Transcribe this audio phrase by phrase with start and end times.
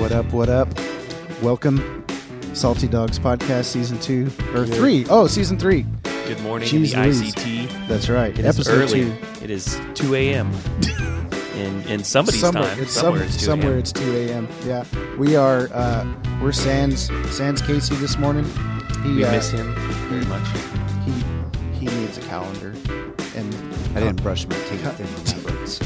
[0.00, 0.32] What up?
[0.32, 0.68] What up?
[1.42, 2.04] Welcome,
[2.54, 5.04] Salty Dogs Podcast, Season Two or Three?
[5.10, 5.84] Oh, Season Three.
[6.26, 7.34] Good morning Jeez in the Louise.
[7.34, 7.88] ICT.
[7.88, 8.30] That's right.
[8.36, 9.04] It is Episode early.
[9.04, 9.16] two.
[9.44, 10.50] It is 2 a.m.
[11.56, 12.80] in in somebody's somewhere, time.
[12.80, 13.78] It's somewhere some- it's 2 somewhere a.m.
[13.78, 14.48] it's two a.m.
[14.66, 14.84] Yeah,
[15.18, 15.68] we are.
[15.72, 16.06] Uh,
[16.42, 18.44] we're Sans Sans Casey this morning.
[19.04, 19.74] He We uh, miss him
[20.08, 20.46] very much.
[21.04, 21.12] he
[21.78, 22.74] he needs a calendar,
[23.36, 23.54] and
[23.96, 25.06] I didn't brush my teeth in
[25.44, 25.78] remembrance.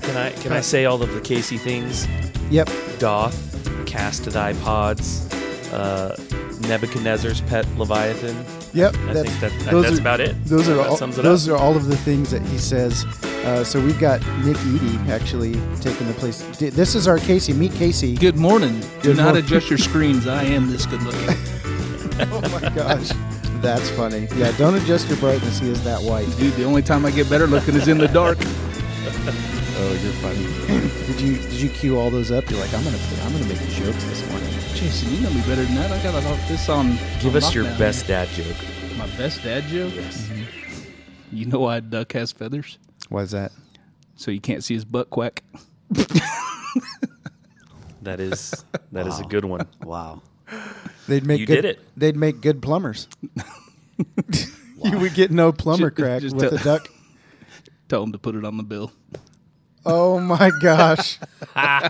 [0.00, 2.06] Can I can I say all of the Casey things?
[2.50, 2.68] Yep.
[2.98, 5.26] Doth, cast thy pods,
[5.72, 6.16] uh,
[6.68, 8.36] Nebuchadnezzar's pet Leviathan.
[8.72, 8.94] Yep.
[8.94, 10.36] I that's- think that, that- that's are- about it.
[10.44, 11.54] Those are all, sums it those up.
[11.54, 13.04] are all of the things that he says.
[13.44, 16.42] Uh, so we've got Nick Eady actually taking the place.
[16.58, 17.52] This is our Casey.
[17.54, 18.14] Meet Casey.
[18.14, 18.80] Good morning.
[19.02, 19.44] Do not morning.
[19.44, 20.26] adjust your screens.
[20.26, 21.36] I am this good looking.
[22.32, 23.08] Oh my gosh,
[23.62, 24.28] that's funny.
[24.36, 25.58] Yeah, don't adjust your brightness.
[25.58, 26.26] He is that white.
[26.36, 28.36] Dude, the only time I get better looking is in the dark.
[29.82, 30.44] Oh, you're funny.
[31.06, 32.50] did you did you cue all those up?
[32.50, 34.48] You're like, I'm gonna I'm gonna make jokes this morning.
[34.74, 35.90] Jason, you know me better than that.
[35.90, 36.96] I got all this on.
[37.20, 37.78] Give on us your lockdown.
[37.78, 38.56] best dad joke.
[38.98, 39.94] My best dad joke?
[39.94, 40.26] Yes.
[40.28, 41.36] Mm-hmm.
[41.36, 42.78] You know why a duck has feathers?
[43.08, 43.52] Why is that?
[44.16, 45.42] So you can't see his butt quack.
[48.02, 49.66] That is that is a good one.
[49.84, 50.22] Wow.
[51.06, 51.80] They'd make You good, did it.
[51.98, 53.06] They'd make good plumbers.
[54.82, 56.88] you would get no plumber Just- crack just with tell- a duck.
[57.90, 58.90] Tell him to put it on the bill.
[59.86, 61.18] Oh my gosh,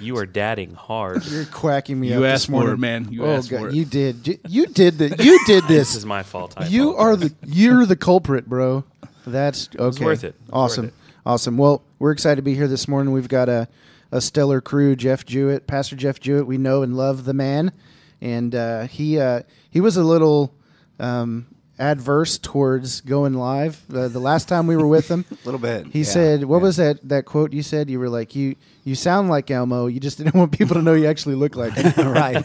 [0.00, 1.24] You are dadding hard.
[1.26, 3.12] you're quacking me You up this asked for morning, it, man.
[3.12, 3.74] You oh asked God, it.
[3.74, 4.26] you did.
[4.26, 5.08] You- You did the.
[5.22, 5.94] You did This this.
[5.96, 6.54] is my fault.
[6.56, 7.34] I you are apologize.
[7.42, 7.48] the.
[7.48, 8.84] You're the culprit, bro.
[9.26, 10.04] That's okay.
[10.04, 10.28] worth it.
[10.28, 10.84] It was Awesome.
[10.86, 11.00] worth it.
[11.24, 11.58] Awesome.
[11.58, 13.12] Well, we're excited to be here this morning.
[13.12, 13.68] We've got a
[14.12, 14.96] a stellar crew.
[14.96, 16.46] Jeff Jewett, Pastor Jeff Jewett.
[16.46, 17.72] We know and love the man,
[18.20, 20.52] and uh, he uh, he was a little.
[21.00, 21.46] Um,
[21.78, 25.86] adverse towards going live uh, the last time we were with him A little bit.
[25.88, 26.62] He yeah, said, "What yeah.
[26.62, 27.90] was that that quote you said?
[27.90, 29.86] You were like, you you sound like Elmo.
[29.86, 32.12] You just didn't want people to know you actually look like him.
[32.12, 32.44] right.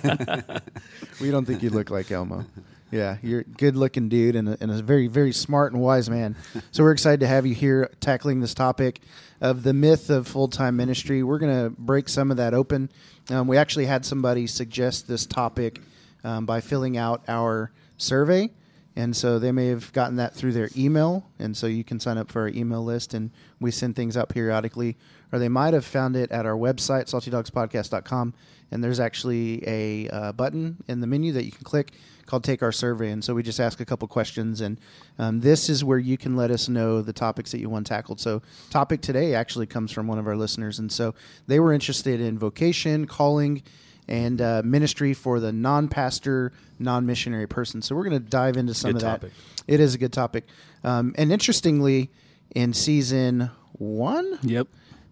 [1.21, 2.45] we don't think you look like Elmo.
[2.91, 6.09] Yeah, you're a good looking dude and a, and a very very smart and wise
[6.09, 6.35] man.
[6.71, 9.01] So we're excited to have you here tackling this topic
[9.39, 11.23] of the myth of full time ministry.
[11.23, 12.89] We're gonna break some of that open.
[13.29, 15.79] Um, we actually had somebody suggest this topic
[16.23, 18.49] um, by filling out our survey.
[18.95, 21.25] And so they may have gotten that through their email.
[21.39, 24.29] And so you can sign up for our email list and we send things out
[24.29, 24.97] periodically.
[25.31, 28.33] Or they might have found it at our website, saltydogspodcast.com.
[28.69, 31.93] And there's actually a uh, button in the menu that you can click
[32.25, 33.11] called Take Our Survey.
[33.11, 34.61] And so we just ask a couple questions.
[34.61, 34.79] And
[35.19, 38.19] um, this is where you can let us know the topics that you want tackled.
[38.19, 40.79] So, topic today actually comes from one of our listeners.
[40.79, 41.13] And so
[41.47, 43.63] they were interested in vocation, calling,
[44.11, 47.81] and uh, ministry for the non-pastor, non-missionary person.
[47.81, 49.31] So we're going to dive into some Good of topic.
[49.55, 49.73] that.
[49.73, 50.45] It is a good topic,
[50.83, 52.11] um, and interestingly,
[52.53, 54.67] in season one, Yep.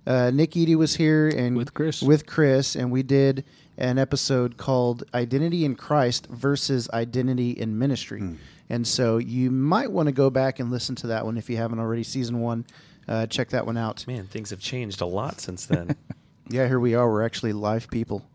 [0.06, 2.02] uh, Nick Eady was here and With Chris.
[2.02, 3.46] with Chris, and we did
[3.78, 8.34] an episode called "Identity in Christ versus Identity in Ministry." Hmm.
[8.72, 11.58] And so you might want to go back and listen to that one if you
[11.58, 12.04] haven't already.
[12.04, 12.66] Season one,
[13.08, 14.06] uh, check that one out.
[14.08, 15.96] Man, things have changed a lot since then.
[16.52, 17.08] Yeah, here we are.
[17.08, 18.26] We're actually live people.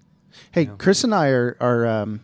[0.53, 0.72] Hey, Yeah.
[0.78, 2.21] Chris and I are are um,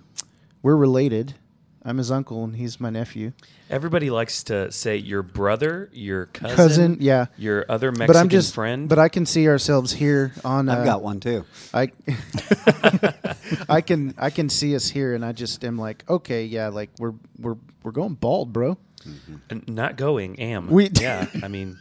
[0.62, 1.34] we're related.
[1.82, 3.32] I'm his uncle and he's my nephew.
[3.70, 7.26] Everybody likes to say your brother, your cousin, Cousin, yeah.
[7.38, 8.86] your other Mexican but I'm just friend.
[8.88, 10.68] But I can see ourselves here on.
[10.68, 11.46] Uh, I've got one too.
[11.72, 11.90] I
[13.68, 16.90] I can I can see us here, and I just am like, okay, yeah, like
[16.98, 18.76] we're we're we're going bald, bro.
[19.50, 20.68] N- not going am.
[20.68, 21.78] We- yeah, I mean,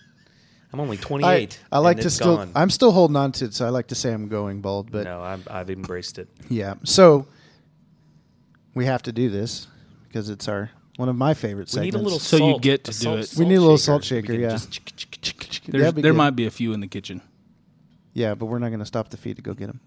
[0.72, 1.60] I'm only 28.
[1.72, 2.38] I like and to it's still.
[2.38, 2.52] Gone.
[2.56, 4.92] I'm still holding on to it, so I like to say I'm going bald.
[4.92, 6.28] But no, I'm, I've embraced it.
[6.50, 7.26] yeah, so
[8.76, 9.68] we have to do this
[10.08, 11.74] because it's our one of my favorite segments.
[11.74, 11.96] We segments.
[11.96, 12.62] need a little So you salt.
[12.62, 13.34] get to a do salt- it.
[13.40, 14.60] We need a little salt shaker, yeah.
[15.68, 16.16] there good.
[16.16, 17.22] might be a few in the kitchen.
[18.14, 19.80] Yeah, but we're not going to stop the feed to go get them.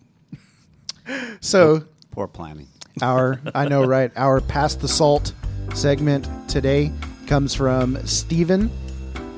[1.41, 2.69] so Poor planning.
[3.03, 5.33] our I know right our pass the salt
[5.75, 6.93] segment today
[7.27, 8.71] comes from Steven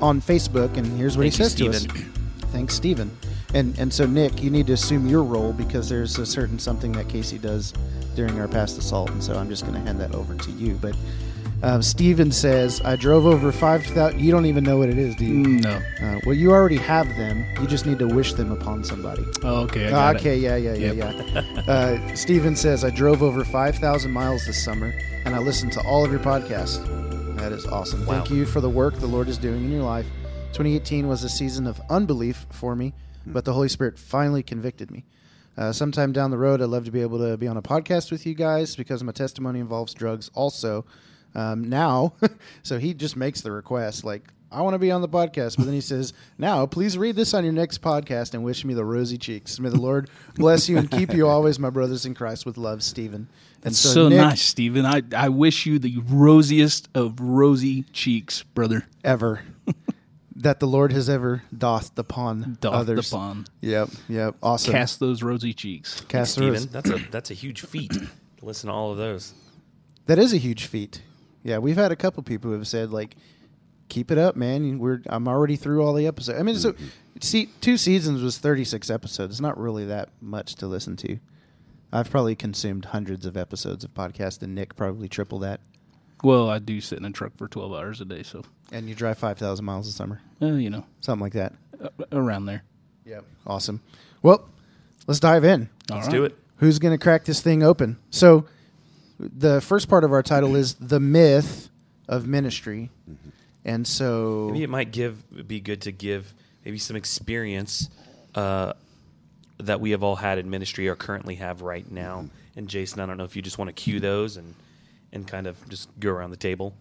[0.01, 2.05] on Facebook and here's what Thank he you, says to us.
[2.51, 3.15] Thanks Steven.
[3.53, 6.91] And and so Nick, you need to assume your role because there's a certain something
[6.93, 7.73] that Casey does
[8.15, 10.51] during our pass the salt, and so I'm just going to hand that over to
[10.51, 10.75] you.
[10.81, 10.95] But
[11.63, 14.19] um, Steven says, I drove over 5,000.
[14.19, 15.43] You don't even know what it is, do you?
[15.45, 15.81] Mm, No.
[16.05, 17.45] Uh, well, you already have them.
[17.59, 19.25] You just need to wish them upon somebody.
[19.43, 19.89] Oh, okay.
[19.89, 20.41] Got okay, It.
[20.41, 21.25] yeah, yeah, yeah, Yep.
[21.33, 21.61] yeah.
[21.67, 24.93] Uh, Steven says, I drove over 5,000 miles this summer
[25.25, 26.77] and I listened to all of your podcasts.
[27.35, 28.05] That is awesome.
[28.05, 30.07] Thank you for the work the Lord is doing in your life.
[30.53, 32.93] 2018 was a season of unbelief for me,
[33.25, 35.05] but the Holy Spirit finally convicted me.
[35.57, 38.11] Uh, sometime down the road, I'd love to be able to be on a podcast
[38.11, 40.85] with you guys because my testimony involves drugs also.
[41.33, 42.13] Um, now,
[42.63, 45.57] so he just makes the request like, I want to be on the podcast.
[45.57, 48.73] But then he says, now please read this on your next podcast and wish me
[48.73, 49.59] the rosy cheeks.
[49.59, 52.81] May the Lord bless you and keep you always, my brothers in Christ, with love,
[52.81, 53.27] Stephen.
[53.65, 54.85] And That's so, Nick, nice, Stephen.
[54.85, 58.85] I, I wish you the rosiest of rosy cheeks, brother.
[59.03, 59.41] ever
[60.35, 63.11] that the Lord has ever doth upon Doth others.
[63.11, 63.47] upon.
[63.61, 64.35] Yep, yep.
[64.43, 64.71] Awesome.
[64.71, 66.01] Cast those rosy cheeks.
[66.01, 66.67] Cast the Steven, rose.
[66.67, 67.91] that's a that's a huge feat.
[68.37, 69.33] to Listen to all of those.
[70.05, 71.01] That is a huge feat.
[71.41, 73.15] Yeah, we've had a couple people who have said like,
[73.89, 74.77] "Keep it up, man.
[74.77, 76.85] We're I'm already through all the episodes." I mean, so mm-hmm.
[77.19, 79.33] see, two seasons was 36 episodes.
[79.33, 81.17] It's not really that much to listen to.
[81.95, 85.61] I've probably consumed hundreds of episodes of podcast, and Nick probably triple that.
[86.23, 88.43] Well, I do sit in a truck for 12 hours a day, so,
[88.73, 91.53] And you drive 5,000 miles a summer, uh, you know, something like that.
[91.81, 92.63] uh, around there.
[93.05, 93.21] Yeah.
[93.47, 93.81] Awesome.
[94.21, 94.45] Well,
[95.07, 95.69] let's dive in.
[95.89, 96.13] All Let's right.
[96.15, 96.35] do it.
[96.57, 97.97] Who's going to crack this thing open?
[98.09, 98.45] So,
[99.17, 101.69] the first part of our title is the myth
[102.09, 102.89] of ministry,
[103.63, 106.33] and so Maybe it might give be good to give
[106.65, 107.89] maybe some experience
[108.35, 108.73] uh,
[109.57, 112.27] that we have all had in ministry or currently have right now.
[112.55, 114.55] And Jason, I don't know if you just want to cue those and
[115.11, 116.73] and kind of just go around the table.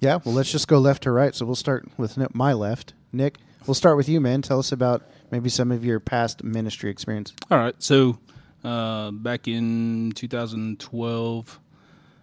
[0.00, 0.18] yeah.
[0.24, 1.34] Well, let's just go left to right.
[1.34, 2.94] So we'll start with my left.
[3.12, 4.42] Nick, we'll start with you, man.
[4.42, 7.32] Tell us about maybe some of your past ministry experience.
[7.48, 7.74] All right.
[7.78, 8.18] So
[8.64, 11.60] uh, back in 2012,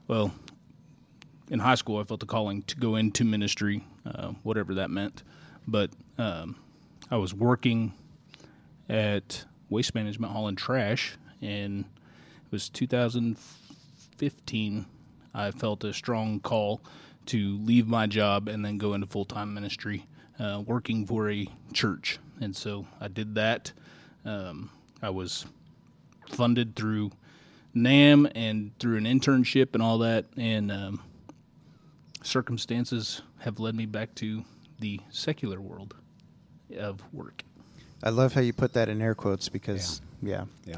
[0.09, 0.33] well,
[1.49, 5.23] in high school, I felt the calling to go into ministry, uh, whatever that meant.
[5.65, 6.57] But um,
[7.09, 7.93] I was working
[8.89, 14.85] at Waste Management hauling trash, and it was 2015.
[15.33, 16.81] I felt a strong call
[17.27, 20.05] to leave my job and then go into full time ministry,
[20.39, 22.19] uh, working for a church.
[22.41, 23.71] And so I did that.
[24.25, 24.69] Um,
[25.01, 25.45] I was
[26.29, 27.11] funded through
[27.73, 30.25] NAM and through an internship and all that.
[30.37, 31.01] And um,
[32.23, 34.43] circumstances have led me back to
[34.79, 35.95] the secular world
[36.77, 37.43] of work.
[38.03, 40.77] I love how you put that in air quotes because yeah, Yeah.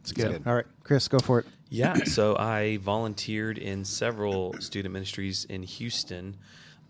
[0.00, 0.42] it's good.
[0.46, 1.46] All right, Chris, go for it.
[1.68, 6.36] Yeah, so I volunteered in several student ministries in Houston.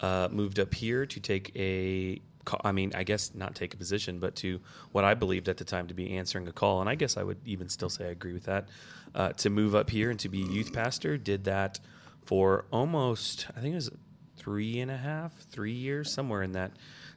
[0.01, 2.21] Uh, moved up here to take a
[2.65, 4.61] I mean, I guess not take a position, but to
[4.93, 7.23] what I believed at the time to be answering a call, and I guess I
[7.23, 8.69] would even still say I agree with that.
[9.15, 11.81] Uh, to move up here and to be youth pastor, did that
[12.25, 13.91] for almost, I think it was
[14.37, 16.73] three and a half, three years, somewhere in that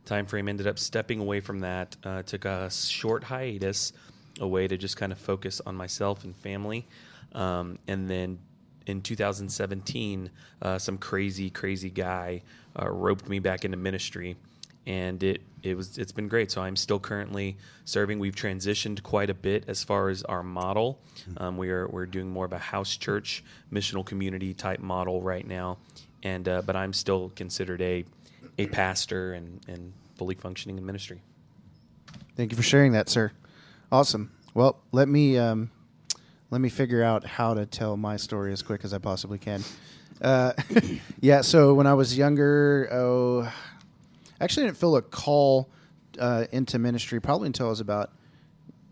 [0.06, 0.48] time frame.
[0.48, 1.96] Ended up stepping away from that.
[2.04, 3.94] Uh, took a short hiatus
[4.40, 6.88] away to just kind of focus on myself and family.
[7.34, 8.40] Um, and then
[8.86, 10.30] in 2017,
[10.62, 12.42] uh, some crazy, crazy guy
[12.80, 14.36] uh, roped me back into ministry,
[14.86, 16.52] and it it was it's been great.
[16.52, 18.20] So I'm still currently serving.
[18.20, 21.00] We've transitioned quite a bit as far as our model.
[21.38, 25.48] Um, we are we're doing more of a house church, missional community type model right
[25.48, 25.78] now,
[26.24, 28.04] and uh, but I'm still considered a
[28.58, 31.22] a pastor and and fully functioning in ministry.
[32.36, 33.32] Thank you for sharing that, sir.
[33.92, 34.32] Awesome.
[34.54, 35.72] Well, let me um,
[36.52, 39.64] let me figure out how to tell my story as quick as I possibly can.
[40.22, 40.54] Uh,
[41.22, 41.42] yeah.
[41.42, 43.52] So when I was younger, oh,
[44.40, 45.70] actually, I didn't feel a call
[46.20, 48.12] uh, into ministry probably until I was about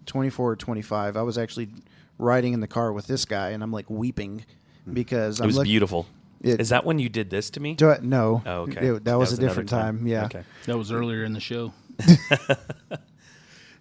[0.06, 1.16] twenty four or twenty five.
[1.18, 1.70] I was actually
[2.18, 4.46] riding in the car with this guy, and I'm like weeping
[4.92, 6.06] because It I'm was look- beautiful.
[6.42, 7.76] It- Is that when you did this to me?
[7.76, 8.42] Do I, no.
[8.46, 8.88] Oh, okay.
[8.88, 10.08] It- that, was, a different time.
[10.08, 10.26] Yeah.
[10.26, 10.44] Okay.
[10.66, 11.74] That was earlier in the show.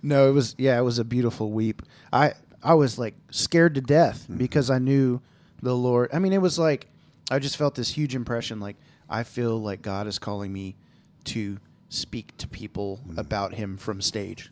[0.02, 1.83] No, it was yeah, it was a beautiful weep.
[2.12, 4.37] I I was like scared to death mm-hmm.
[4.37, 5.21] because I knew
[5.62, 6.11] the Lord.
[6.12, 6.88] I mean, it was like
[7.31, 8.76] I just felt this huge impression like
[9.09, 10.76] I feel like God is calling me
[11.25, 13.19] to speak to people mm-hmm.
[13.19, 14.50] about him from stage.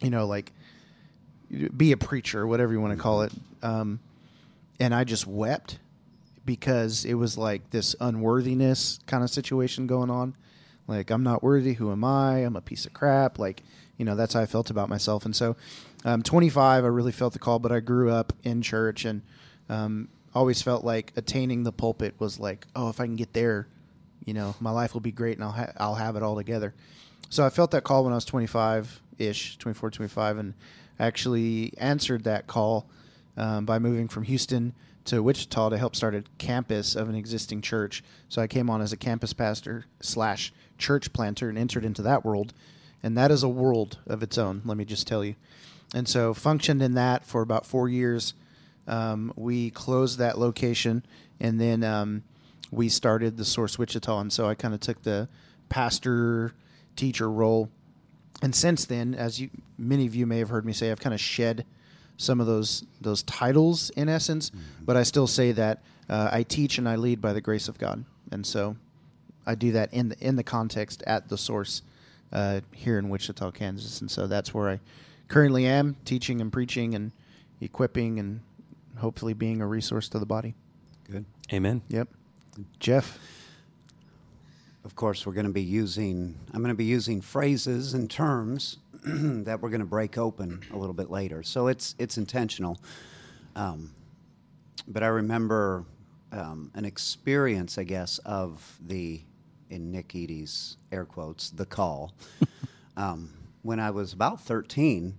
[0.00, 0.52] You know, like
[1.76, 3.36] be a preacher, whatever you want to call mm-hmm.
[3.36, 3.68] it.
[3.68, 4.00] Um,
[4.80, 5.78] and I just wept
[6.48, 10.34] because it was like this unworthiness kind of situation going on.
[10.86, 11.74] Like I'm not worthy.
[11.74, 12.38] Who am I?
[12.38, 13.38] I'm a piece of crap.
[13.38, 13.62] Like
[13.98, 15.26] you know that's how I felt about myself.
[15.26, 15.56] And so,
[16.06, 17.58] um, 25, I really felt the call.
[17.58, 19.20] But I grew up in church and
[19.68, 23.68] um, always felt like attaining the pulpit was like, oh, if I can get there,
[24.24, 26.72] you know, my life will be great and I'll ha- I'll have it all together.
[27.28, 30.54] So I felt that call when I was 25 ish, 24, 25, and
[30.98, 32.88] actually answered that call
[33.36, 34.72] um, by moving from Houston
[35.08, 38.04] to Wichita to help start a campus of an existing church.
[38.28, 42.26] So I came on as a campus pastor slash church planter and entered into that
[42.26, 42.52] world.
[43.02, 45.34] And that is a world of its own, let me just tell you.
[45.94, 48.34] And so functioned in that for about four years.
[48.86, 51.04] Um, we closed that location
[51.40, 52.22] and then um,
[52.70, 54.20] we started the Source Wichita.
[54.20, 55.28] And so I kind of took the
[55.70, 56.52] pastor
[56.96, 57.70] teacher role.
[58.42, 59.48] And since then, as you
[59.78, 61.64] many of you may have heard me say, I've kind of shed
[62.18, 64.50] some of those those titles in essence,
[64.84, 67.78] but I still say that uh, I teach and I lead by the grace of
[67.78, 68.76] God, and so
[69.46, 71.80] I do that in the in the context at the source
[72.32, 74.80] uh, here in Wichita, Kansas, and so that's where I
[75.28, 77.12] currently am teaching and preaching and
[77.60, 78.40] equipping and
[78.96, 80.54] hopefully being a resource to the body.
[81.10, 81.24] Good.
[81.52, 81.82] Amen.
[81.88, 82.08] Yep.
[82.80, 83.18] Jeff.
[84.84, 88.78] Of course, we're going to be using, I'm going to be using phrases and terms
[89.44, 91.42] that we're going to break open a little bit later.
[91.42, 92.80] So it's, it's intentional.
[93.56, 93.94] Um,
[94.86, 95.84] but I remember
[96.32, 99.20] um, an experience, I guess, of the,
[99.70, 102.14] in Nick Eady's air quotes, the call.
[102.96, 103.30] um,
[103.62, 105.16] when I was about 13,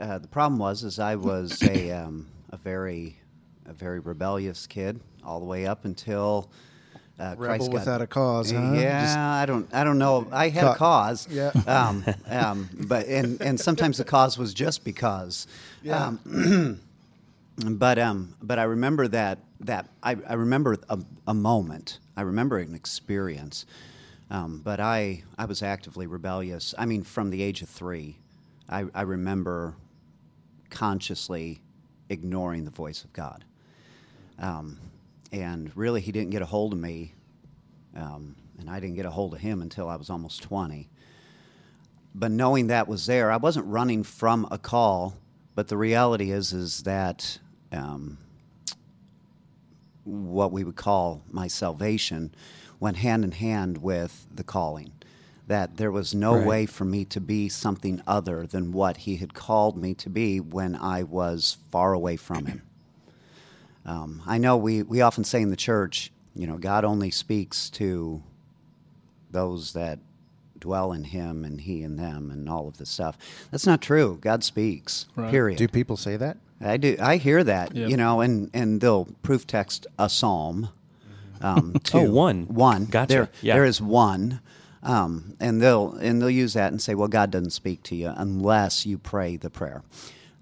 [0.00, 3.16] uh, the problem was is I was a, um, a very
[3.66, 6.50] a very rebellious kid all the way up until
[7.18, 8.72] uh, Rebel without a cause, huh?
[8.74, 10.26] Yeah, Just- I don't I don't know.
[10.32, 11.28] I had a cause.
[11.30, 11.52] Yeah.
[11.66, 15.46] Um, um, but and and sometimes the cause was just because.
[15.82, 16.06] Yeah.
[16.24, 16.80] Um,
[17.56, 21.98] but um, but I remember that that I, I remember a, a moment.
[22.16, 23.66] I remember an experience.
[24.30, 26.74] Um, but I I was actively rebellious.
[26.78, 28.16] I mean, from the age of three,
[28.68, 29.74] I, I remember
[30.70, 31.60] consciously
[32.08, 33.44] ignoring the voice of God.
[34.38, 34.78] Um,
[35.32, 37.14] and really, he didn't get a hold of me,
[37.96, 40.88] um, and I didn't get a hold of him until I was almost 20.
[42.14, 45.14] But knowing that was there, I wasn't running from a call.
[45.54, 47.38] But the reality is, is that
[47.72, 48.18] um,
[50.04, 52.34] what we would call my salvation
[52.80, 54.92] went hand in hand with the calling.
[55.46, 56.46] That there was no Right.
[56.46, 60.40] way for me to be something other than what he had called me to be
[60.40, 62.62] when I was far away from him.
[63.84, 67.68] Um, I know we, we often say in the church, you know, God only speaks
[67.70, 68.22] to
[69.30, 69.98] those that
[70.58, 73.18] dwell in him and he in them and all of this stuff.
[73.50, 74.18] That's not true.
[74.20, 75.30] God speaks, Right.
[75.30, 75.58] period.
[75.58, 76.36] Do people say that?
[76.60, 76.96] I do.
[77.00, 77.90] I hear that, Yep.
[77.90, 80.68] you know, and, and they'll proof text a psalm.
[81.40, 82.44] Um, to Oh, one.
[82.46, 82.84] one.
[82.86, 83.08] Gotcha.
[83.12, 83.54] There, Yeah.
[83.54, 84.40] there is one,
[84.84, 88.12] um, and they'll and they'll use that and say, "Well, God doesn't speak to you
[88.16, 89.82] unless you pray the prayer."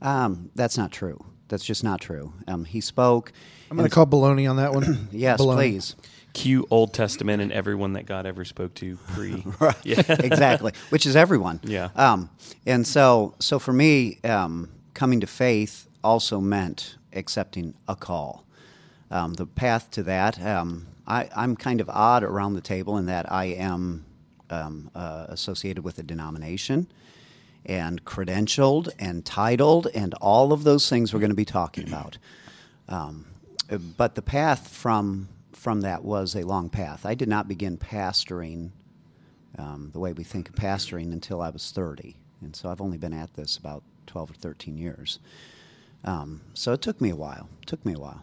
[0.02, 1.24] Um, that's not true.
[1.50, 2.32] That's just not true.
[2.48, 3.32] Um, he spoke.
[3.70, 5.08] I'm going to call baloney on that one.
[5.12, 5.54] Yes, Baloney.
[5.54, 5.96] please.
[6.32, 9.44] Cue Old Testament and everyone that God ever spoke to pre.
[9.82, 10.00] Yeah.
[10.08, 11.60] exactly, which is everyone.
[11.64, 11.90] Yeah.
[11.96, 12.30] Um,
[12.64, 18.44] and so, so for me, um, coming to faith also meant accepting a call.
[19.10, 23.06] Um, the path to that, um, I, I'm kind of odd around the table in
[23.06, 24.04] that I am
[24.50, 26.86] um, uh, associated with a denomination
[27.66, 32.18] and credentialed and titled and all of those things we're going to be talking about.
[32.88, 33.26] Um,
[33.96, 37.04] but the path from from that was a long path.
[37.04, 38.70] I did not begin pastoring
[39.58, 42.16] um, the way we think of pastoring until I was 30.
[42.40, 45.18] And so I've only been at this about 12 or 13 years.
[46.02, 47.50] Um, so it took me a while.
[47.60, 48.22] It took me a while.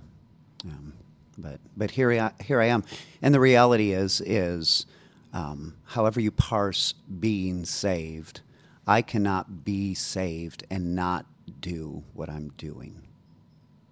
[0.65, 0.93] Um,
[1.37, 2.83] but but here I, here I am.
[3.21, 4.87] And the reality is is
[5.31, 8.41] um, however you parse being saved,
[8.87, 11.25] I cannot be saved and not
[11.59, 13.01] do what I'm doing.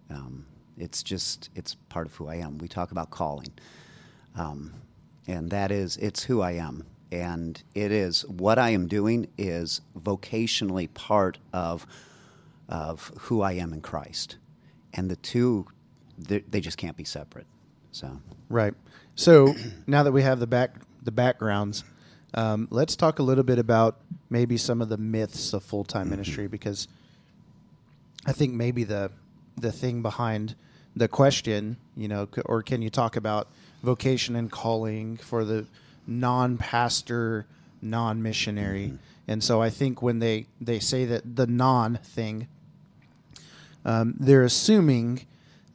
[0.10, 0.46] Um,
[0.78, 2.58] it's just it's part of who I am.
[2.58, 3.54] We talk about calling,
[4.36, 4.74] um,
[5.28, 9.82] and that is it's who I am, and it is what I am doing is
[10.00, 11.86] vocationally part of
[12.70, 14.38] of who I am in Christ,
[14.94, 15.68] and the two
[16.18, 17.48] they just can't be separate.
[17.92, 18.74] So Right.
[19.16, 19.54] So
[19.88, 21.84] now that we have the back the backgrounds,
[22.36, 23.98] um, let's talk a little bit about
[24.30, 26.88] maybe some of the myths of full time ministry because
[28.25, 29.12] I think maybe the
[29.58, 30.56] the thing behind
[30.96, 33.48] the question, you know, c- or can you talk about
[33.84, 35.65] vocation and calling for the
[36.06, 37.46] non pastor,
[37.82, 38.94] non missionary?
[39.27, 42.48] And so I think when they they say that the non thing,
[43.86, 45.25] um, they're assuming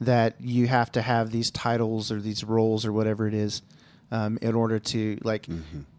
[0.00, 3.62] that you have to have these titles or these roles or whatever it is
[4.10, 5.46] um, in order to like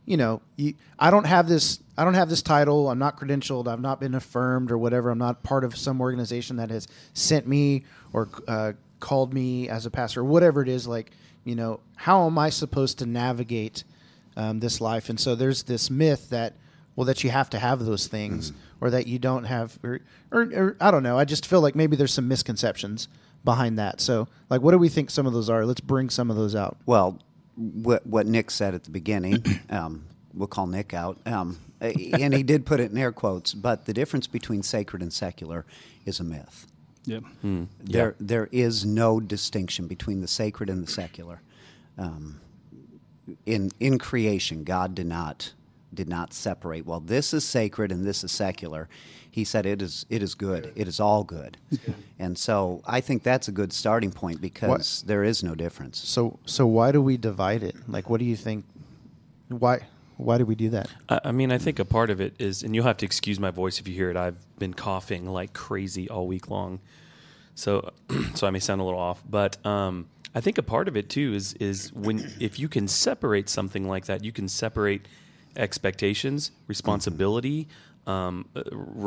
[0.05, 2.89] you know you, i don't have this i don't have this title.
[2.89, 3.67] I'm not credentialed.
[3.67, 5.11] I've not been affirmed or whatever.
[5.11, 9.85] I'm not part of some organization that has sent me or uh, called me as
[9.85, 11.11] a pastor or whatever it is like
[11.43, 13.83] you know how am i supposed to navigate
[14.37, 15.09] um, this life?
[15.09, 16.53] And so there's this myth that
[16.95, 19.99] well that you have to have those things or that you don't have or,
[20.31, 21.17] or, or i don't know.
[21.17, 23.07] I just feel like maybe there's some misconceptions
[23.43, 24.01] behind that.
[24.01, 25.65] So like what do we think some of those are?
[25.65, 26.77] Let's bring some of those out.
[26.85, 27.19] Well,
[27.61, 32.43] what what Nick said at the beginning, um, we'll call Nick out, um, and he
[32.43, 33.53] did put it in air quotes.
[33.53, 35.65] But the difference between sacred and secular
[36.05, 36.67] is a myth.
[37.05, 37.23] Yep.
[37.79, 41.41] There, there is no distinction between the sacred and the secular.
[41.97, 42.39] Um,
[43.45, 45.53] in in creation, God did not
[45.93, 46.85] did not separate.
[46.85, 48.87] Well, this is sacred and this is secular.
[49.31, 50.71] He said it is it is good.
[50.75, 51.57] It is all good.
[52.19, 55.97] And so I think that's a good starting point because there is no difference.
[56.07, 58.65] so so why do we divide it like what do you think
[59.49, 59.87] Why?
[60.17, 60.87] Why do we do that?
[61.09, 63.39] I, I mean, I think a part of it is, and you'll have to excuse
[63.39, 64.15] my voice if you hear it.
[64.17, 66.79] I've been coughing like crazy all week long,
[67.55, 67.91] so
[68.35, 69.23] so I may sound a little off.
[69.27, 72.87] But um, I think a part of it too is is when if you can
[72.87, 75.07] separate something like that, you can separate
[75.55, 77.67] expectations, responsibility,
[78.11, 78.61] um, uh,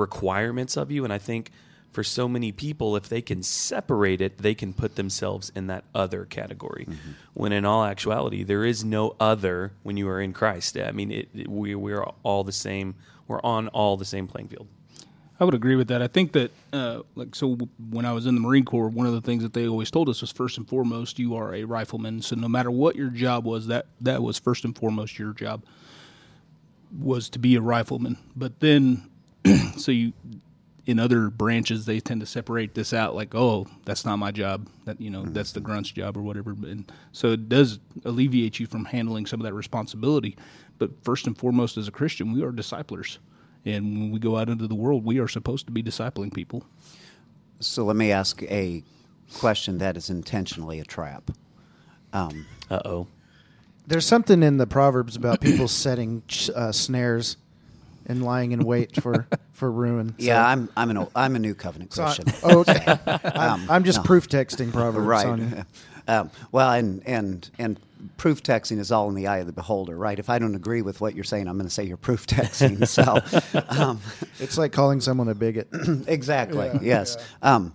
[0.04, 1.50] requirements of you, and I think
[1.92, 5.84] for so many people, if they can separate it, they can put themselves in that
[5.94, 6.86] other category.
[7.34, 10.76] When in all actuality, there is no other when you are in Christ.
[10.76, 12.94] I mean, it, it- we we are all the same.
[13.28, 14.66] We're on all the same playing field.
[15.40, 16.00] I would agree with that.
[16.00, 17.56] I think that, uh, like, so
[17.90, 20.08] when I was in the Marine Corps, one of the things that they always told
[20.08, 22.22] us was first and foremost, you are a rifleman.
[22.22, 25.62] So no matter what your job was, that that was first and foremost your job
[26.98, 28.18] was to be a rifleman.
[28.36, 29.08] But then,
[29.76, 30.12] so you,
[30.86, 34.68] in other branches, they tend to separate this out, like, oh, that's not my job.
[34.84, 36.50] That you know, that's the grunt's job or whatever.
[36.50, 40.36] And so it does alleviate you from handling some of that responsibility.
[40.78, 43.18] But first and foremost, as a Christian, we are disciplers.
[43.64, 46.64] And when we go out into the world, we are supposed to be discipling people.
[47.60, 48.82] So let me ask a
[49.32, 51.30] question that is intentionally a trap.
[52.12, 53.06] Um, Uh oh.
[53.86, 56.22] There's something in the proverbs about people setting
[56.54, 57.36] uh, snares
[58.06, 60.10] and lying in wait for for ruin.
[60.10, 62.34] So- yeah, I'm I'm an old, I'm a new covenant so I- Christian.
[62.44, 62.98] oh, okay.
[63.34, 64.04] I'm, I'm just no.
[64.04, 65.06] proof texting proverbs.
[65.06, 65.26] right.
[65.26, 65.64] on you.
[66.06, 67.80] Um, well, and and and
[68.18, 70.18] proof texting is all in the eye of the beholder, right?
[70.18, 72.86] If I don't agree with what you're saying, I'm going to say you're proof texting.
[72.86, 74.00] so, um,
[74.38, 75.68] It's like calling someone a bigot.
[76.06, 76.66] exactly.
[76.66, 77.16] Yeah, yes.
[77.40, 77.74] Um,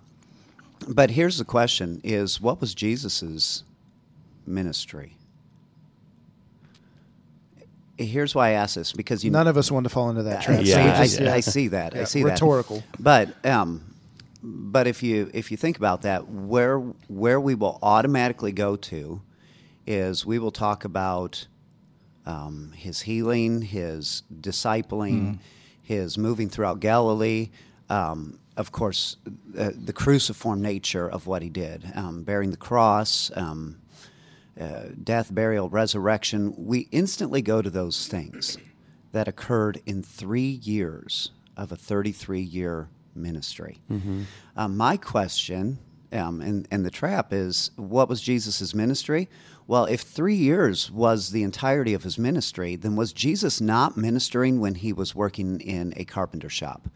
[0.86, 3.64] but here's the question: Is what was Jesus's
[4.46, 5.16] ministry?
[8.04, 10.42] Here's why I ask this because you None of us want to fall into that
[10.42, 10.60] trap.
[10.60, 11.34] I, so see, I, yeah.
[11.34, 11.94] I see that.
[11.94, 12.82] I Yeah, see rhetorical.
[12.98, 13.02] that.
[13.42, 13.94] But um,
[14.42, 16.78] but if you if you think about that, where
[17.08, 19.20] where we will automatically go to
[19.86, 21.46] is we will talk about
[22.26, 25.38] um, his healing, his discipling,
[25.82, 27.50] his moving throughout Galilee.
[27.88, 29.16] Um, of course,
[29.58, 33.30] uh, the cruciform nature of what he did, um, bearing the cross.
[34.60, 38.58] Uh, death, burial, resurrection, we instantly go to those things
[39.12, 43.80] that occurred in three years of a 33 year ministry.
[44.56, 45.78] Um, my question
[46.12, 49.28] um, and, and the trap is what was Jesus' ministry?
[49.66, 54.60] Well, if three years was the entirety of his ministry, then was Jesus not ministering
[54.60, 56.88] when he was working in a carpenter shop?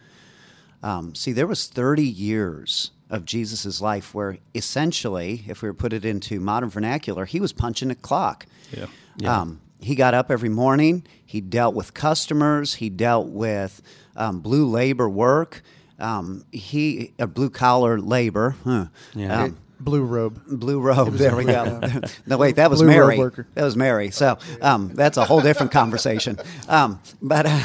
[0.83, 5.93] Um, see, there was 30 years of Jesus' life where essentially, if we were put
[5.93, 8.47] it into modern vernacular, he was punching a clock.
[8.73, 8.87] Yeah.
[9.17, 9.40] Yeah.
[9.40, 11.05] Um, he got up every morning.
[11.25, 12.75] He dealt with customers.
[12.75, 13.83] He dealt with
[14.17, 15.62] um, blue labor work.
[15.99, 18.57] Um, he uh, blue collar labor.
[18.64, 18.87] Huh.
[19.14, 19.45] Yeah.
[19.45, 20.40] Um, Blue robe.
[20.47, 21.14] Blue robe.
[21.14, 21.81] There we go.
[22.27, 23.19] no, wait, that was Blue robe Mary.
[23.19, 23.47] worker.
[23.55, 24.11] That was Mary.
[24.12, 26.38] So um, that's a whole different conversation.
[26.69, 27.61] Um, but uh,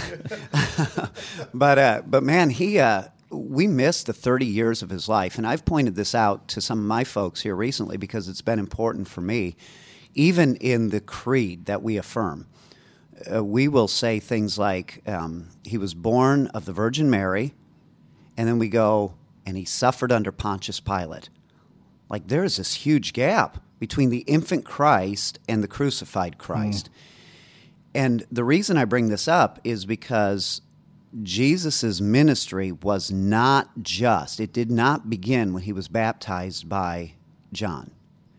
[1.54, 5.46] but uh, but man, he uh, we missed the 30 years of his life, and
[5.46, 9.08] I've pointed this out to some of my folks here recently because it's been important
[9.08, 9.56] for me.
[10.16, 12.48] Even in the creed that we affirm,
[13.32, 17.54] uh, we will say things like, um, "He was born of the Virgin Mary,"
[18.36, 19.14] and then we go,
[19.46, 21.30] "And he suffered under Pontius Pilate."
[22.10, 26.90] Like there is this huge gap between the infant Christ and the crucified Christ.
[27.94, 30.62] And the reason I bring this up is because
[31.24, 37.14] Jesus' ministry was not just, it did not begin when he was baptized by
[37.52, 37.92] John.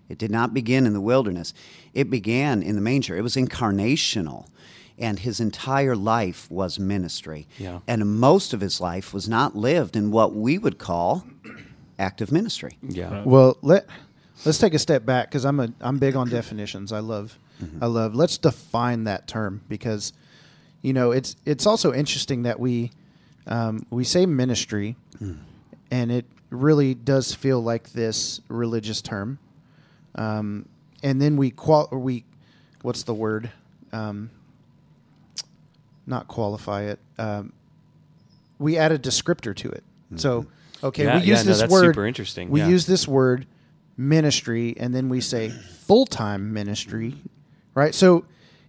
[0.08, 1.54] It did not begin in the wilderness.
[1.94, 3.16] It began in the manger.
[3.16, 4.46] It was incarnational.
[4.98, 7.46] And his entire life was ministry.
[7.58, 7.80] Yeah.
[7.86, 11.24] And most of his life was not lived in what we would call
[11.98, 12.76] active ministry.
[12.82, 13.22] Yeah.
[13.24, 13.86] Well, let
[14.44, 16.92] let's take a step back because I'm a I'm big on definitions.
[16.92, 17.82] I love mm-hmm.
[17.82, 18.14] I love.
[18.14, 20.12] Let's define that term because
[20.82, 22.90] you know it's it's also interesting that we
[23.46, 24.96] um, we say ministry,
[25.90, 29.38] and it really does feel like this religious term,
[30.14, 30.66] um,
[31.02, 32.24] and then we qual or we
[32.82, 33.50] what's the word
[33.92, 34.30] um,
[36.06, 36.98] not qualify it.
[37.18, 37.52] Um,
[38.58, 39.84] we add a descriptor to it.
[40.16, 40.46] So
[40.82, 41.84] okay, Yeah, we use yeah, no, this that's word.
[41.94, 42.68] super interesting, We yeah.
[42.68, 43.46] use this word
[43.96, 47.14] ministry, and then we say full time ministry,
[47.74, 47.94] right?
[47.94, 48.24] So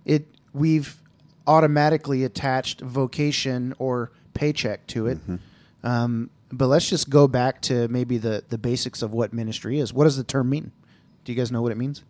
[0.06, 1.01] it we've
[1.52, 5.18] automatically attached vocation or paycheck to it.
[5.18, 5.86] Mm-hmm.
[5.88, 9.94] Um, but let's just go back to maybe the the basics of what ministry is.
[9.94, 10.72] What does the term mean?
[11.26, 12.04] Do you guys know what it means?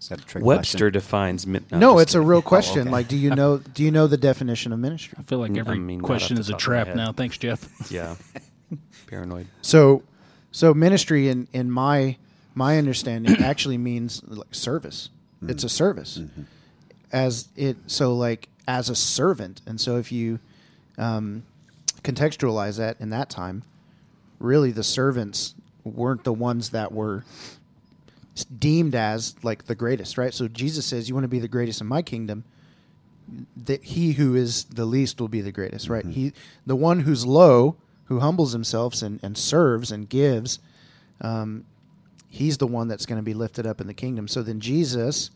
[0.00, 0.92] Is that a trick Webster question?
[0.92, 1.46] defines.
[1.46, 2.82] Min- No, just it's a real oh, question.
[2.82, 2.90] okay.
[2.90, 3.58] Like, do you know?
[3.58, 5.16] Do you know the definition of ministry?
[5.18, 7.12] I feel like mm, I every mean, question is a top of my trap now.
[7.12, 7.68] Thanks, Jeff.
[7.90, 8.16] Yeah.
[9.06, 9.46] Paranoid.
[9.60, 10.02] So,
[10.50, 12.16] so ministry in in my
[12.54, 15.10] my understanding actually means like service.
[15.42, 15.70] It's a mm-hmm.
[15.70, 16.18] service.
[16.18, 16.42] Mm-hmm.
[17.12, 20.38] As it so like as a servant, and so if you
[20.98, 21.44] um,
[22.02, 23.62] contextualize that in that time,
[24.38, 27.24] really the servants weren't the ones that were
[28.58, 30.32] deemed as like the greatest, right?
[30.32, 32.44] So Jesus says, "You want to be the greatest in my kingdom."
[33.56, 36.04] That he who is the least will be the greatest, right?
[36.04, 36.32] He,
[36.66, 40.58] the one who's low, who humbles himself and, and serves and gives,
[41.20, 41.64] um,
[42.28, 44.26] he's the one that's going to be lifted up in the kingdom.
[44.26, 45.30] So then Jesus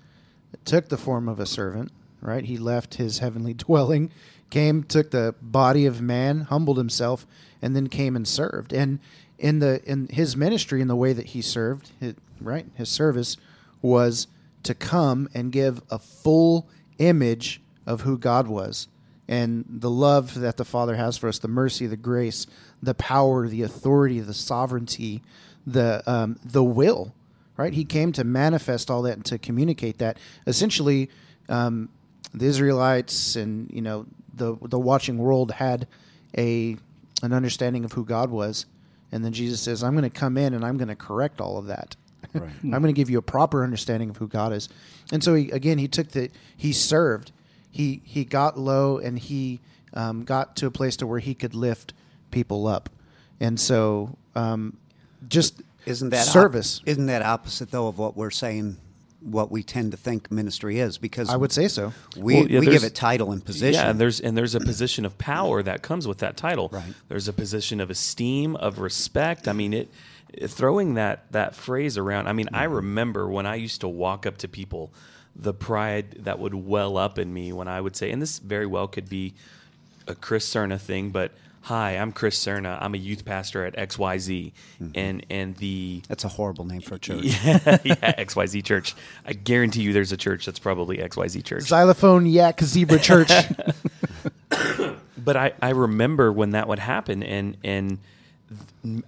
[0.64, 2.44] took the form of a servant, right?
[2.44, 4.10] He left his heavenly dwelling,
[4.50, 7.26] came, took the body of man, humbled himself,
[7.60, 8.72] and then came and served.
[8.72, 9.00] And
[9.38, 13.36] in the in his ministry, in the way that he served, his, right, his service
[13.82, 14.26] was
[14.62, 16.66] to come and give a full
[16.98, 18.88] image of who God was
[19.28, 22.46] and the love that the Father has for us, the mercy, the grace,
[22.82, 25.22] the power, the authority, the sovereignty,
[25.66, 27.12] the um, the will.
[27.56, 27.72] Right?
[27.72, 30.18] He came to manifest all that and to communicate that.
[30.46, 31.08] Essentially,
[31.48, 31.88] um,
[32.34, 35.86] the Israelites and you know the the watching world had
[36.36, 36.76] a
[37.22, 38.66] an understanding of who God was,
[39.10, 41.58] and then Jesus says, "I'm going to come in and I'm going to correct all
[41.58, 41.96] of that."
[42.34, 42.50] Right.
[42.64, 44.68] I'm going to give you a proper understanding of who God is.
[45.10, 47.32] And so he, again, he took the he served.
[47.70, 49.60] He he got low and he
[49.94, 51.94] um, got to a place to where he could lift
[52.30, 52.90] people up.
[53.40, 54.76] And so um,
[55.28, 56.82] just Isn't that op- service?
[56.84, 58.78] isn't that opposite though of what we're saying?
[59.20, 61.92] What we tend to think ministry is because I would say so.
[62.16, 63.74] we, Well, yeah, we give it title and position.
[63.74, 66.68] Yeah, and there's and there's a position of power that comes with that title.
[66.70, 66.84] Right.
[67.08, 69.48] There's a position of esteem, of respect.
[69.48, 69.88] I mean, it
[70.46, 72.28] throwing that that phrase around.
[72.28, 72.74] I mean, I mm-hmm.
[72.74, 74.92] remember when I used to walk up to people,
[75.34, 78.66] the pride that would well up in me when I would say, and this very
[78.66, 79.34] well could be
[80.06, 81.32] a Chris Cerna thing, but
[81.66, 82.78] hi, I'm Chris Cerna.
[82.80, 84.90] I'm a youth pastor at XYZ, mm-hmm.
[84.94, 87.24] and and the That's a horrible name for a church.
[87.44, 88.94] yeah, yeah, XYZ Church.
[89.24, 91.64] I guarantee you, there's a church that's probably XYZ Church.
[91.64, 93.30] Xylophone Yak Zebra Church.
[95.18, 97.98] but I, I remember when that would happen and and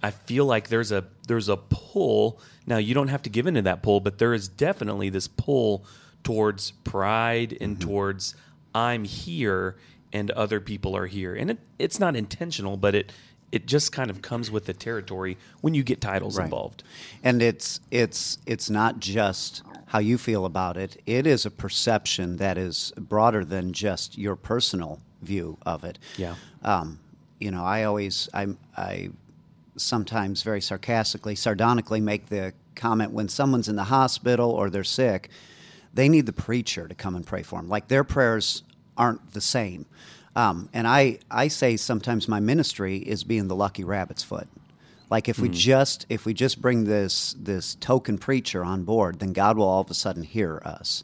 [0.03, 3.61] I feel like there's a there's a pull now you don't have to give into
[3.61, 5.85] that pull but there is definitely this pull
[6.23, 7.89] towards pride and mm-hmm.
[7.89, 8.35] towards
[8.75, 9.77] I'm here
[10.11, 13.11] and other people are here and it, it's not intentional but it
[13.51, 16.43] it just kind of comes with the territory when you get titles Right.
[16.45, 16.83] involved
[17.23, 21.01] And it's it's it's not just how you feel about it.
[21.07, 25.97] It is a perception that is broader than just your personal view of it.
[26.15, 26.35] Yeah.
[26.61, 26.99] Um,
[27.39, 29.09] you know, I always I I
[29.77, 35.29] sometimes very sarcastically, sardonically make the comment when someone's in the hospital or they're sick,
[35.93, 37.67] they need the preacher to come and pray for them.
[37.69, 38.61] Like their prayers
[38.99, 39.85] aren't the same.
[40.35, 44.47] Um, and I, I say sometimes my ministry is being the lucky rabbit's foot.
[45.09, 49.33] Like if we just if we just bring this this token preacher on board, then
[49.33, 51.03] God will all of a sudden hear us.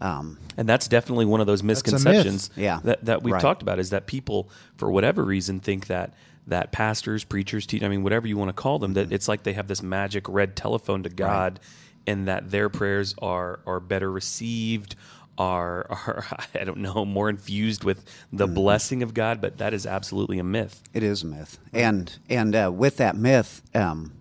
[0.00, 2.78] Um, And that's definitely one of those misconceptions Yeah.
[2.84, 3.40] that, that we've Right.
[3.42, 6.12] talked about is that people, for whatever reason, think that
[6.46, 9.14] that pastors, preachers, teach, I mean, whatever you want to call them, that Mm-hmm.
[9.14, 11.58] it's like they have this magic red telephone to God
[12.06, 14.94] and that their prayers are, are better received,
[15.38, 18.54] are, are, I don't know, more infused with the Mm-hmm.
[18.54, 20.82] blessing of God, but that is absolutely a myth.
[20.92, 24.12] It is a myth, and and uh, with that myth, um,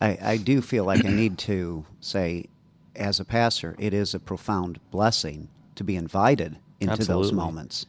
[0.00, 2.46] I, I do feel like I need to say,
[2.96, 7.86] as a pastor, it is a profound blessing to be invited into those moments.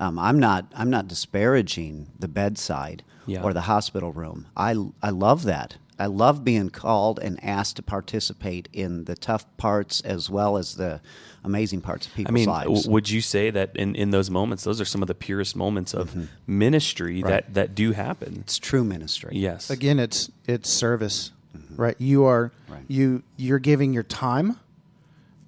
[0.00, 3.42] Um, I'm not I'm not disparaging the bedside Yeah.
[3.42, 4.46] or the hospital room.
[4.56, 5.76] I I love that.
[5.98, 10.76] I love being called and asked to participate in the tough parts as well as
[10.76, 11.00] the
[11.44, 12.82] amazing parts of people's I mean, lives.
[12.82, 15.56] w- would you say that in, in those moments, those are some of the purest
[15.56, 18.38] moments of ministry that, that do happen?
[18.40, 19.30] it's true ministry.
[19.34, 19.70] Yes.
[19.70, 21.32] Again, it's it's service,
[21.76, 21.96] right?
[21.98, 22.84] You are Right.
[22.88, 24.58] you you're giving your time,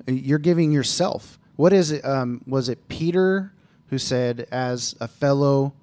[0.07, 1.39] you're giving yourself.
[1.57, 2.05] What is it?
[2.05, 3.53] Um, was it Peter
[3.91, 5.75] who said, "As a fellow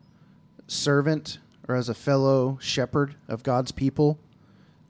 [0.68, 4.18] servant or as a fellow shepherd of God's people,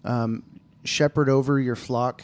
[0.04, 0.44] um,
[0.84, 2.24] shepherd over your flock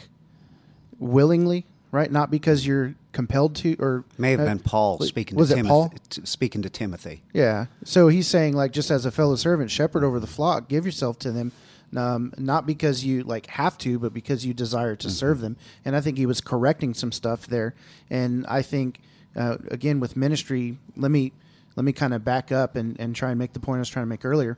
[0.98, 2.10] willingly, right?
[2.10, 5.56] Not because you're compelled to, or May have uh, been Paul speaking was to it
[5.56, 5.70] Timothy.
[5.70, 5.94] Paul?
[6.10, 7.22] t- speaking to Timothy.
[7.32, 7.66] Yeah.
[7.84, 11.18] So he's saying, like, just as a fellow servant, shepherd over the flock, give yourself
[11.20, 11.52] to them,
[11.96, 15.56] um, not because you like have to, but because you desire to serve them.
[15.84, 17.74] And I think he was correcting some stuff there.
[18.10, 19.00] And I think,
[19.36, 21.32] uh, again, with ministry, let me
[21.76, 23.88] let me kind of back up and, and try and make the point I was
[23.88, 24.56] trying to make earlier.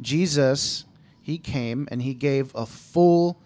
[0.00, 0.84] Jesus,
[1.26, 3.36] he came and he gave a full,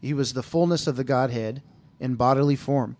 [0.00, 1.62] he was the fullness of the Godhead
[2.00, 2.96] in bodily form.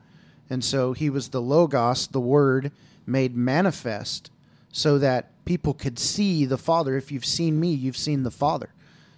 [0.49, 2.71] And so he was the Logos, the Word
[3.05, 4.31] made manifest,
[4.71, 6.97] so that people could see the Father.
[6.97, 8.73] If you've seen me, you've seen the Father.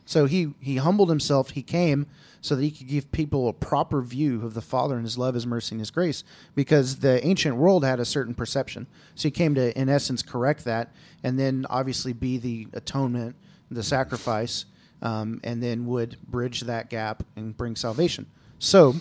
[0.06, 1.50] So he he humbled himself.
[1.50, 2.06] He came
[2.40, 5.34] so that he could give people a proper view of the Father and His love,
[5.34, 6.24] His mercy, and His grace.
[6.54, 8.86] Because the ancient world had a certain perception.
[9.14, 10.90] So he came to, in essence, correct that,
[11.22, 13.36] and then obviously be the atonement,
[13.70, 14.64] the sacrifice,
[15.02, 18.26] um, and then would bridge that gap and bring salvation.
[18.58, 18.96] So,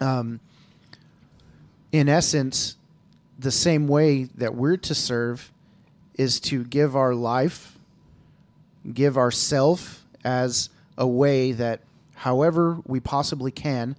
[0.00, 0.40] um,
[1.92, 2.76] in essence,
[3.38, 5.52] the same way that we're to serve
[6.14, 7.78] is to give our life,
[8.92, 11.80] give ourself as a way that,
[12.16, 13.96] however we possibly can,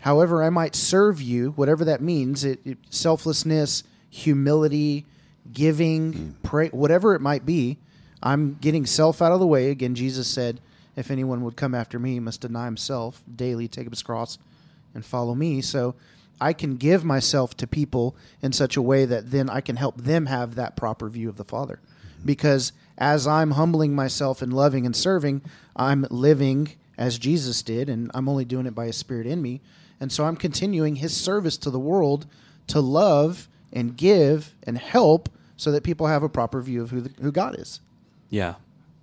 [0.00, 5.06] however I might serve you, whatever that means, it, it selflessness, humility,
[5.52, 7.78] giving, pray, whatever it might be.
[8.22, 9.70] I'm getting self out of the way.
[9.70, 10.60] Again, Jesus said,
[10.96, 14.38] "If anyone would come after me, he must deny himself daily, take up his cross,
[14.94, 15.94] and follow me." So
[16.40, 19.96] I can give myself to people in such a way that then I can help
[19.96, 21.78] them have that proper view of the Father.
[22.24, 25.42] Because as I'm humbling myself and loving and serving,
[25.74, 29.60] I'm living as Jesus did, and I'm only doing it by His Spirit in me.
[30.00, 32.26] And so I'm continuing His service to the world
[32.68, 37.00] to love and give and help so that people have a proper view of who,
[37.02, 37.80] the, who God is.
[38.32, 38.54] Yeah.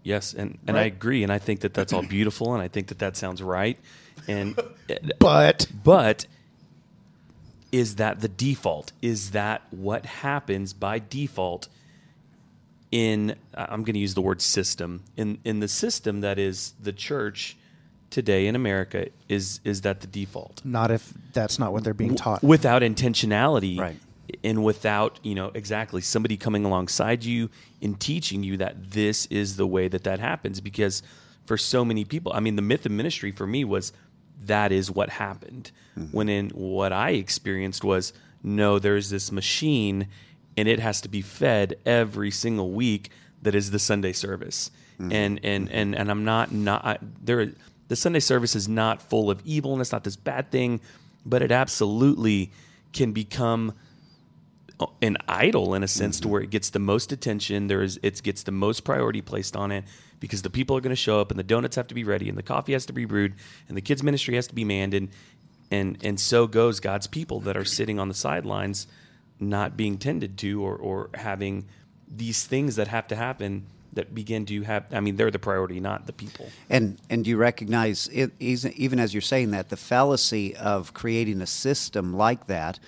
[0.04, 2.88] Yes, and and I agree, and I think that that's all beautiful, and I think
[2.88, 3.78] that that sounds right,
[4.28, 4.60] and
[5.20, 6.26] But but
[7.72, 8.92] is that the default?
[9.02, 11.68] Is that what happens by default
[12.92, 16.94] in I'm going to use the word system in in the system that is the
[16.94, 17.56] church
[18.10, 20.62] today in America is is that the default?
[20.66, 22.42] not if that's not what they're being taught.
[22.42, 24.00] without intentionality Right.
[24.44, 27.50] And without you know exactly somebody coming alongside you
[27.82, 30.62] and teaching you that this is the way that that happens.
[30.62, 31.04] Because
[31.50, 33.92] for so many people i mean the myth of ministry for me was
[34.42, 35.72] that is what happened.
[35.98, 36.16] Mm-hmm.
[36.16, 38.14] When in what i experienced was
[38.44, 40.08] no there's this machine
[40.56, 43.10] and it has to be fed every single week
[43.42, 44.70] that is the sunday service.
[45.00, 45.12] Mm-hmm.
[45.12, 45.78] And and mm-hmm.
[45.78, 47.52] and and i'm not not I, there
[47.88, 50.80] the sunday service is not full of evil and it's not this bad thing
[51.26, 52.52] but it absolutely
[52.94, 53.74] can become
[55.02, 56.32] an idol in a sense to mm-hmm.
[56.32, 57.68] where it gets the most attention.
[57.68, 59.84] There is it gets the most priority placed on it
[60.20, 62.30] because the people are going to show up and the donuts have to be ready
[62.30, 63.34] and the coffee has to be brewed
[63.68, 65.10] and the kids ministry has to be manned and
[65.72, 68.88] and and so goes God's people that are sitting on the sidelines
[69.40, 71.66] not being tended to or or having
[72.08, 75.80] these things that have to happen that begin to have I mean they're the priority
[75.80, 76.50] not the people.
[76.70, 81.48] And and you recognize it, even as you're saying that the fallacy of creating a
[81.48, 82.80] system like that,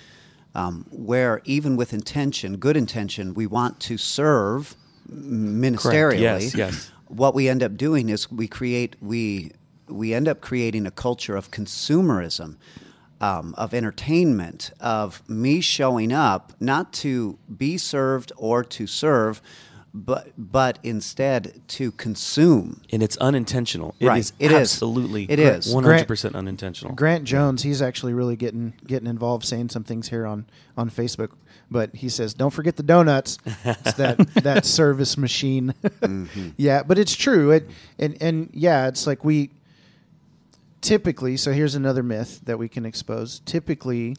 [0.56, 4.76] um, where even with intention, good intention, we want to serve
[5.10, 6.20] ministerially.
[6.20, 6.92] Yes, yes.
[7.08, 9.52] What we end up doing is we create we
[9.88, 12.58] we end up creating a culture of consumerism.
[13.20, 19.44] Um, of entertainment, of me showing up not to be served or to serve,
[19.94, 22.82] but but instead to consume.
[22.94, 24.20] and it's unintentional It Right.
[24.20, 24.72] is It is.
[24.74, 25.74] absolutely It is.
[25.74, 30.46] 100% unintentional Grant Jones, he's actually really getting getting involved, saying some things here on
[30.78, 31.32] on Facebook.
[31.70, 35.74] But he says, "Don't forget the donuts." It's that that service machine.
[36.02, 36.50] Mm-hmm.
[36.58, 37.52] Yeah, but it's true.
[37.52, 39.50] It and and yeah, it's like we
[40.82, 41.38] typically.
[41.38, 43.40] So here's another myth that we can expose.
[43.46, 44.16] Typically,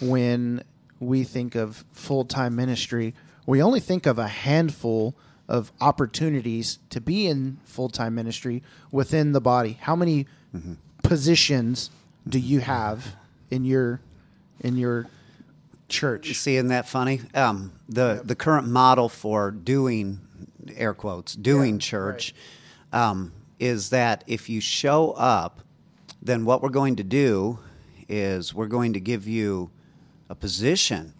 [0.00, 0.62] when
[1.00, 3.14] we think of full time ministry,
[3.46, 5.14] we only think of a handful
[5.48, 9.78] of opportunities to be in full time ministry within the body.
[9.80, 10.26] How many
[11.02, 11.90] positions
[12.28, 13.16] do you have
[13.50, 14.00] in your
[14.60, 15.08] in your
[15.88, 16.34] church?
[16.34, 17.20] See, isn't that funny?
[17.34, 20.20] Um, the the current model for doing
[20.76, 22.34] air quotes doing Yeah, church
[22.92, 25.60] um, is that if you show up,
[26.20, 27.58] then what we're going to do
[28.08, 29.70] is we're going to give you
[30.28, 31.14] a position.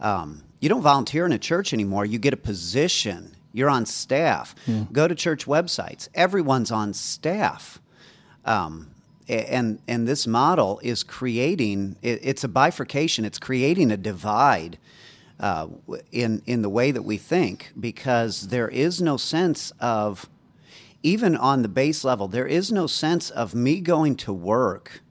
[0.00, 2.04] Um, you don't volunteer in a church anymore.
[2.04, 3.36] You get a position.
[3.52, 4.54] You're on staff.
[4.92, 6.08] Go to church websites.
[6.14, 7.80] Everyone's on staff.
[8.44, 8.90] Um,
[9.28, 14.78] and and this model is creating it, it's a bifurcation it's creating a divide
[15.38, 15.66] uh,
[16.10, 20.28] in in the way that we think because there is no sense of
[21.02, 25.02] even on the base level there is no sense of me going to work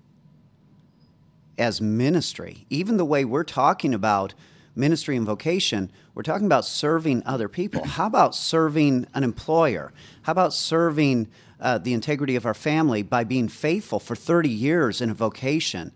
[1.58, 4.34] as ministry even the way we're talking about
[4.78, 7.86] ministry and vocation we're talking about serving other people.
[7.86, 9.94] How about serving an employer?
[10.24, 11.28] How about serving
[11.62, 15.92] uh, the integrity of our family by being faithful for 30 years in a vocation?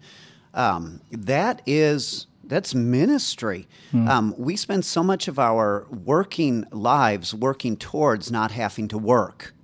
[0.54, 3.67] Um, that is that's ministry.
[4.08, 9.56] Um, we spend so much of our working lives working towards not having to work.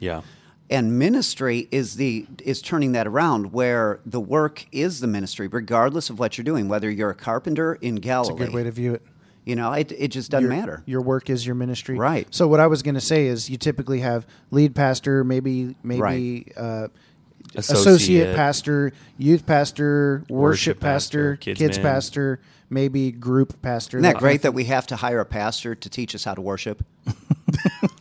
[0.00, 0.20] Yeah
[0.70, 6.08] and ministry is the is turning that around where the work is the ministry regardless
[6.10, 8.70] of what you're doing whether you're a carpenter in It's galilee a good way to
[8.70, 9.02] view it.
[9.44, 10.82] You know, it it just doesn't your, matter.
[10.86, 12.26] Your work is your ministry, Right.
[12.30, 16.00] So what I was going to say is, you typically have lead pastor, maybe maybe
[16.00, 16.52] Right.
[16.56, 16.88] uh,
[17.56, 17.86] Associate.
[17.86, 23.98] associate pastor, youth pastor, worship, Worship pastor, pastor, kids, kids pastor, maybe group pastor.
[23.98, 26.34] Isn't that kind great that we have to hire a pastor to teach us how
[26.34, 26.82] to worship?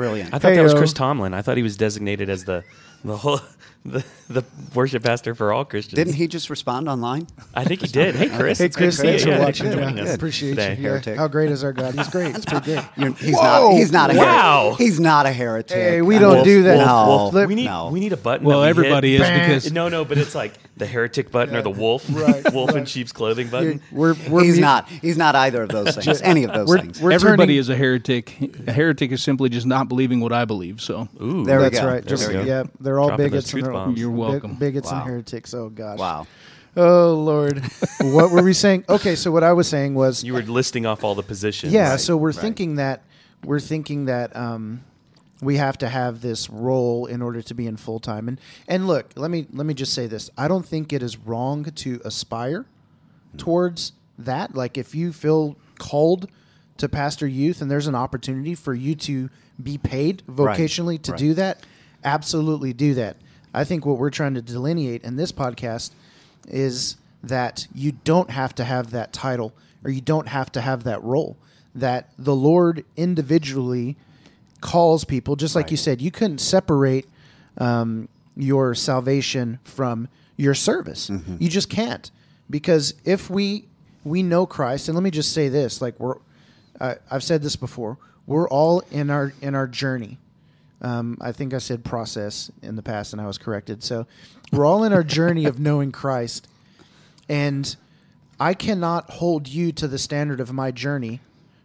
[0.00, 0.32] Brilliant.
[0.32, 1.34] I thought that was Chris Tomlin.
[1.34, 2.64] I thought he was designated as the
[3.04, 3.40] the whole
[3.84, 4.42] the, the
[4.74, 5.96] worship pastor for all Christians.
[5.96, 7.26] Didn't he just respond online?
[7.54, 8.14] I think he did.
[8.14, 8.58] Hey, Chris.
[8.58, 9.70] Hey it's Chris, thanks for Yeah, watching.
[9.70, 10.76] thanks for Yeah, appreciate today.
[10.76, 10.82] you.
[10.84, 10.88] Yeah.
[10.90, 11.16] Heretic.
[11.18, 11.94] How great is our God?
[11.94, 12.34] He's great.
[12.34, 12.84] It's pretty great.
[12.96, 13.70] You're, he's Whoa!
[13.70, 13.72] not.
[13.76, 14.62] He's not a Wow.
[14.70, 14.78] heretic.
[14.86, 15.76] He's not a heretic.
[15.76, 16.78] Hey, we don't mean, do that.
[16.86, 17.90] No, Wolf, Flip- we need no.
[17.90, 18.46] we need a button.
[18.46, 19.20] Well, that we everybody hit.
[19.22, 22.70] is because No, no, but it's like the heretic button or the wolf, Right, wolf
[22.70, 22.88] in right.
[22.88, 23.82] sheep's clothing You're- button.
[23.92, 24.88] we're we're he's mu- not.
[24.88, 26.20] He's not either of those things.
[26.22, 27.00] Any of those We're, things.
[27.00, 28.36] we're everybody turning, is a heretic.
[28.66, 30.80] A heretic is simply just not believing what I believe.
[30.80, 31.86] So Ooh, There we That's go.
[31.86, 32.02] right.
[32.02, 32.42] There Just we go.
[32.42, 33.52] yeah, they're all Dropping bigots.
[33.54, 34.54] and they're all- You're welcome.
[34.56, 35.02] bigots Wow.
[35.02, 35.54] and heretics.
[35.54, 35.98] Oh gosh.
[35.98, 36.26] Wow.
[36.76, 37.62] Oh Lord.
[38.00, 38.84] what were we saying?
[38.88, 41.72] Okay, so what I was saying was you were listing off all the positions.
[41.72, 42.36] Yeah, Right, so we're right.
[42.40, 43.02] thinking that
[43.44, 44.84] we're thinking that um,
[45.42, 48.28] we have to have this role in order to be in full time.
[48.28, 51.16] And and look, let me let me just say this: I don't think it is
[51.18, 52.66] wrong to aspire
[53.36, 54.54] towards that.
[54.54, 56.30] Like if you feel called
[56.76, 59.30] to pastor youth, and there's an opportunity for you to
[59.62, 61.18] be paid vocationally to right.
[61.18, 61.64] do that,
[62.04, 63.16] absolutely do that.
[63.52, 65.90] I think what we're trying to delineate in this podcast
[66.48, 69.52] is that you don't have to have that title
[69.84, 71.36] or you don't have to have that role.
[71.74, 73.96] That the Lord individually
[74.60, 77.06] calls people, just like you said, you couldn't separate
[77.58, 81.10] um, your salvation from your service.
[81.38, 82.10] You just can't
[82.48, 83.66] because if we
[84.04, 86.16] we know Christ, and let me just say this: like we're,
[86.80, 90.18] I I've said this before, we're all in our in our journey.
[90.82, 93.82] Um, I think I said process in the past, and I was corrected.
[93.82, 94.06] So
[94.50, 96.48] we're all in our journey of knowing Christ,
[97.28, 97.76] and
[98.38, 101.20] I cannot hold you to the standard of my journey,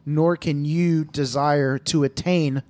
[0.06, 2.62] nor can you desire to attain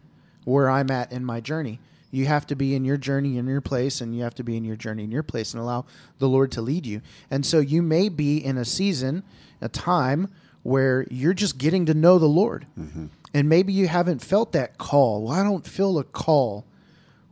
[0.45, 1.79] where I'm at in my journey.
[2.12, 4.55] You have to be in your journey in your place, and you have to be
[4.55, 5.86] in your journey in your place, and allow
[6.19, 7.01] the Lord to lead you.
[7.29, 9.23] And so you may be in a season,
[9.60, 10.29] a time
[10.63, 12.67] where you're just getting to know the Lord.
[12.79, 13.08] Mm-hmm.
[13.34, 15.23] And maybe you haven't felt that call.
[15.23, 16.65] Well, I don't feel a call.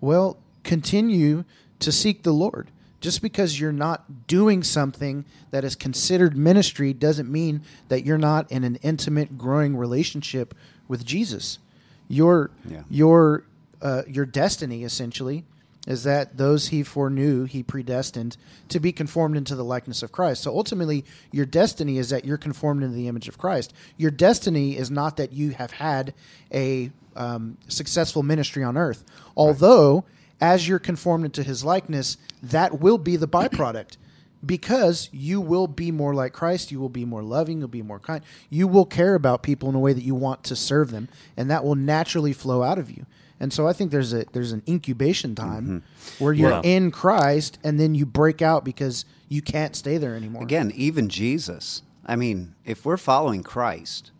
[0.02, 1.46] Well, continue
[1.80, 2.70] to seek the Lord.
[3.00, 8.52] Just because you're not doing something that is considered ministry doesn't mean that you're not
[8.52, 10.54] in an intimate, growing relationship
[10.88, 11.60] with Jesus.
[12.08, 12.84] Your Yeah.
[12.90, 13.44] your
[13.82, 15.44] uh, your destiny essentially
[15.86, 18.38] is that those he foreknew he predestined
[18.70, 20.44] to be conformed into the likeness of Christ.
[20.44, 23.74] So ultimately, your destiny is that you're conformed into the image of Christ.
[23.98, 26.14] Your destiny is not that you have had
[26.54, 29.04] a um, successful ministry on earth,
[29.36, 30.06] although
[30.40, 33.98] as you're conformed into his likeness, that will be the byproduct.
[34.46, 38.00] Because you will be more like Christ, you will be more loving, you'll be more
[38.00, 38.24] kind.
[38.50, 41.50] You will care about people in a way that you want to serve them, and
[41.50, 43.06] that will naturally flow out of you.
[43.40, 45.84] And so I think there's a there's an incubation time
[46.20, 46.62] where you're Yeah.
[46.64, 50.44] in Christ and then you break out because you can't stay there anymore.
[50.44, 51.82] Again, even Jesus.
[52.06, 54.12] I mean, if we're following Christ,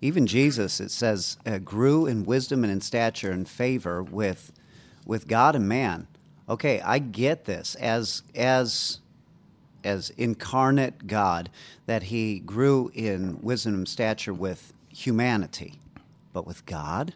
[0.00, 4.52] even Jesus, it says, uh, grew in wisdom and in stature and favor with
[5.06, 6.06] with God and man.
[6.48, 8.98] Okay, I get this as as
[9.84, 11.50] as incarnate God
[11.86, 15.74] that he grew in wisdom and stature with humanity,
[16.32, 17.14] but with God,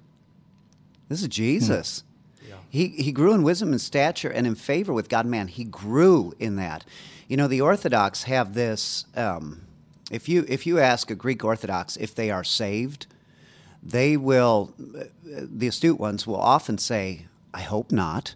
[1.08, 2.02] this is Jesus.
[2.68, 5.48] He, he grew in wisdom and stature and in favor with God man.
[5.48, 6.84] He grew in that.
[7.28, 9.06] You know, the Orthodox have this.
[9.16, 9.62] Um,
[10.10, 13.06] if you if you ask a Greek Orthodox if they are saved,
[13.82, 14.72] they will.
[15.24, 18.34] The astute ones will often say, "I hope not,"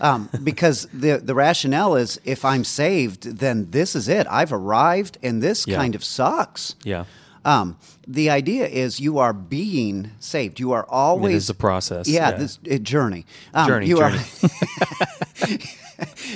[0.00, 4.26] um, because the the rationale is, if I'm saved, then this is it.
[4.30, 5.76] I've arrived, and this Yeah.
[5.76, 6.74] kind of sucks.
[6.84, 7.04] Yeah.
[7.44, 10.60] Um, the idea is you are being saved.
[10.60, 12.36] You are always is a process, Yeah, yeah.
[12.36, 13.24] this journey.
[13.54, 14.18] Um, Journey, You journey.
[14.18, 15.48] are.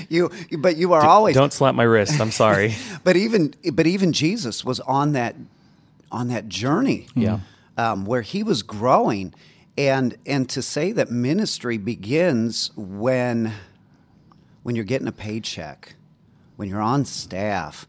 [0.08, 1.34] you, but you are always.
[1.34, 2.20] Don't slap my wrist.
[2.20, 2.74] I'm sorry.
[3.04, 5.34] But even, but even Jesus was on that,
[6.10, 7.08] on that journey.
[7.16, 7.40] Yeah.
[7.76, 9.34] Um, where he was growing,
[9.76, 13.52] and and to say that ministry begins when,
[14.62, 15.94] when you're getting a paycheck,
[16.56, 17.86] when you're on staff.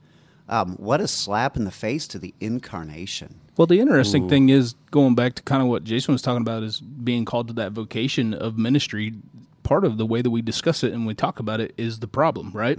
[0.50, 3.40] Um, what a slap in the face to the incarnation.
[3.56, 6.64] Well, the interesting thing is going back to kind of what Jason was talking about
[6.64, 9.14] is being called to that vocation of ministry.
[9.62, 12.08] Part of the way that we discuss it and we talk about it is the
[12.08, 12.78] problem, right?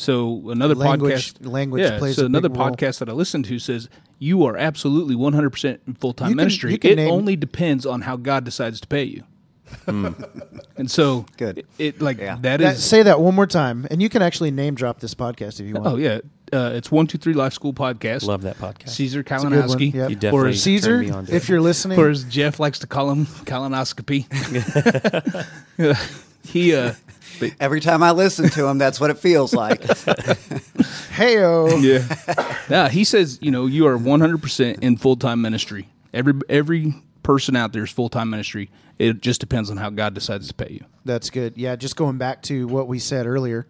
[0.00, 2.70] So another Language- podcast, language yeah, plays so a another big role.
[2.70, 3.88] podcast that I listened to says
[4.20, 6.70] you are absolutely one hundred percent full time can- ministry.
[6.70, 9.24] you can It name- only depends on how God decides to pay you.
[10.78, 11.58] And so, Good.
[11.58, 12.36] It, it, like Yeah.
[12.42, 12.84] that That- is.
[12.84, 15.74] say that one more time, and you can actually name drop this podcast if you
[15.74, 15.86] want.
[15.88, 16.20] oh yeah,
[16.52, 18.22] uh, it's one two three Life School podcast.
[18.22, 18.90] Love that podcast.
[18.90, 19.52] Caesar It's a good one.
[19.78, 20.10] Kalinowski, Yep.
[20.10, 22.60] You or definitely as, Caesar, turned me on to if you're listening, or as Jeff
[22.60, 24.26] likes to call him, colonoscopy.
[26.44, 26.92] he, uh,
[27.40, 29.80] but- Every time I listen to him, that's what it feels like.
[31.12, 31.82] heyo.
[31.82, 32.88] yeah, yeah.
[32.88, 35.88] He says, you know, you are one hundred percent in full time ministry.
[36.12, 38.70] Every every person out there is full time ministry.
[38.98, 40.84] It just depends on how God decides to pay you.
[41.04, 41.56] That's good.
[41.56, 43.66] Yeah, just going back to what we said earlier,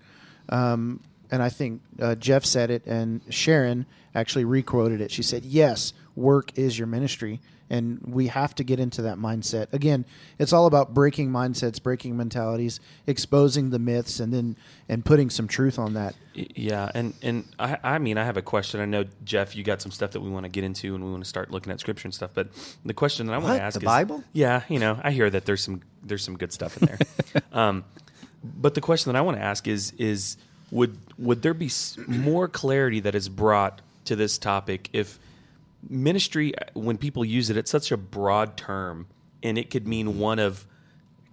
[0.49, 1.01] um,
[1.31, 3.85] and I think uh, Jeff said it, and Sharon
[4.15, 5.11] actually requoted it.
[5.11, 7.41] She said, "Yes, work is your ministry."
[7.71, 9.71] And we have to get into that mindset.
[9.75, 10.07] Again,
[10.39, 14.57] it's all about breaking mindsets, breaking mentalities, exposing the myths, and then
[14.89, 16.15] and putting some truth on that.
[16.33, 18.81] Yeah, and and I, I mean, I have a question.
[18.81, 21.11] I know Jeff, you got some stuff that we want to get into, and we
[21.11, 22.31] want to start looking at scripture and stuff.
[22.33, 22.49] But
[22.87, 23.57] the question that I want What?
[23.59, 24.25] to ask The is, Bible?
[24.33, 26.99] Yeah, you know, I hear that there's some there's some good stuff in there.
[27.53, 27.85] um,
[28.43, 30.39] but the question that I want to ask is is
[30.71, 31.71] would would there be
[32.07, 35.19] more clarity that is brought to this topic if
[35.89, 39.07] ministry uh, when people use it it's such a broad term
[39.43, 40.67] and it could mean one of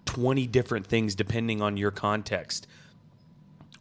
[0.04, 2.66] 20 different things depending on your context.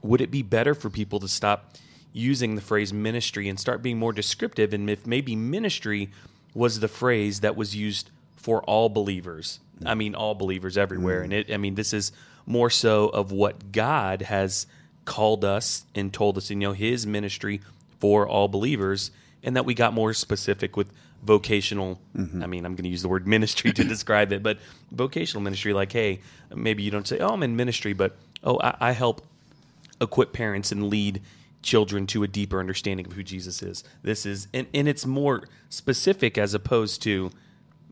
[0.01, 1.75] Would it be better for people to stop
[2.11, 4.73] using the phrase ministry and start being more descriptive?
[4.73, 6.09] And if maybe ministry
[6.55, 11.21] was the phrase that was used for all believers i mean all believers everywhere.
[11.21, 11.23] Mm.
[11.23, 12.11] And it i mean this is
[12.45, 14.67] more so of what god has
[15.03, 17.61] called us and told us you know his ministry
[17.99, 19.11] for all believers
[19.43, 20.91] and that we got more specific with
[21.23, 22.43] vocational mm-hmm.
[22.43, 24.57] i mean i'm going to use the word ministry to describe it but
[24.91, 26.19] vocational ministry like hey
[26.53, 29.25] maybe you don't say oh i'm in ministry but oh i, I help
[30.01, 31.21] equip parents and lead
[31.65, 33.83] children to a deeper understanding of who Jesus is.
[34.03, 37.31] This is and, and it's more specific as opposed to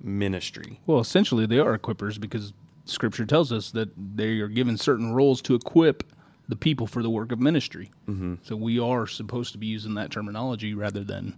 [0.01, 0.79] ministry.
[0.85, 2.53] Well, essentially, they are equippers because
[2.85, 6.03] Scripture tells us that they are given certain roles to equip
[6.47, 7.89] the people for the work of ministry.
[8.07, 8.35] Mm-hmm.
[8.43, 11.37] So we are supposed to be using that terminology rather than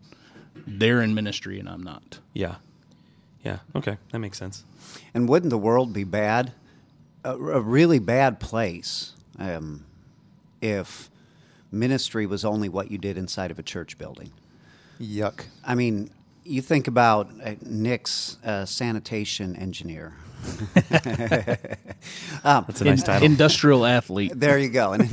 [0.65, 2.19] they're in ministry and I'm not.
[2.33, 2.55] Yeah.
[3.43, 3.59] Yeah.
[3.75, 3.97] Okay.
[4.11, 4.63] That makes sense.
[5.13, 6.53] And wouldn't the world be bad?
[7.23, 9.85] A, a really bad place um,
[10.61, 11.09] if
[11.71, 14.31] ministry was only what you did inside of a church building.
[14.99, 15.45] Yuck.
[15.63, 16.09] I mean,
[16.43, 20.13] you think about uh, Nick's uh, sanitation engineer.
[22.43, 23.25] That's a nice In- title.
[23.25, 24.33] Industrial athlete.
[24.35, 24.97] There you go.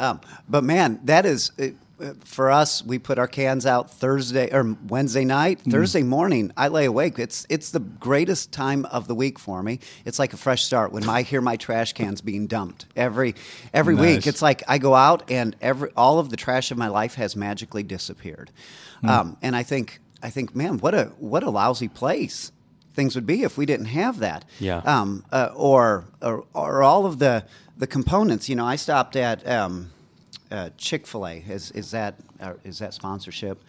[0.00, 2.84] Um, but man, that is it, uh, for us.
[2.84, 5.60] We put our cans out Thursday or Wednesday night.
[5.60, 7.16] Thursday morning, I lay awake.
[7.20, 9.78] It's it's the greatest time of the week for me.
[10.04, 13.36] It's like a fresh start when I hear my trash cans being dumped every
[13.72, 14.26] every week.
[14.26, 17.36] It's like I go out and every all of the trash of my life has
[17.36, 18.50] magically disappeared.
[19.04, 22.50] Um, and I think I think, man, what a what a lousy place
[22.94, 24.44] things would be if we didn't have that.
[24.58, 24.78] Yeah.
[24.78, 27.44] Um, uh, or, or or all of the
[27.76, 28.48] the components.
[28.48, 29.90] You know, I stopped at um,
[30.50, 31.38] uh, Chick Fil A.
[31.48, 33.62] Is is that uh, is that sponsorship?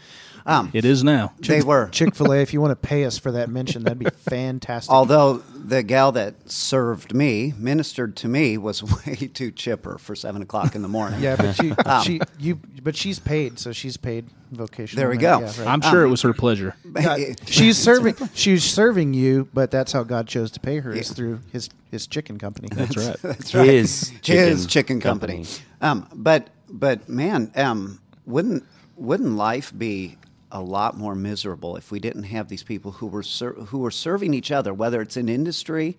[0.47, 1.33] Um, It is now.
[1.39, 1.87] they were.
[1.89, 2.37] Chick Fil A.
[2.41, 4.91] if you want to pay us for that mention, that'd be fantastic.
[4.91, 10.43] Although the gal that served me, ministered to me, was way too chipper for seven
[10.43, 11.19] o'clock in the morning.
[11.21, 14.99] yeah, but she, Um, she, you, but she's paid, so she's paid vocational.
[15.01, 15.39] There we minute.
[15.39, 15.39] go.
[15.39, 15.67] Yeah, right.
[15.73, 16.75] I'm sure it was her pleasure.
[16.93, 18.15] God, she's serving.
[18.35, 21.15] She's serving you, but that's how God chose to pay her is Yeah.
[21.15, 22.67] through his his chicken company.
[22.71, 23.17] That's right.
[23.23, 23.67] That's right.
[23.67, 25.33] His His chicken chicken company.
[25.45, 25.63] company.
[25.81, 28.63] Um, but but man, um, wouldn't
[28.95, 30.17] wouldn't life be
[30.55, 33.91] a lot more miserable if we didn't have these people who were ser- who were
[33.91, 35.97] serving each other, whether it's in industry,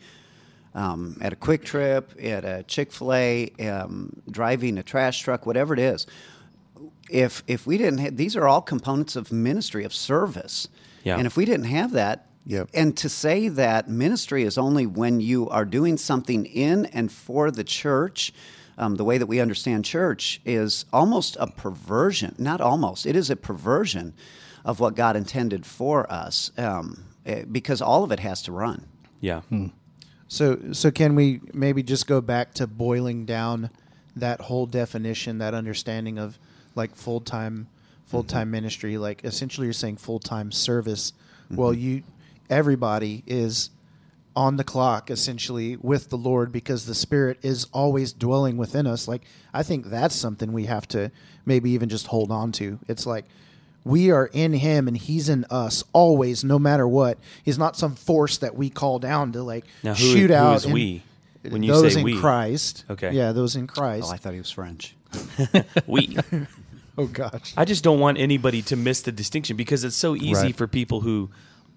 [0.75, 5.75] um, at a QuikTrip, at a Chick Fil A, um, driving a trash truck, whatever
[5.75, 6.07] it is.
[7.11, 10.69] If if we didn't have these are all components of ministry of service,
[11.05, 11.19] Yeah.
[11.19, 12.71] and if we didn't have that, Yep.
[12.73, 17.51] and to say that ministry is only when you are doing something in and for
[17.51, 18.33] the church,
[18.79, 22.35] um, the way that we understand church is almost a perversion.
[22.39, 24.13] Not almost, it is a perversion
[24.67, 28.85] of what God intended for us um, eh, because all of it has to run.
[29.21, 29.41] Yeah.
[30.29, 33.71] So, so can we maybe just go back to boiling down
[34.17, 36.37] that whole definition, that understanding of
[36.75, 37.69] like full time,
[38.07, 38.99] full time ministry?
[38.99, 41.13] Like essentially, you're saying full time service.
[41.49, 42.03] Well, you,
[42.51, 43.71] everybody is
[44.35, 49.07] on the clock essentially with the Lord because the Spirit is always dwelling within us.
[49.07, 49.23] Like
[49.55, 51.13] I think that's something we have to
[51.47, 52.81] maybe even just hold on to.
[52.89, 53.27] It's like
[53.87, 57.95] we are in him and he's in us always no matter what he's not some
[57.95, 61.03] force that we call down to like Now, who, shoot who out is and- we?
[61.49, 63.13] When you those say in we, christ Okay.
[63.13, 64.97] yeah those in christ Oh, I thought he was French.
[65.87, 66.17] we.
[66.99, 70.35] oh gosh I just don't want anybody to miss the distinction because it's so easy
[70.47, 70.57] Right.
[70.57, 71.31] for people who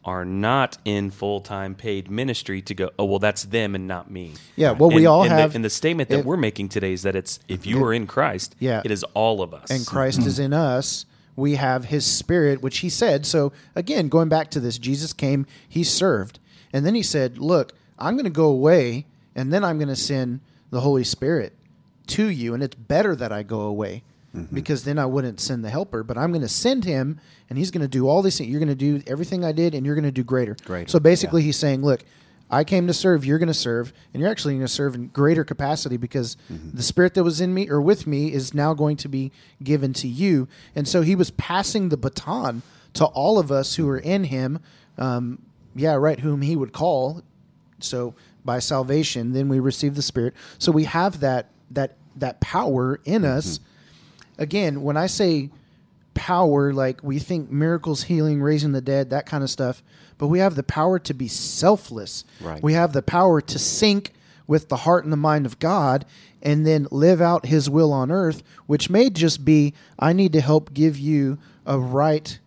[0.03, 4.09] are not in full time paid ministry to go, oh, well, that's them and not
[4.09, 4.31] me.
[4.55, 6.93] Yeah, well, we all and have- The, and the statement that if- we're making today
[6.93, 8.81] is that it's if you are in Christ, Yeah.
[8.83, 9.69] it is all of us.
[9.69, 10.45] and Christ is mm-hmm.
[10.45, 11.05] in us,
[11.39, 13.25] we have his spirit, which he said.
[13.25, 16.39] So again, going back to this, Jesus came, he served.
[16.71, 19.95] And then he said, Look, I'm going to go away, and then I'm going to
[19.95, 21.53] send the Holy Spirit
[22.07, 22.53] to you.
[22.53, 24.03] And it's better that I go away
[24.35, 24.53] mm-hmm.
[24.53, 26.03] because then I wouldn't send the helper.
[26.03, 27.19] But I'm going to send him,
[27.49, 28.49] and he's going to do all these things.
[28.49, 30.55] You're going to do everything I did, and you're going to do greater.
[30.65, 31.47] Greater, So basically, yeah.
[31.47, 32.03] he's saying, Look,
[32.51, 35.07] I came to serve, you're going to serve, and you're actually going to serve in
[35.07, 38.97] greater capacity because the spirit that was in me or with me is now going
[38.97, 39.31] to be
[39.61, 40.47] given to you.
[40.75, 44.59] And so he was passing the baton to all of us who are in him.
[44.97, 45.43] Um,
[45.75, 47.21] yeah, right, whom he would call.
[47.79, 50.33] So by salvation, then we receive the spirit.
[50.57, 53.59] So we have that that that power in us.
[54.37, 55.51] Again, when I say
[56.13, 59.83] power, like we think miracles, healing, raising the dead, that kind of stuff,
[60.19, 62.23] but we have the power to be selfless.
[62.39, 62.61] Right.
[62.61, 64.11] We have the power to sync
[64.45, 66.05] with the heart and the mind of God
[66.41, 70.41] and then live out his will on earth, which may just be I need to
[70.41, 72.37] help give you a right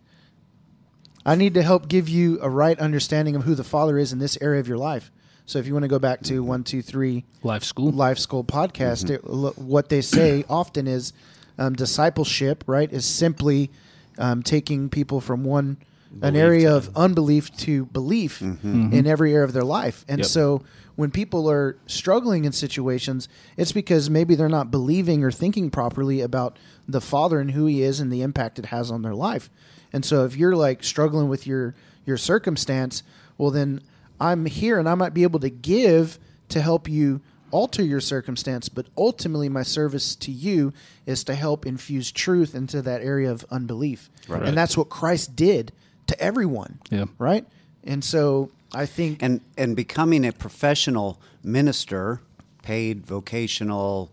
[1.25, 4.19] I need to help give you a right understanding of who the Father is in
[4.19, 5.09] this area of your life.
[5.45, 7.91] So if you want to go back to one, two, three, Life school.
[7.91, 9.23] Life School podcast, it-
[9.57, 11.13] what they say often is
[11.57, 13.71] um, discipleship, right, is simply
[14.17, 15.77] um, taking people from one
[16.21, 18.93] an area of unbelief to belief mm-hmm.
[18.93, 20.05] in every area of their life.
[20.07, 20.27] And Yep.
[20.27, 20.63] so
[20.95, 26.21] when people are struggling in situations, it's because maybe they're not believing or thinking properly
[26.21, 26.57] about
[26.87, 29.49] the Father and who He is and the impact it has on their life.
[29.91, 33.03] And so if you're like struggling with your your circumstance,
[33.37, 33.81] well then
[34.19, 38.67] I'm here and I might be able to give to help you alter your circumstance,
[38.67, 40.73] but ultimately my service to you
[41.05, 44.09] is to help infuse truth into that area of unbelief.
[44.27, 44.41] Right.
[44.41, 45.71] And that's what Christ did
[46.07, 46.79] to everyone.
[46.89, 47.05] Yeah.
[47.17, 47.45] Right?
[47.83, 52.21] And so I think and and becoming a professional minister,
[52.61, 54.11] paid vocational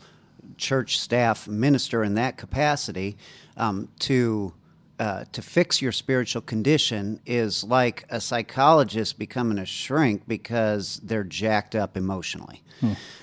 [0.57, 3.17] church staff minister in that capacity,
[3.57, 4.53] um, to
[4.99, 11.25] uh, to fix your spiritual condition is like a psychologist becoming a shrink because they're
[11.25, 12.63] jacked up emotionally.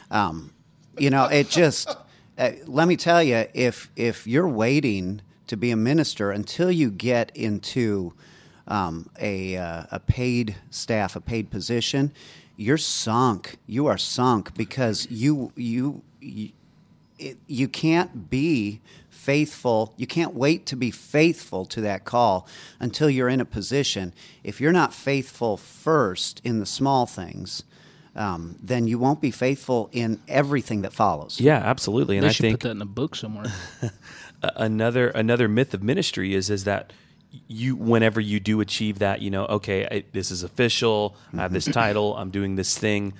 [0.10, 0.54] Um,
[0.98, 1.96] you know, it just.
[2.40, 6.92] Uh, let me tell you, if if you're waiting to be a minister until you
[6.92, 8.14] get into
[8.68, 12.12] um, a uh, a paid staff, a paid position,
[12.56, 13.58] you're sunk.
[13.66, 16.52] You are sunk because you you you,
[17.20, 19.94] it, you can't be faithful.
[19.98, 22.48] You can't wait to be faithful to that call
[22.80, 24.14] until you're in a position.
[24.44, 27.64] If you're not faithful first in the small things,
[28.16, 31.40] um, then you won't be faithful in everything that follows.
[31.40, 32.18] yeah, absolutely.
[32.18, 33.52] And they I should think put that in a book somewhere.
[34.42, 36.92] another another myth of ministry is is that
[37.48, 41.54] you whenever you do achieve that you know okay I, this is official i have
[41.54, 41.74] this mm-hmm.
[41.74, 43.14] title i'm doing this thing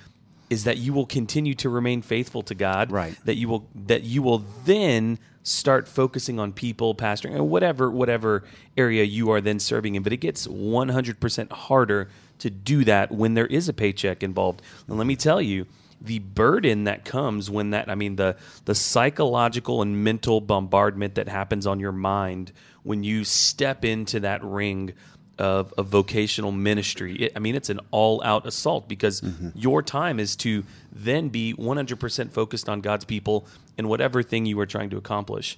[0.50, 3.14] is that you will continue to remain faithful to god Right.
[3.24, 8.44] that you will that you will then start focusing on people pastoring or whatever whatever
[8.76, 10.02] area you are then serving in.
[10.02, 14.62] But it gets 100% harder to do that when there is a paycheck involved.
[14.86, 15.66] And let me tell you
[16.00, 18.36] the burden that comes when that I mean the
[18.66, 24.42] the psychological and mental bombardment that happens on your mind when you step into that
[24.44, 24.94] ring
[25.38, 27.14] of, of vocational ministry.
[27.16, 29.50] It, I mean, it's an all out assault because mm-hmm.
[29.54, 33.46] your time is to then be 100% focused on God's people
[33.76, 35.56] and whatever thing you are trying to accomplish.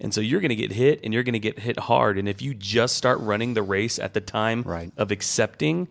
[0.00, 2.18] And so you're going to get hit and you're going to get hit hard.
[2.18, 4.92] And if you just start running the race at the time Right.
[4.96, 5.88] of accepting,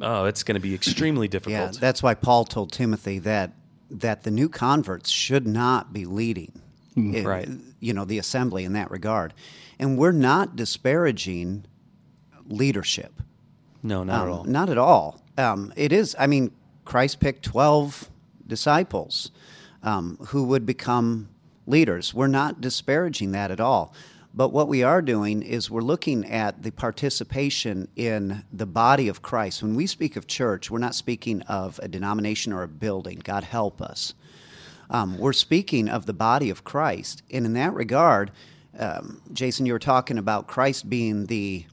[0.00, 1.74] oh, it's going to be extremely difficult.
[1.74, 3.52] Yeah, that's why Paul told Timothy that
[3.90, 6.60] that the new converts should not be leading,
[6.96, 7.48] in- Right.
[7.80, 9.34] You know, the assembly in that regard,
[9.78, 11.64] and we're not disparaging
[12.46, 13.22] leadership.
[13.82, 14.44] no, not at Um, all.
[14.44, 15.20] Not at all.
[15.36, 16.16] Um, it is.
[16.18, 16.50] I mean,
[16.84, 18.08] Christ picked twelve
[18.46, 19.30] disciples
[19.82, 21.28] um, who would become
[21.66, 22.14] leaders.
[22.14, 23.92] We're not disparaging that at all.
[24.36, 29.22] But what we are doing is we're looking at the participation in the body of
[29.22, 29.62] Christ.
[29.62, 33.20] When we speak of church, we're not speaking of a denomination or a building.
[33.22, 34.12] God help us.
[34.90, 37.22] Um, we're speaking of the body of Christ.
[37.30, 38.32] And in that regard,
[38.76, 41.66] um, Jason, you were talking about Christ being the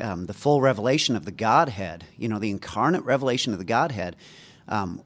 [0.00, 4.14] um, the full revelation of the Godhead, you know, the incarnate revelation of the Godhead,
[4.68, 5.02] um,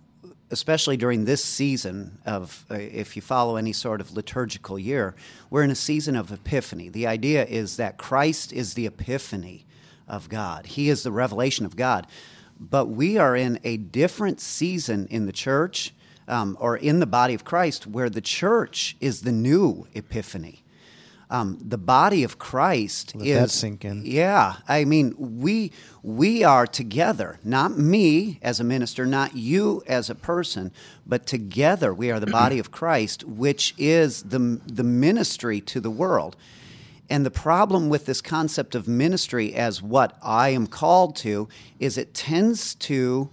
[0.52, 5.16] especially during this season of, uh, if you follow any sort of liturgical year,
[5.48, 6.90] we're in a season of epiphany.
[6.90, 9.64] The idea is that Christ is the epiphany
[10.06, 12.06] of God, He is the revelation of God.
[12.60, 15.92] But we are in a different season in the church
[16.28, 20.61] um, or in the body of Christ where the church is the new epiphany.
[21.32, 24.04] Um, the body of Christ Let is that sink in.
[24.04, 25.72] yeah, I mean, we
[26.02, 30.72] we are together, not me as a minister, not you as a person,
[31.06, 35.90] but together we are the body of Christ, which is the the ministry to the
[35.90, 36.36] world.
[37.08, 41.96] And the problem with this concept of ministry as what I am called to is
[41.96, 43.30] it tends to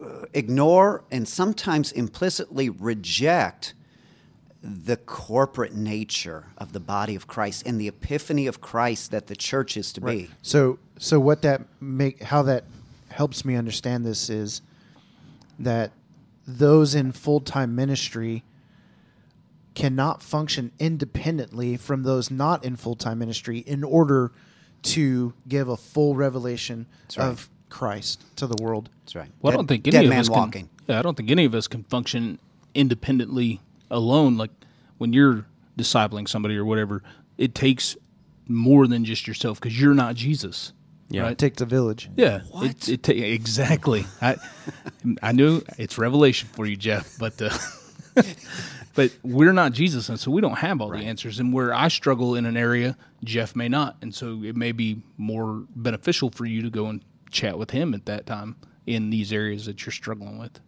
[0.00, 3.74] uh, ignore and sometimes implicitly reject
[4.62, 9.34] the corporate nature of the body of Christ and the epiphany of Christ that the
[9.34, 10.30] church is to be.
[10.40, 12.64] So so what that make how that
[13.10, 14.62] helps me understand this is
[15.58, 15.90] that
[16.46, 18.44] those in full time ministry
[19.74, 24.30] cannot function independently from those not in full time ministry in order
[24.82, 26.86] to give a full revelation
[27.16, 27.26] right.
[27.26, 28.90] of Christ to the world.
[29.04, 29.30] That's right.
[29.40, 30.68] Well, I don't think dead any of man us walking.
[30.68, 30.70] can.
[30.88, 32.38] Yeah, I don't think any of us can function
[32.74, 33.60] independently
[33.92, 34.36] alone.
[34.36, 34.50] Like
[34.98, 35.46] when you're
[35.78, 37.02] discipling somebody or whatever,
[37.38, 37.96] it takes
[38.48, 40.72] more than just yourself because you're not Jesus.
[41.08, 41.22] Yeah.
[41.22, 41.32] Right?
[41.32, 42.08] It takes a village.
[42.16, 42.66] Yeah, What?
[42.70, 44.06] it, it ta- exactly.
[44.20, 44.36] I
[45.22, 47.50] I knew it's revelation for you, Jeff, but uh,
[48.94, 51.38] but we're not Jesus, and so we don't have all the answers.
[51.38, 55.02] And where I struggle in an area, Jeff may not, and so it may be
[55.18, 59.32] more beneficial for you to go and chat with him at that time in these
[59.32, 60.60] areas that you're struggling with.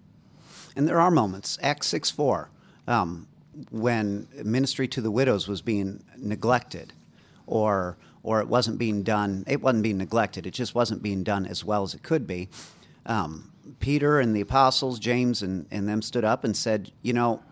[0.77, 1.59] And there are moments.
[1.63, 2.51] Acts 6 4,
[2.87, 3.27] um,
[3.71, 6.93] when ministry to the widows was being neglected
[7.47, 11.47] or, or it wasn't being done, it wasn't being neglected, it just wasn't being done
[11.47, 12.49] as well as it could be.
[13.07, 17.43] Um, Peter and the apostles, James and, and them stood up and said, You know,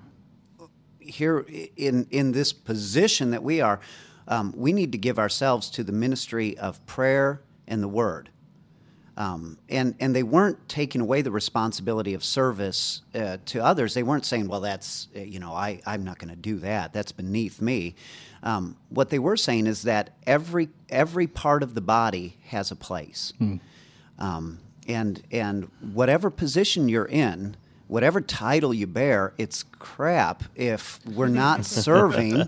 [0.98, 3.80] here in, in this position that we are,
[4.28, 8.30] um, we need to give ourselves to the ministry of prayer and the word.
[9.16, 13.92] Um, and and they weren't taking away the responsibility of service uh, to others.
[13.92, 16.92] They weren't saying, "Well, that's uh, you know, I I'm not going to do that.
[16.94, 17.94] That's beneath me."
[18.42, 22.76] Um, what they were saying is that every every part of the body has a
[22.76, 23.34] place,
[24.18, 27.56] um, and and whatever position you're in,
[27.88, 32.42] whatever title you bear, it's crap if we're not serving,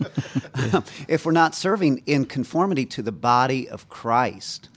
[1.08, 4.70] if we're not serving in conformity to the body of Christ.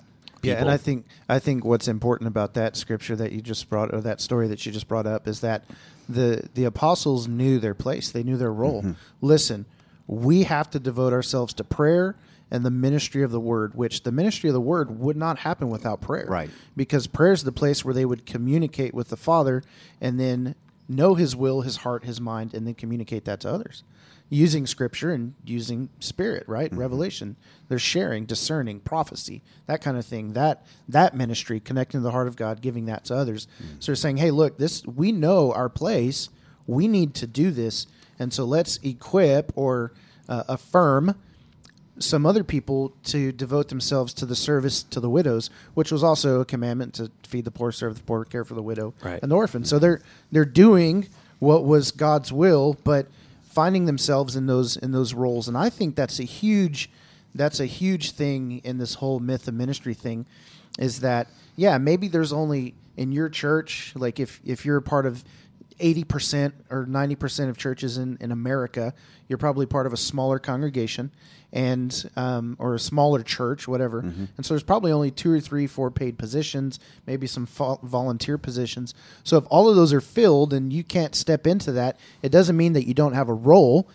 [0.43, 0.69] Yeah, and.
[0.69, 4.21] I think I think what's important about that scripture that you just brought or that
[4.21, 5.63] story that you just brought up is that
[6.07, 8.11] the the apostles knew their place.
[8.11, 8.81] They knew their role.
[8.81, 8.91] Mm-hmm.
[9.21, 9.65] Listen,
[10.07, 12.15] we have to devote ourselves to prayer
[12.49, 15.69] and the ministry of the word, which the ministry of the word would not happen
[15.69, 16.27] without prayer.
[16.27, 16.49] Right.
[16.75, 19.63] Because prayer is the place where they would communicate with the Father
[19.99, 20.55] and then
[20.87, 23.83] know his will, his heart, his mind, and then communicate that to others.
[24.29, 26.69] Using scripture and using spirit, right?
[26.69, 26.79] Mm-hmm.
[26.79, 27.35] Revelation.
[27.69, 30.33] They're sharing, discerning, prophecy, that kind of thing.
[30.33, 33.47] That that ministry, connecting to the heart of God, giving that to others.
[33.61, 33.81] Mm.
[33.81, 36.29] So they're saying, Hey, look, this we know our place.
[36.65, 37.87] We need to do this.
[38.19, 39.93] And so let's equip or
[40.27, 41.15] uh, affirm
[41.99, 46.41] some other people to devote themselves to the service to the widows, which was also
[46.41, 49.19] a commandment to feed the poor, serve the poor, care for the widow Right.
[49.21, 49.63] and the orphan.
[49.63, 49.81] So mm-hmm.
[49.81, 50.01] they're
[50.31, 51.07] they're doing
[51.39, 53.07] what was God's will, but
[53.57, 55.47] finding themselves in those in those roles.
[55.47, 56.91] And I think that's a huge
[57.33, 60.27] that's a huge thing in this whole myth of ministry thing
[60.77, 65.07] is that yeah, maybe there's only in your church, like if if you're a part
[65.07, 65.23] of
[65.79, 68.93] 80% or 90% of churches in, in America,
[69.27, 71.11] you're probably part of a smaller congregation
[71.53, 73.99] and um, or a smaller church, whatever.
[73.99, 78.37] And so there's probably only two or three, four paid positions, maybe some vol- volunteer
[78.37, 78.93] positions.
[79.23, 82.57] So if all of those are filled and you can't step into that, it doesn't
[82.57, 83.87] mean that you don't have a role,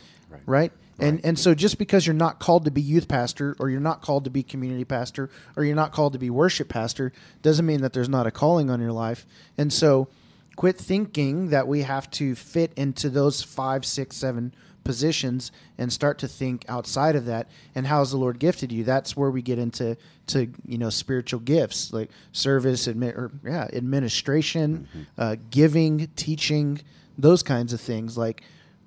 [0.47, 0.72] right?
[0.99, 4.03] And and so just because you're not called to be youth pastor or you're not
[4.03, 7.12] called to be community pastor or you're not called to be worship pastor
[7.43, 9.26] doesn't mean that there's not a calling on your life.
[9.59, 10.09] And so
[10.57, 16.19] quit thinking that we have to fit into those five, six, seven positions and start
[16.19, 17.49] to think outside of that.
[17.75, 18.85] And how has the lord gifted you?
[18.85, 19.97] That's where we get into
[20.29, 24.89] to you know spiritual gifts like service admi- or yeah administration
[25.19, 26.81] uh, giving teaching
[27.19, 28.17] those kinds of things.
[28.19, 28.43] Like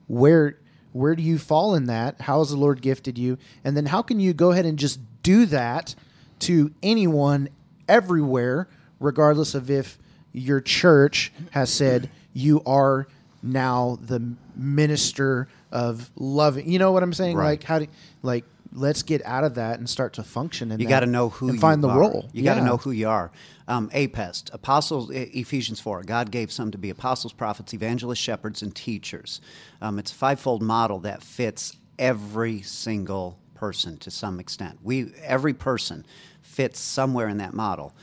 [0.07, 0.57] where
[0.91, 2.22] where do you fall in that?
[2.22, 3.38] How has the lord gifted you?
[3.63, 5.95] And then how can you go ahead and just do that
[6.39, 7.49] to anyone
[7.88, 8.68] everywhere
[8.99, 9.97] regardless of if
[10.38, 13.07] your church has said you are
[13.41, 17.51] now the minister of loving you know what i'm saying Right.
[17.51, 17.88] like how do
[18.21, 21.29] like let's get out of that and start to function in You got to know
[21.29, 21.99] who and you find the are.
[21.99, 23.31] role You got to know who you are.
[23.69, 26.03] Um, APEST, apostles, Ephesians 4.
[26.03, 29.39] God gave some to be apostles, prophets, evangelists, shepherds, and teachers.
[29.81, 34.79] Um, it's a fivefold model that fits every single person to some extent.
[34.83, 36.05] We, every person
[36.41, 37.93] fits somewhere in that model.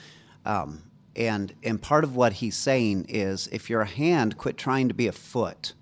[0.46, 0.82] Um,
[1.16, 4.94] and, and part of what he's saying is if you're a hand, quit trying to
[4.94, 5.72] be a foot.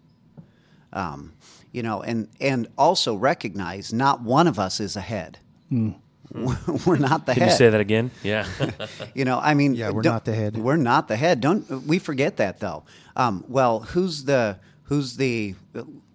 [0.93, 1.33] Um,
[1.73, 5.39] you know, and and also recognize not one of us is a ahead.
[5.71, 7.51] We're not the Can head.
[7.51, 8.11] you say that again?
[8.23, 8.47] Yeah.
[9.15, 10.57] You know, I mean, Yeah, we're don't- not the head.
[10.57, 11.41] We're not the head.
[11.41, 12.85] Don't we forget that though?
[13.17, 15.55] Um, well, who's the who's the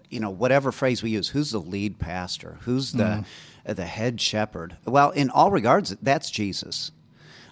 [0.10, 1.30] you know whatever phrase we use?
[1.30, 2.58] Who's the lead pastor?
[2.62, 3.26] Who's the Mm.
[3.66, 4.78] uh, the head shepherd?
[4.86, 6.92] Well, in all regards, that's Jesus.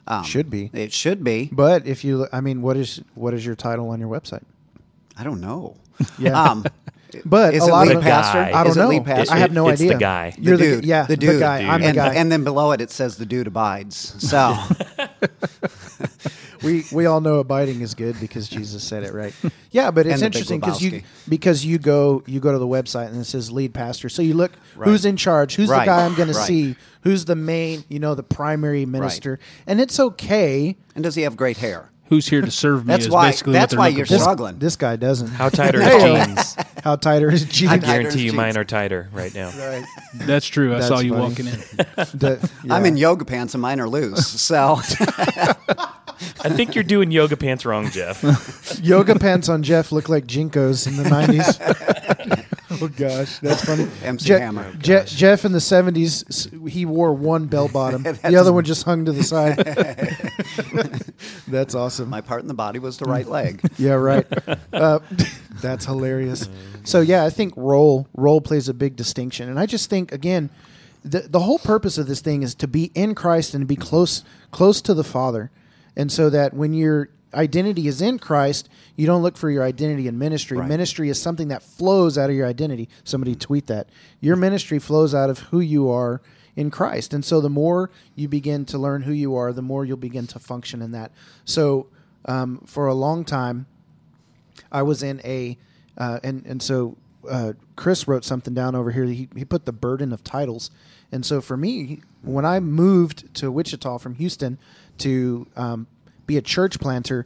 [0.08, 0.70] Um, Should be.
[0.74, 1.50] It should be.
[1.52, 4.44] But if you, I mean, what is what is your title on your website?
[5.18, 5.78] I don't know.
[6.20, 6.42] Yeah.
[6.42, 6.66] Um,
[7.26, 8.40] But is a it lot lead of pastor?
[8.40, 8.60] guy.
[8.60, 8.90] I don't Is it know.
[8.90, 9.34] lead pastor?
[9.36, 10.00] I have no It's the idea.
[10.00, 10.34] guy.
[10.40, 11.60] You're the the, dude, yeah, the dude, guy.
[11.62, 12.16] I'm the guy.
[12.16, 13.96] and then below it, it says the dude abides.
[14.28, 14.58] So
[16.64, 19.34] we we all know abiding is good because Jesus said it right.
[19.72, 22.58] Yeah, but it's And the Big interesting because you because you go you go to
[22.60, 24.10] the website and it says lead pastor.
[24.10, 24.88] So you look Right.
[24.90, 25.82] who's in charge, who's Right.
[25.82, 29.80] the guy I'm going to see, who's the main, you know, the primary minister, and
[29.82, 30.78] it's okay.
[30.96, 31.90] and does he have great hair?
[32.10, 32.94] Who's here to serve me?
[32.94, 34.20] That's is why- basically that's what why you're for.
[34.20, 34.60] Struggling.
[34.60, 35.30] this guy doesn't.
[35.30, 36.16] How tight are Hey-o.
[36.16, 36.56] his jeans?
[36.84, 37.72] How tight are his jeans?
[37.72, 38.34] I I guarantee you jeans.
[38.36, 39.50] mine are tighter right now.
[39.58, 39.84] Right.
[40.16, 40.72] That's true.
[40.74, 41.22] I That's saw you funny.
[41.30, 41.54] walking in.
[42.14, 44.28] The- I'm in yoga pants and mine are loose.
[44.42, 44.76] So
[46.44, 48.80] I think you're doing yoga pants wrong, Jeff.
[48.84, 52.46] yoga pants on Jeff look like JNCOs in the '90s.
[52.82, 53.88] oh gosh, that's funny.
[54.04, 54.74] MC Je- Hammer.
[54.80, 58.04] Je- Jeff in the '70s, he wore one bell bottom.
[58.24, 59.58] the other one just hung to the side.
[61.48, 62.10] that's awesome.
[62.10, 63.62] my part in the body was the right leg.
[63.78, 64.26] Yeah, right.
[64.72, 65.00] Uh,
[65.62, 66.50] that's hilarious.
[66.84, 70.50] So yeah, I think role role plays a big distinction, and I just think again,
[71.04, 73.76] the the whole purpose of this thing is to be in Christ and to be
[73.76, 75.52] close close to the Father,
[75.96, 80.08] and so that when your identity is in Christ, you don't look for your identity
[80.08, 80.58] in ministry.
[80.58, 80.70] Right.
[80.70, 82.90] Ministry is something that flows out of your identity.
[83.04, 83.88] Somebody tweet that
[84.22, 86.22] your ministry flows out of who you are
[86.56, 87.14] in Christ.
[87.14, 90.28] And so the more you begin to learn who you are, the more you'll begin
[90.28, 91.12] to function in that.
[91.46, 91.88] So
[92.26, 93.66] um, for a long time,
[94.72, 95.58] I was in a,
[95.98, 96.98] uh, and and so
[97.30, 99.06] uh, Chris wrote something down over here.
[99.06, 100.72] He he put the burden of titles,
[101.12, 104.58] and so for me, when I moved to Wichita from Houston
[105.00, 105.88] to um,
[106.26, 107.26] be a church planter,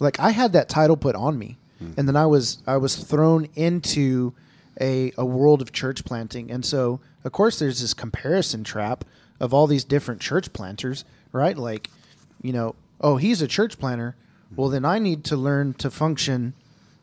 [0.00, 1.92] like I had that title put on me, hmm.
[1.96, 4.32] and then I was I was thrown into
[4.80, 9.04] a a world of church planting, and so of course there's this comparison trap
[9.40, 11.56] of all these different church planters, right?
[11.56, 11.90] Like,
[12.42, 14.16] you know, oh he's a church planter,
[14.54, 16.54] well then I need to learn to function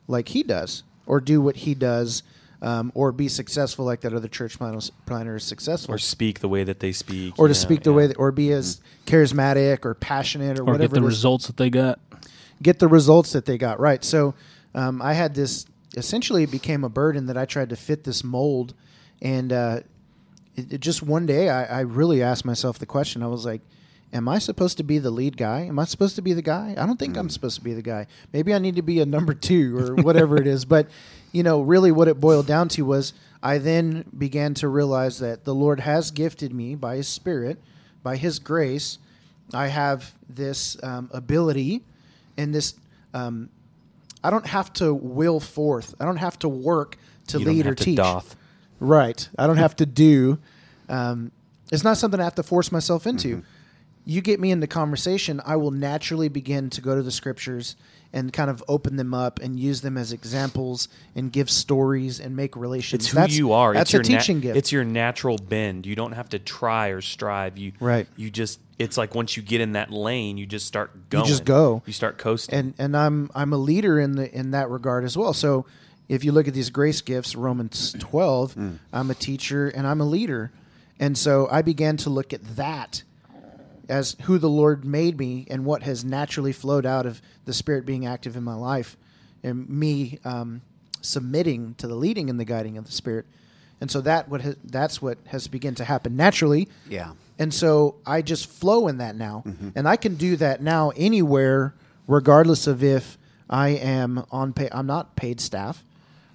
[0.07, 2.23] like he does, or do what he does,
[2.61, 6.47] um, or be successful like that other church planter planter is successful, or speak the
[6.47, 7.37] way that they speak.
[7.39, 7.95] or to know, speak the yeah.
[7.95, 11.57] way that, or be as charismatic or passionate or, Or whatever get the results that
[11.57, 11.99] they got.
[12.61, 14.03] get the results that they got right.
[14.03, 14.35] So
[14.75, 15.65] um, I had this
[15.97, 18.73] essentially it became a burden that I tried to fit this mold,
[19.21, 19.79] and uh,
[20.55, 23.23] it, it just one day I, I really asked myself the question.
[23.23, 23.61] I was like,
[24.13, 25.61] "Am I supposed to be the lead guy?
[25.61, 26.75] Am I supposed to be the guy?
[26.77, 28.07] I don't think I'm supposed to be the guy.
[28.33, 30.87] Maybe I need to be a number two or whatever it is." But
[31.31, 35.45] you know, really, what it boiled down to was I then began to realize that
[35.45, 37.59] the Lord has gifted me by His Spirit,
[38.03, 38.97] by His grace.
[39.53, 41.83] I have this um, ability
[42.37, 42.75] and this
[43.13, 43.49] um,
[44.23, 45.95] I don't have to will forth.
[45.99, 46.97] I don't have to work
[47.27, 47.97] to You lead or to teach.
[47.97, 48.35] doth.
[48.79, 49.27] Right.
[49.37, 50.39] I don't have to do.
[50.89, 51.31] Um,
[51.71, 53.37] it's not something I have to force myself into.
[53.37, 53.45] Mm-hmm.
[54.05, 57.75] You get me into conversation, I will naturally begin to go to the scriptures
[58.13, 62.35] and kind of open them up and use them as examples and give stories and
[62.35, 63.03] make relations.
[63.03, 63.73] It's who that's, you are.
[63.73, 64.57] That's it's your a na- teaching gift.
[64.57, 65.85] It's your natural bend.
[65.85, 67.57] You don't have to try or strive.
[67.57, 68.07] You Right.
[68.17, 68.59] You just.
[68.79, 71.25] It's like once you get in that lane, you just start going.
[71.25, 71.83] You just go.
[71.85, 72.57] You start coasting.
[72.57, 75.33] and and I'm I'm a leader in the in that regard as well.
[75.33, 75.65] So
[76.09, 78.79] if you look at these grace gifts, Romans 12, mm.
[78.91, 80.51] I'm a teacher and I'm a leader,
[80.99, 83.03] and so I began to look at that
[83.91, 87.85] as who the Lord made me and what has naturally flowed out of the Spirit
[87.85, 88.97] being active in my life,
[89.43, 90.61] and me um,
[91.01, 93.25] submitting to the leading and the guiding of the Spirit,
[93.81, 96.69] and so that what has, that's what has begun to happen naturally.
[96.87, 97.13] Yeah.
[97.39, 99.43] And so I just flow in that now.
[99.75, 101.73] And I can do that now anywhere,
[102.07, 103.17] regardless of if
[103.49, 104.69] I am on pay.
[104.71, 105.83] I'm not paid staff.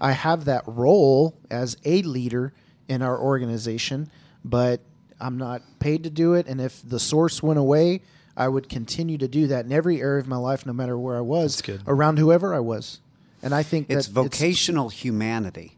[0.01, 2.53] I have that role as a leader
[2.89, 4.11] in our organization,
[4.45, 4.81] but
[5.21, 6.47] I'm not paid to do it.
[6.47, 8.03] And if the source went away,
[8.37, 11.17] I would continue to do that in every area of my life, no matter where
[11.17, 11.83] I was, good.
[11.87, 13.01] around whoever I was.
[13.43, 15.77] And I think It's that vocational humanity.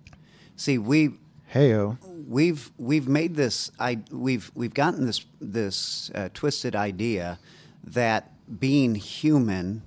[0.56, 1.10] See, we
[1.54, 1.98] Heyo.
[2.28, 7.38] we've we've made this I we've we've gotten this this uh, twisted idea
[7.84, 9.82] that being human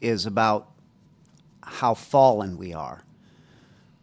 [0.00, 0.68] is about
[1.62, 3.02] how fallen we are.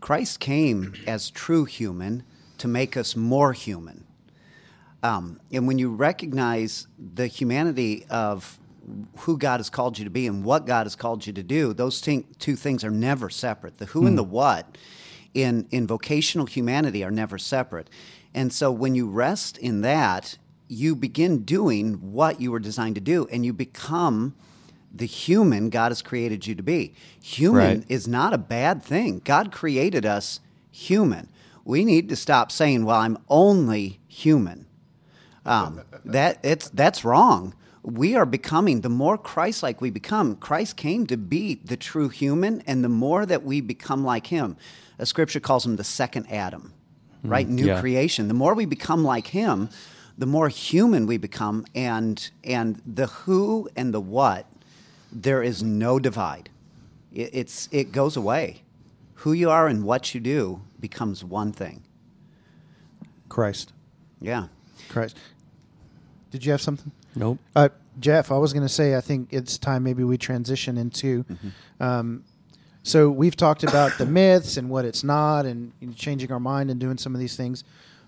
[0.01, 2.23] Christ came as true human
[2.57, 4.03] to make us more human.
[5.03, 8.57] Um, and when you recognize the humanity of
[9.19, 11.73] who God has called you to be and what God has called you to do,
[11.73, 13.77] those thing, two things are never separate.
[13.77, 14.77] The who and the what
[15.33, 17.89] in in vocational humanity are never separate.
[18.33, 20.37] And so when you rest in that,
[20.67, 24.35] you begin doing what you were designed to do and you become
[24.93, 26.93] the human God has created you to be.
[27.21, 27.85] Human Right.
[27.89, 29.21] is not a bad thing.
[29.23, 30.39] God created us
[30.71, 31.29] human.
[31.65, 34.65] We need to stop saying, "Well, I'm only human."
[35.45, 37.53] Um, that it's that's wrong.
[37.83, 40.37] We are becoming the more Christ-like we become.
[40.37, 44.55] Christ came to be the true human, and the more that we become like Him,
[44.97, 46.73] a scripture calls him the second Adam,
[47.23, 47.47] right?
[47.47, 47.81] New yeah.
[47.81, 48.29] creation.
[48.29, 49.69] The more we become like Him,
[50.17, 54.45] the more human we become, and and the who and the what,
[55.11, 56.49] there is no divide.
[57.11, 58.63] It, it's it goes away.
[59.15, 61.83] Who you are and what you do becomes one thing.
[63.29, 63.73] Christ.
[64.21, 64.47] Yeah.
[64.89, 65.17] Christ.
[66.33, 66.91] Did you have something?
[67.15, 67.37] Nope.
[67.55, 67.69] Uh,
[67.99, 71.25] Jeff, I was going to say, I think it's time maybe we transition into.
[71.79, 72.23] Um,
[72.81, 76.39] so we've talked about the myths and what it's not, and you know, changing our
[76.39, 77.63] mind and doing some of these things.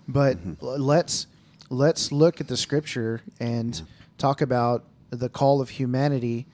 [0.08, 1.28] But l- let's
[1.70, 3.80] let's look at the scripture and
[4.18, 6.46] talk about the call of humanity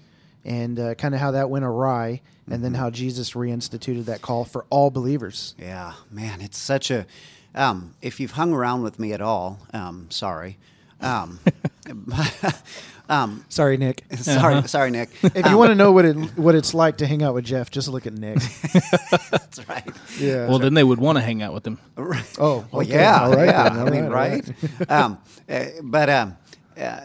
[0.45, 2.21] and uh, kind of how that went awry,
[2.51, 5.55] and then how Jesus reinstituted that call for all believers.
[5.59, 7.07] Yeah, man, it's such a.
[7.55, 10.59] Um, if you've hung around with me at all, um, sorry.
[11.03, 11.39] Um,
[13.09, 14.05] um, Sorry, Nick.
[14.17, 15.11] sorry, sorry, Nick.
[15.23, 17.71] If you want to know what it what it's like to hang out with Jeff,
[17.71, 18.39] just look at Nick.
[19.31, 19.89] That's right.
[20.19, 20.49] Yeah.
[20.49, 21.79] Well, then they would want to hang out with him.
[22.39, 22.91] oh, Well, okay.
[22.93, 23.47] yeah, All right.
[23.49, 23.69] yeah.
[23.81, 24.91] All I mean, right, all right?
[24.91, 26.37] um, uh, but um,
[26.79, 27.01] uh,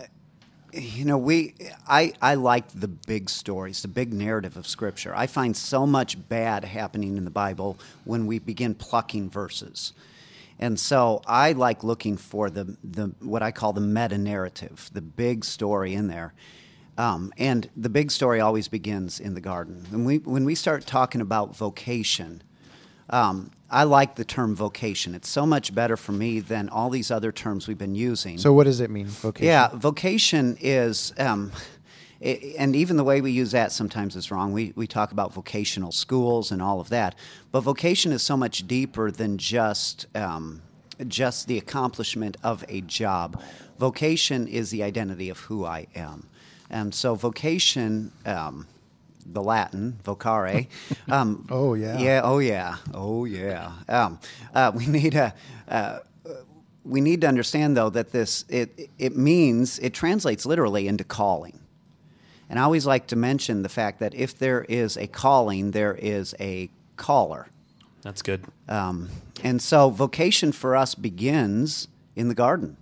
[0.73, 1.55] you know, we
[1.87, 5.13] I I like the big stories, the big narrative of Scripture.
[5.15, 9.93] I find so much bad happening in the Bible when we begin plucking verses.
[10.59, 15.01] And so I like looking for the, the what I call the meta narrative, the
[15.01, 16.33] big story in there.
[16.97, 19.85] Um, and the big story always begins in the garden.
[19.91, 22.41] When we, when we start talking about vocation,
[23.11, 25.13] um, I like the term vocation.
[25.13, 28.37] It's so much better for me than all these other terms we've been using.
[28.37, 29.07] So what does it mean?
[29.07, 29.47] Vocation.
[29.47, 31.51] Yeah, vocation is, um,
[32.21, 34.51] and even the way we use that sometimes is wrong.
[34.53, 37.15] We, we talk about vocational schools and all of that,
[37.51, 40.61] but vocation is so much deeper than just um,
[41.07, 43.41] just the accomplishment of a job.
[43.77, 46.27] Vocation is the identity of who I am,
[46.69, 48.11] and so vocation.
[48.25, 48.67] Um,
[49.29, 50.67] the Latin vocare.
[51.09, 51.99] Um, Oh, yeah.
[51.99, 52.21] yeah.
[52.23, 52.77] Oh yeah.
[52.93, 53.73] Oh yeah.
[53.89, 54.19] Um,
[54.55, 55.33] uh, we need a.
[55.67, 55.99] Uh,
[56.85, 61.59] we need to understand though that this it it means it translates literally into calling.
[62.49, 65.95] And I always like to mention the fact that if there is a calling, there
[65.95, 67.47] is a caller.
[68.01, 68.45] That's good.
[68.69, 69.09] Um,
[69.43, 72.77] and so vocation for us begins in the garden.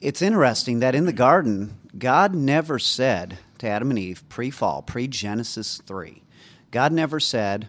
[0.00, 4.82] It's interesting that in the garden, God never said to Adam and Eve pre fall,
[4.82, 6.22] pre Genesis 3,
[6.70, 7.68] God never said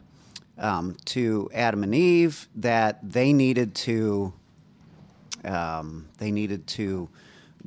[0.58, 4.34] um, to Adam and Eve that they needed to
[5.46, 7.10] um, they needed to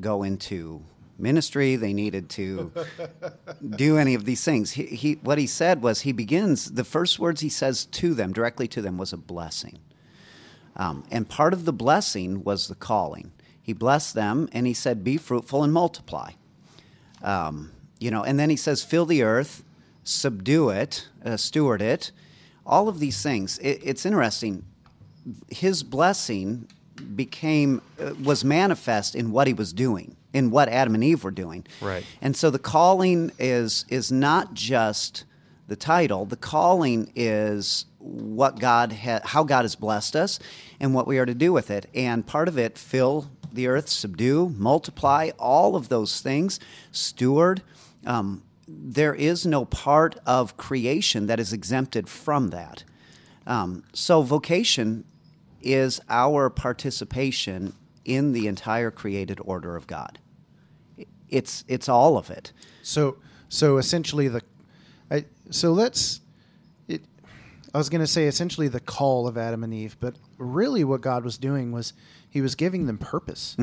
[0.01, 0.83] go into
[1.19, 1.77] ministry.
[1.77, 2.73] They needed to
[3.71, 4.73] do any of these things.
[4.73, 8.33] He, he, what he said was he begins the first words he says to them
[8.33, 9.79] directly to them was a blessing,
[10.77, 13.33] um, and part of the blessing was the calling.
[13.61, 16.33] He blessed them and he said, "Be fruitful and multiply."
[17.23, 19.65] Um, you know, and then he says, "Fill the earth,
[20.05, 22.13] subdue it, uh, steward it."
[22.65, 23.59] All of these things.
[23.59, 24.65] It, it's interesting
[25.49, 26.69] his blessing
[27.15, 31.31] became uh, was manifest in what he was doing in what adam and eve were
[31.31, 31.65] doing.
[31.81, 32.05] Right.
[32.21, 35.25] and so the calling is is not just
[35.69, 36.27] the title.
[36.27, 40.39] The calling is what god ha- how god has blessed us
[40.79, 41.87] and what we are to do with it.
[41.95, 46.61] And part of it fill the earth subdue multiply all of those things
[46.93, 47.63] steward.
[48.05, 52.85] Um, there is no part of creation that is exempted from that.
[53.47, 55.05] Um, so vocation
[55.67, 60.19] is our participation in the entire created order of God.
[61.29, 62.53] It's it's all of it.
[62.83, 63.17] So
[63.49, 64.43] so essentially the,
[65.11, 66.21] I, so let's.
[66.89, 67.03] It,
[67.75, 71.01] I was going to say essentially the call of Adam and Eve, but really what
[71.01, 71.93] God was doing was
[72.31, 73.57] He was giving them purpose.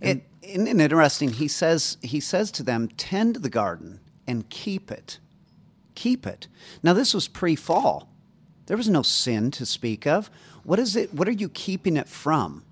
[0.00, 4.90] It, and, and interesting, he says he says to them, "Tend the garden and keep
[4.90, 5.18] it,
[5.94, 6.48] keep it."
[6.82, 8.08] Now this was pre-fall.
[8.66, 10.30] There was no sin to speak of.
[10.64, 11.12] What is it?
[11.14, 12.64] What are you keeping it from?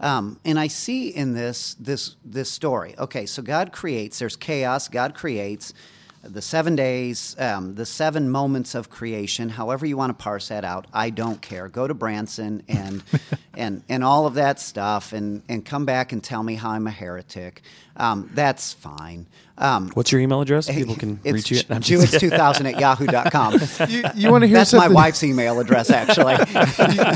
[0.00, 2.94] Um, and I see in this this this story.
[2.98, 4.18] Okay, so God creates.
[4.18, 4.88] There's chaos.
[4.88, 5.74] God creates.
[6.22, 10.64] the seven days, um, the seven moments of creation, however you want to parse that
[10.64, 11.68] out, I don't care.
[11.68, 13.02] Go to Branson and
[13.54, 16.86] and and all of that stuff, and and come back and tell me how I'm
[16.86, 17.62] a heretic.
[17.96, 19.26] Um, that's fine.
[19.60, 20.68] Um, What's your email address?
[20.72, 21.58] People can reach you.
[21.68, 23.60] at- I'm just- Jewish2000 at yahoo.com.
[23.88, 26.34] You, you want to hear That's my wife's email address, actually.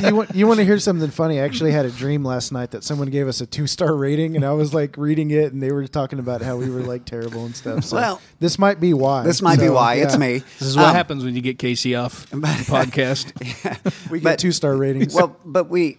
[0.02, 1.38] you, you want, you want to hear something funny?
[1.40, 4.34] I actually had a dream last night that someone gave us a two star rating,
[4.36, 7.04] and I was like reading it, and they were talking about how we were like
[7.04, 7.84] terrible and stuff.
[7.84, 9.22] So Well, this might be why.
[9.22, 9.94] this might be So, why.
[9.96, 10.38] It's me.
[10.58, 14.10] This is what Um, happens when you get Casey off the podcast.
[14.10, 15.14] We get two star ratings.
[15.14, 15.98] well, but we,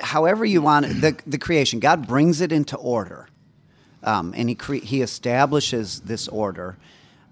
[0.00, 3.28] however you want it, the the creation, God brings it into order,
[4.02, 6.76] um, and he cre- he establishes this order,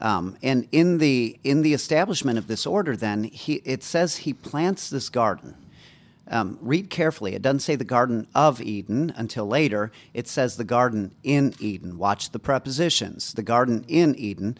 [0.00, 4.32] um, and in the in the establishment of this order, then he it says he
[4.32, 5.54] plants this garden.
[6.30, 7.34] Um, read carefully.
[7.34, 9.90] It doesn't say the Garden of Eden until later.
[10.12, 11.96] It says the Garden in Eden.
[11.96, 13.32] Watch the prepositions.
[13.32, 14.58] The Garden in Eden.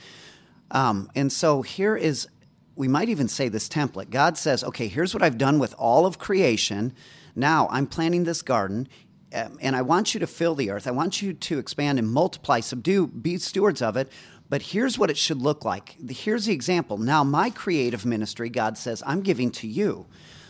[0.70, 2.26] Um, and so here is,
[2.74, 4.08] we might even say this template.
[4.08, 6.94] God says, okay, here's what I've done with all of creation.
[7.36, 8.88] Now I'm planting this garden,
[9.34, 10.86] Um, and I want you to fill the earth.
[10.86, 14.10] I want you to expand and multiply, subdue, be stewards of it.
[14.48, 15.96] But here's what it should look like.
[16.08, 16.96] Here's the example.
[16.96, 20.06] Now, my creative ministry, God says, I'm giving to you.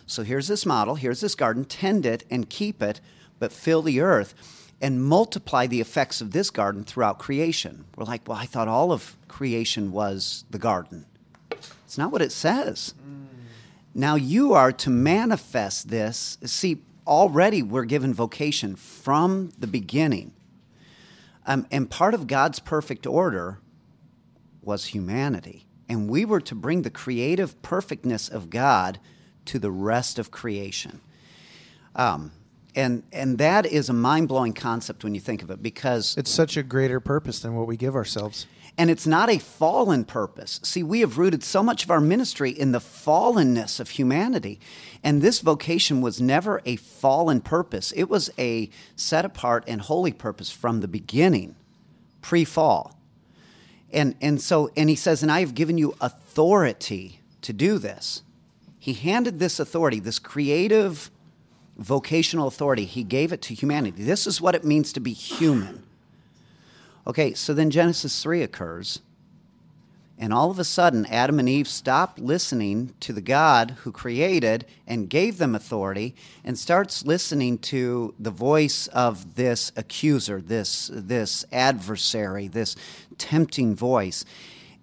[0.06, 3.00] So here's this model, here's this garden, tend it and keep it,
[3.38, 4.34] but fill the earth
[4.80, 7.84] and multiply the effects of this garden throughout creation.
[7.96, 11.04] We're like, well, I thought all of creation was the garden.
[11.50, 12.94] It's not what it says.
[13.02, 13.26] Mm.
[13.94, 16.38] Now you are to manifest this.
[16.44, 16.78] See,
[17.08, 20.32] already we're given vocation from the beginning.
[21.46, 23.58] Um, and part of God's perfect order
[24.62, 25.66] was humanity.
[25.88, 29.00] And we were to bring the creative perfectness of God
[29.46, 31.00] to the rest of creation.
[31.96, 32.32] Um,
[32.74, 36.30] and, and that is a mind blowing concept when you think of it because it's
[36.30, 38.46] such a greater purpose than what we give ourselves.
[38.78, 40.60] And it's not a fallen purpose.
[40.62, 44.60] See, we have rooted so much of our ministry in the fallenness of humanity.
[45.02, 50.12] And this vocation was never a fallen purpose, it was a set apart and holy
[50.12, 51.56] purpose from the beginning,
[52.22, 52.94] pre fall.
[53.92, 58.22] And, and so, and he says, and I have given you authority to do this.
[58.78, 61.10] He handed this authority, this creative
[61.76, 64.02] vocational authority, he gave it to humanity.
[64.02, 65.84] This is what it means to be human.
[67.08, 69.00] Okay, so then Genesis 3 occurs,
[70.18, 74.66] and all of a sudden, Adam and Eve stop listening to the God who created
[74.86, 81.44] and gave them authority and starts listening to the voice of this accuser, this, this
[81.52, 82.74] adversary, this
[83.16, 84.24] tempting voice.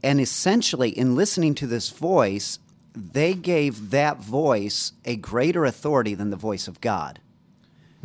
[0.01, 2.59] And essentially, in listening to this voice,
[2.95, 7.19] they gave that voice a greater authority than the voice of God.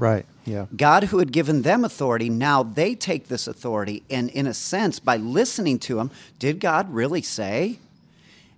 [0.00, 0.26] Right.
[0.44, 0.66] Yeah.
[0.74, 4.98] God, who had given them authority, now they take this authority, and in a sense,
[4.98, 7.78] by listening to him, did God really say?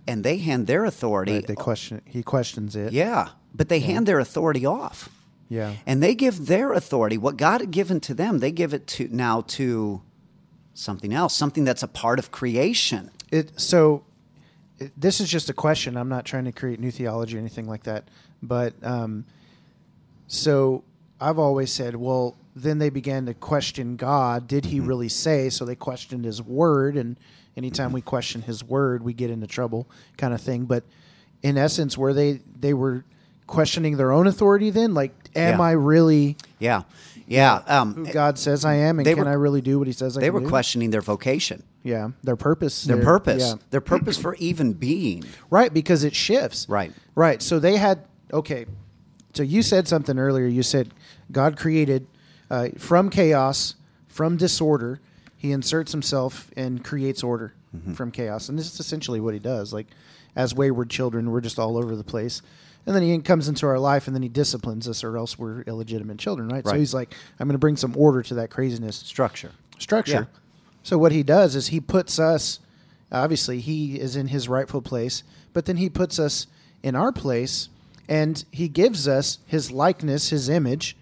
[0.07, 1.33] And they hand their authority.
[1.35, 2.01] Right, they question.
[2.05, 2.93] He questions it.
[2.93, 5.09] yeah, but they hand their authority off,
[5.49, 5.73] Yeah.
[5.85, 9.07] and they give their authority, what God had given to them, they give it to
[9.11, 10.01] now to
[10.73, 13.11] something else, something that's a part of creation.
[13.31, 14.03] It so
[14.79, 15.95] it, this is just a question.
[15.97, 18.05] I'm not trying to create new theology or anything like that.
[18.41, 19.25] But um,
[20.27, 20.83] so
[21.29, 24.47] I've always said, well, then they began to question God.
[24.47, 25.49] Did He really say?
[25.49, 27.17] So they questioned His word, and
[27.57, 30.65] anytime we question His word, we get into trouble, kind of thing.
[30.65, 30.83] But
[31.41, 33.05] in essence, were they they were
[33.47, 34.69] questioning their own authority?
[34.69, 35.65] Then, like, am Yeah.
[35.65, 36.83] I really Yeah,
[37.27, 37.55] yeah.
[37.67, 40.17] Um, who God says I am, and can were- I really do what He says
[40.17, 40.47] I they were do?
[40.49, 42.83] questioning their vocation, Yeah, their purpose.
[42.83, 43.55] their purpose, Yeah.
[43.71, 45.23] their purpose for even being.
[45.49, 46.67] Right, because it shifts.
[46.69, 46.91] Right.
[47.15, 47.41] Right.
[47.41, 47.99] So they had
[48.31, 48.65] okay.
[49.33, 50.45] So you said something earlier.
[50.45, 50.89] You said
[51.31, 52.07] God created
[52.49, 53.75] uh, from chaos,
[54.07, 54.99] from disorder.
[55.37, 57.93] He inserts himself and creates order Mm-hmm.
[57.93, 59.73] from chaos, and this is essentially what he does.
[59.73, 59.87] Like
[60.35, 62.43] as wayward children, we're just all over the place.
[62.85, 65.61] And then he comes into our life, and then he disciplines us, or else we're
[65.63, 66.63] illegitimate children, right?
[66.67, 69.53] So he's like, "I'm going to bring some order to that craziness." Structure.
[69.79, 70.11] structure.
[70.31, 70.39] Yeah.
[70.83, 72.59] So what he does is he puts us
[73.11, 76.45] obviously he is in his rightful place, but then he puts us
[76.83, 77.69] in our place
[78.07, 80.95] and he gives us his likeness, his image.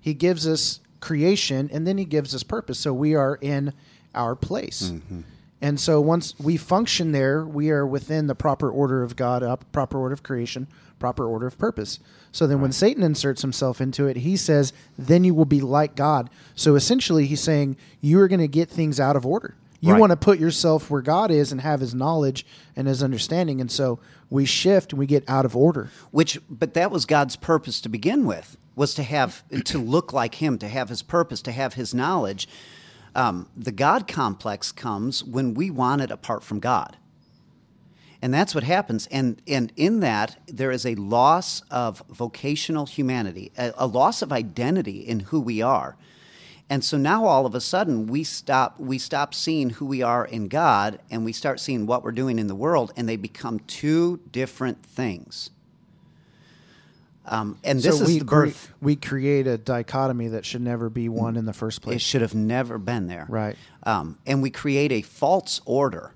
[0.00, 2.78] He gives us creation and then he gives us purpose.
[2.78, 3.72] So we are in
[4.14, 4.90] our place.
[4.90, 5.20] Mm-hmm.
[5.60, 9.64] And so once we function there, we are within the proper order of God, up
[9.72, 10.68] proper order of creation,
[11.00, 11.98] proper order of purpose.
[12.30, 15.96] So then when Satan inserts himself into it, he says, then you will be like
[15.96, 16.30] God.
[16.54, 19.56] So essentially he's saying you are going to get things out of order.
[19.80, 20.00] You Right.
[20.00, 22.44] want to put yourself where God is and have his knowledge
[22.74, 23.60] and his understanding.
[23.60, 25.90] And so we shift and we get out of order.
[26.10, 30.36] which but that was god's purpose to begin with was to have to look like
[30.36, 32.48] him to have his purpose to have his knowledge
[33.14, 36.96] Um, the God complex comes when we want it apart from God.
[38.22, 39.08] And that's what happens.
[39.10, 44.32] And, and in that, there is a loss of vocational humanity, a, a loss of
[44.32, 45.96] identity in who we are.
[46.70, 50.24] And so now all of a sudden we stop we stop seeing who we are
[50.26, 53.60] in God and we start seeing what we're doing in the world and they become
[53.60, 55.50] two different things.
[57.30, 58.72] Um, and this so is we the birth.
[58.80, 61.96] we create a dichotomy that should never be one in the first place.
[61.96, 63.26] It should have never been there.
[63.28, 63.56] Right.
[63.82, 66.14] Um, and we create a false order.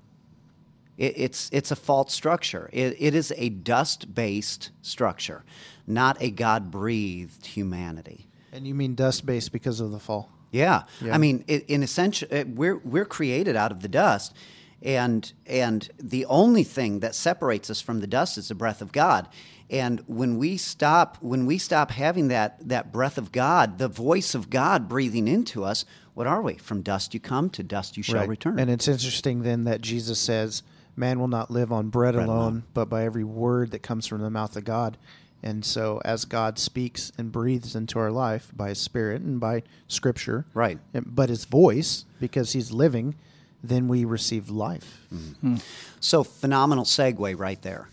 [0.97, 2.69] It, it's, it's a false structure.
[2.73, 5.43] It, it is a dust based structure,
[5.85, 8.27] not a God breathed humanity.
[8.51, 10.31] And you mean dust based because of the fall?
[10.51, 10.83] Yeah.
[11.01, 11.13] Yeah.
[11.13, 14.33] I mean, it, in essential, it, we're, we're created out of the dust.
[14.81, 18.91] And, and the only thing that separates us from the dust is the breath of
[18.91, 19.29] God.
[19.73, 24.35] And when we stop, when we stop having that, that breath of God, the voice
[24.35, 26.53] of God breathing into us, what are we?
[26.53, 28.59] From dust you come, to dust you shall return.
[28.59, 30.61] And it's interesting then that Jesus says,
[30.95, 32.63] "Man will not live on bread, Bread alone, alone.
[32.75, 34.97] but by every word that comes from the mouth of God."
[35.41, 39.63] And so, as God speaks and breathes into our life by His Spirit and by
[39.87, 40.79] Scripture, Right.
[40.93, 43.15] but His voice, because He's living,
[43.63, 45.07] then we receive life.
[45.13, 45.55] Mm-hmm.
[45.99, 47.89] So phenomenal segue right there.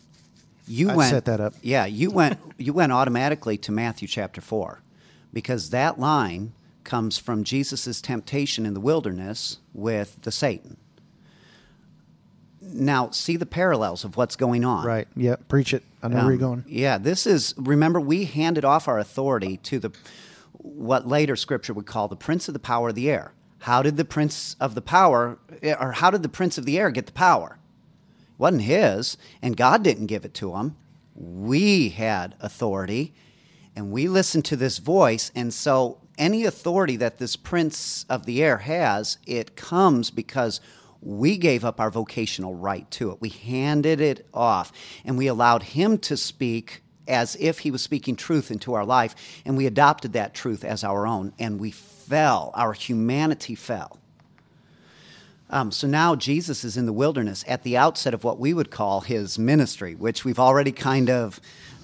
[0.71, 1.55] You I went set that up.
[1.62, 4.83] Yeah, you went you went automatically to Matthew chapter four,
[5.33, 6.53] because that line
[6.85, 10.77] comes from Jesus' temptation in the wilderness with the Satan.
[12.62, 14.87] Now, see the parallels of what's going on.
[14.87, 15.09] Right?
[15.16, 15.37] Yeah.
[15.49, 15.83] Preach it.
[16.03, 16.64] I know where Um, you're going.
[16.68, 19.91] Yeah, this is remember we handed off our authority to the
[20.53, 23.33] what later scripture would call the prince of the power of the air.
[23.61, 25.39] How did the prince of the power
[25.81, 27.59] or how did the prince of the air get the power?
[28.41, 30.74] Wasn't his, and God didn't give it to him.
[31.14, 33.12] We had authority,
[33.76, 38.43] and we listened to this voice, and so any authority that this prince of the
[38.43, 40.62] air has, it comes because
[41.03, 43.20] we gave up our vocational right to it.
[43.20, 44.72] We handed it off,
[45.05, 49.14] and we allowed him to speak as if he was speaking truth into our life,
[49.45, 52.53] and we adopted that truth as our own, and we fell.
[52.55, 53.99] Our humanity fell.
[55.51, 58.70] Um, so now Jesus is in the wilderness at the outset of what we would
[58.70, 61.40] call his ministry, which we've already kind of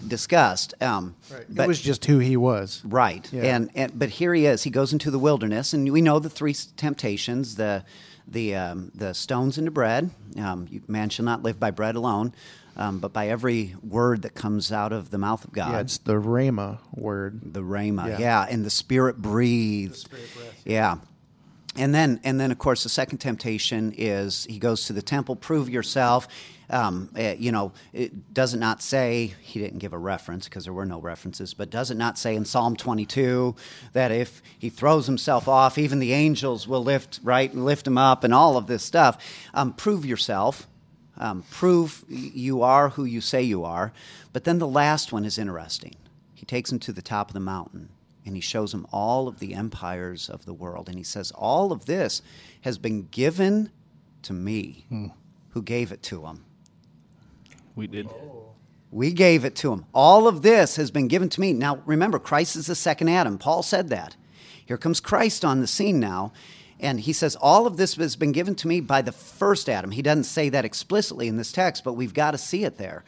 [0.06, 0.74] discussed.
[0.80, 1.16] Um,
[1.50, 2.82] but- it was just who He was.
[2.84, 3.28] Right.
[3.32, 3.56] Yeah.
[3.56, 4.62] And, and but here he is.
[4.62, 7.84] He goes into the wilderness, and we know the three temptations: the
[8.28, 10.10] the um, the stones into bread.
[10.38, 12.34] Um, man shall not live by bread alone,
[12.76, 15.72] um, but by every word that comes out of the mouth of God.
[15.72, 17.40] Yeah, it's the Rhema word.
[17.54, 18.18] the rhema, Yeah.
[18.18, 18.46] yeah.
[18.50, 20.06] and the Spirit breathes.
[20.64, 20.96] yeah.
[21.78, 25.36] And then, and then, of course, the second temptation is he goes to the temple.
[25.36, 26.26] Prove yourself.
[26.68, 30.64] Um, eh, you know, it does it not say he didn't give a reference because
[30.64, 33.54] there were no references, but does it not say in Psalm 22
[33.92, 37.98] that if he throws himself off, even the angels will lift right and lift him
[37.98, 39.22] up, and all of this stuff?
[39.54, 40.66] Um, prove yourself.
[41.18, 43.92] Um, prove you are who you say you are.
[44.32, 45.96] But then the last one is interesting.
[46.34, 47.90] He takes him to the top of the mountain
[48.26, 50.88] and he shows him all of the empires of the world.
[50.88, 52.20] And he says, All of this
[52.62, 53.70] has been given
[54.22, 54.84] to me.
[54.88, 55.06] Hmm.
[55.50, 56.44] Who gave it to him?
[57.76, 58.08] We did.
[58.90, 59.86] We gave it to him.
[59.94, 61.52] All of this has been given to me.
[61.52, 63.38] Now, remember, Christ is the second Adam.
[63.38, 64.16] Paul said that.
[64.64, 66.32] Here comes Christ on the scene now.
[66.80, 69.92] And he says, All of this has been given to me by the first Adam.
[69.92, 73.04] He doesn't say that explicitly in this text, but we've got to see it there.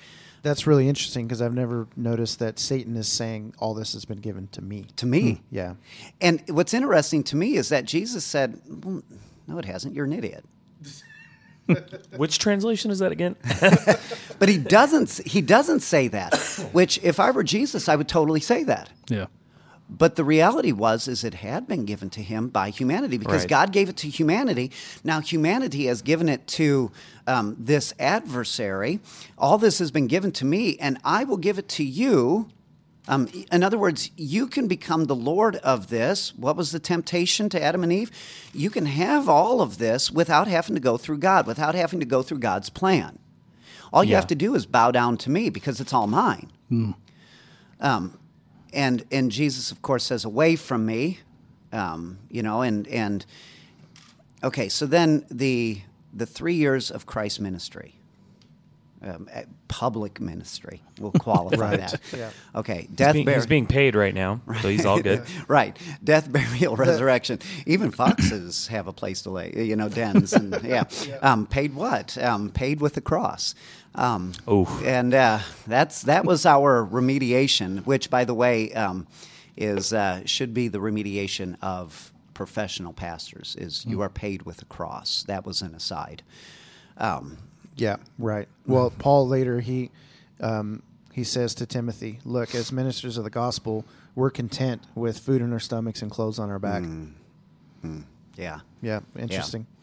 [0.48, 4.18] That's really interesting because I've never noticed that Satan is saying all this has been
[4.18, 4.86] given to me.
[4.96, 5.34] To me.
[5.34, 5.42] Hmm.
[5.54, 5.74] Yeah.
[6.22, 9.02] And what's interesting to me is that Jesus said, well,
[9.46, 9.94] No, it hasn't.
[9.94, 10.44] You're an idiot.
[12.16, 13.36] Which translation is that again?
[14.38, 15.26] But he doesn't.
[15.26, 16.34] He doesn't say that.
[16.72, 18.88] Which, if I were Jesus, I would totally say that.
[19.08, 19.26] Yeah.
[19.90, 23.48] But the reality was, is it had been given to him by humanity because Right.
[23.48, 24.70] God gave it to humanity.
[25.02, 26.90] Now humanity has given it to
[27.26, 29.00] um, this adversary.
[29.38, 32.48] All this has been given to me, and I will give it to you.
[33.10, 36.34] Um, in other words, you can become the Lord of this.
[36.36, 38.10] What was the temptation to Adam and Eve?
[38.52, 42.06] You can have all of this without having to go through God, without having to
[42.06, 43.18] go through God's plan.
[43.90, 44.16] All you Yeah.
[44.16, 46.50] have to do is bow down to me because it's all mine.
[47.80, 48.18] Um,
[48.72, 51.20] and and Jesus, of course, says, "Away from me,"
[51.72, 52.62] um, you know.
[52.62, 53.24] And and
[54.42, 55.80] okay, so then the
[56.12, 57.98] the three years of Christ's ministry,
[59.02, 62.00] um, eh, public ministry, we'll qualify that.
[62.16, 62.30] Yeah.
[62.54, 65.24] Okay, death, being, burial, he's being paid right now, so he's all good.
[65.48, 65.76] right?
[66.02, 67.38] Death, burial, resurrection.
[67.66, 70.32] Even foxes have a place to lay, you know, dens.
[70.32, 70.84] And, yeah.
[71.22, 72.16] Um, paid what?
[72.18, 73.54] Um, paid with the cross.
[73.98, 74.82] Um, Oof.
[74.84, 79.06] And uh, that's that was our remediation, which, by the way, um,
[79.56, 84.64] is uh, should be the remediation of professional pastors is you are paid with a
[84.66, 85.24] cross.
[85.26, 86.22] That was an aside.
[86.96, 87.38] Um,
[87.74, 88.46] Yeah, right.
[88.64, 89.90] Well, Paul later he
[90.40, 93.84] um, he says to Timothy, "Look, as ministers of the gospel,
[94.14, 96.84] we're content with food in our stomachs and clothes on our back."
[98.36, 98.60] yeah.
[98.80, 99.66] Yeah, interesting.
[99.68, 99.77] Yeah.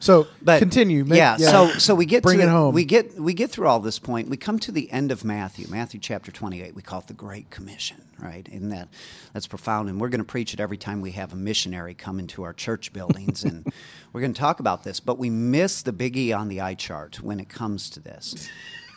[0.00, 0.26] So,
[0.60, 1.50] continue, make- yeah, yeah.
[1.50, 2.74] So so we get Bring to it home.
[2.74, 4.28] We get we get through all this point.
[4.28, 6.74] We come to the end of Matthew, Matthew chapter twenty eight.
[6.74, 8.48] We call it the Great Commission, right?
[8.50, 8.88] Isn't that
[9.32, 9.88] that's profound?
[9.88, 12.52] And we're going to preach it every time we have a missionary come into our
[12.52, 13.66] church buildings, and
[14.12, 15.00] we're going to talk about this.
[15.00, 18.48] But we miss the biggie on the eye chart when it comes to this.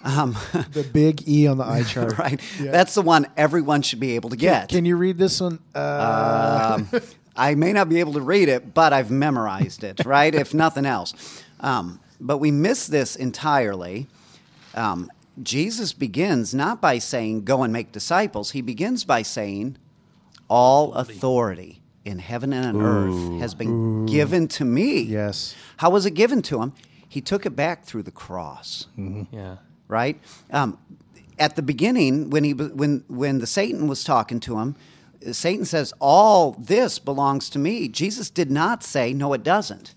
[0.03, 0.35] Um,
[0.71, 2.17] The big E on the eye chart.
[2.17, 2.41] right?
[2.59, 2.71] Yeah.
[2.71, 4.69] That's the one everyone should be able to get.
[4.69, 5.59] Can you read this one?
[5.75, 7.01] Uh, Um,
[7.49, 10.33] I may not be able to read it, but I've memorized it, right?
[10.35, 11.13] if nothing else.
[11.59, 14.07] Um, but we miss this entirely.
[14.75, 15.09] Um,
[15.41, 18.51] Jesus begins not by saying, Go and make disciples.
[18.51, 19.77] He begins by saying,
[20.49, 25.01] All authority in heaven and on earth has been given to me.
[25.01, 25.55] yes.
[25.77, 26.73] How was it given to him?
[27.07, 28.87] He took it back through the cross
[29.31, 29.57] Yeah.
[29.87, 30.19] right?
[30.51, 30.77] Um,
[31.39, 34.75] at the beginning, when he when when the Satan was talking to him,
[35.31, 39.93] Satan says, "All this belongs to me." Jesus did not say, "No, it doesn't."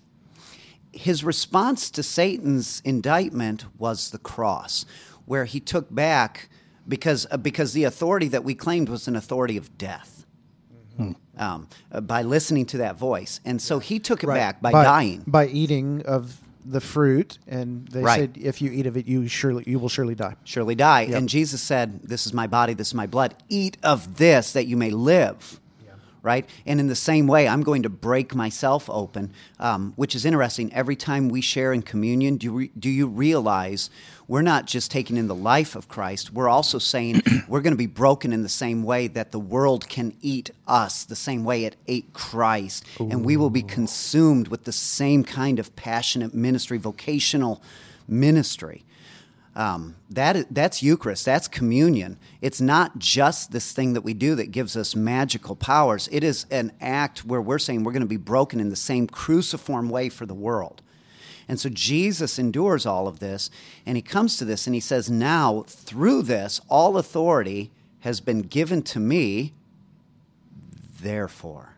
[0.91, 4.85] His response to Satan's indictment was the cross,
[5.25, 6.49] where he took back
[6.87, 10.11] because uh, because the authority that we claimed was an authority of death.
[11.37, 14.35] Um, uh, by listening to that voice, and so he took it Right.
[14.37, 15.23] back by, dying.
[15.27, 18.19] by eating of the fruit, and they Right.
[18.19, 21.01] said, "If you eat of it, you surely you will surely die." surely die.
[21.03, 21.17] Yep.
[21.17, 23.35] And Jesus said, This is my body, this is my blood.
[23.49, 25.59] Eat of this that you may live.
[26.25, 26.49] Right?
[26.65, 30.73] And in the same way, I'm going to break myself open, um, which is interesting.
[30.73, 33.91] Every time we share in communion, do, re- do you realize
[34.27, 37.77] we're not just taking in the life of Christ, we're also saying we're going to
[37.77, 41.65] be broken in the same way that the world can eat us, the same way
[41.65, 42.85] it ate Christ.
[43.11, 47.61] And we will be consumed with the same kind of passionate ministry, vocational
[48.07, 48.83] ministry.
[49.55, 51.23] Um, that that's Eucharist.
[51.23, 52.19] That's communion.
[52.41, 56.09] It's not just this thing that we do that gives us magical powers.
[56.11, 59.07] It is an act where we're saying we're going to be broken in the same
[59.07, 60.81] cruciform way for the world.
[61.47, 63.49] And so Jesus endures all of this,
[63.85, 68.41] and he comes to this and he says, Now, through this, all authority has been
[68.41, 69.53] given to me.
[71.01, 71.74] Therefore,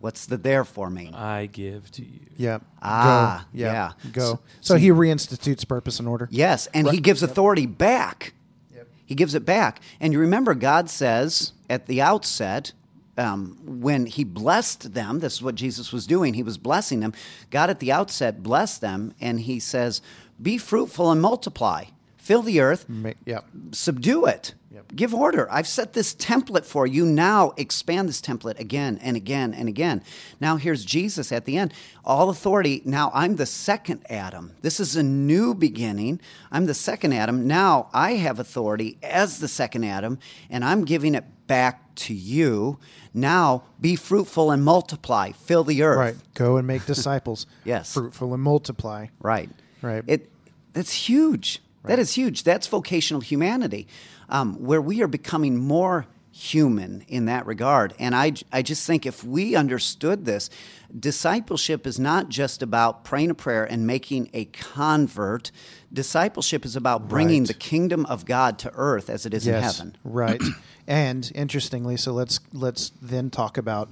[0.00, 1.14] what's the therefore mean?
[1.14, 2.20] I give to you.
[2.36, 2.58] Yeah.
[2.82, 3.58] Ah, Go.
[3.58, 3.72] Yeah.
[4.04, 4.10] yeah.
[4.12, 4.20] Go.
[4.20, 6.28] So- So, he reinstitutes purpose and order.
[6.30, 8.32] Yes, and he gives authority back.
[8.74, 8.88] Yep.
[9.06, 9.80] He gives it back.
[10.00, 12.72] And you remember, God says at the outset,
[13.16, 17.12] um, when he blessed them, this is what Jesus was doing, he was blessing them.
[17.50, 20.00] God at the outset blessed them, and he says,
[20.40, 23.40] Be fruitful and multiply, fill the earth, Ma- yeah.
[23.72, 24.54] subdue it.
[24.70, 24.94] Yep.
[24.94, 25.50] Give order.
[25.50, 27.06] I've set this template for you.
[27.06, 30.02] Now expand this template again and again and again.
[30.40, 31.72] Now here's Jesus at the end.
[32.04, 32.82] All authority.
[32.84, 34.52] Now I'm the second Adam.
[34.60, 36.20] This is a new beginning.
[36.52, 37.46] I'm the second Adam.
[37.46, 40.18] Now I have authority as the second Adam,
[40.50, 42.78] and I'm giving it back to you.
[43.14, 45.32] Now be fruitful and multiply.
[45.32, 45.98] Fill the earth.
[45.98, 46.16] Right.
[46.34, 47.46] Go and make disciples.
[47.64, 47.94] Yes.
[47.94, 49.06] Fruitful and multiply.
[49.20, 49.48] Right.
[49.80, 50.04] Right.
[50.06, 50.30] It
[50.74, 51.62] that's huge.
[51.84, 52.42] That is huge.
[52.42, 53.88] That's vocational humanity,
[54.28, 57.94] um, where we are becoming more human in that regard.
[57.98, 60.50] And I, I just think if we understood this,
[60.96, 65.50] discipleship is not just about praying a prayer and making a convert.
[65.92, 67.48] Discipleship is about bringing Right.
[67.48, 69.96] the kingdom of God to earth as it is in heaven.
[70.04, 70.40] Right.
[70.86, 73.90] and interestingly, so let's let's then talk about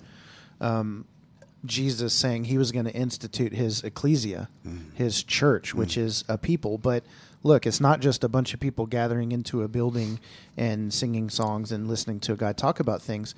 [0.61, 1.05] um,
[1.65, 4.49] Jesus saying he was going to institute his ecclesia,
[4.95, 6.79] his church, which is a people.
[6.79, 7.05] But
[7.47, 10.21] look, it's not just a bunch of people gathering into a building
[10.57, 13.35] and singing songs and listening to a guy talk about things.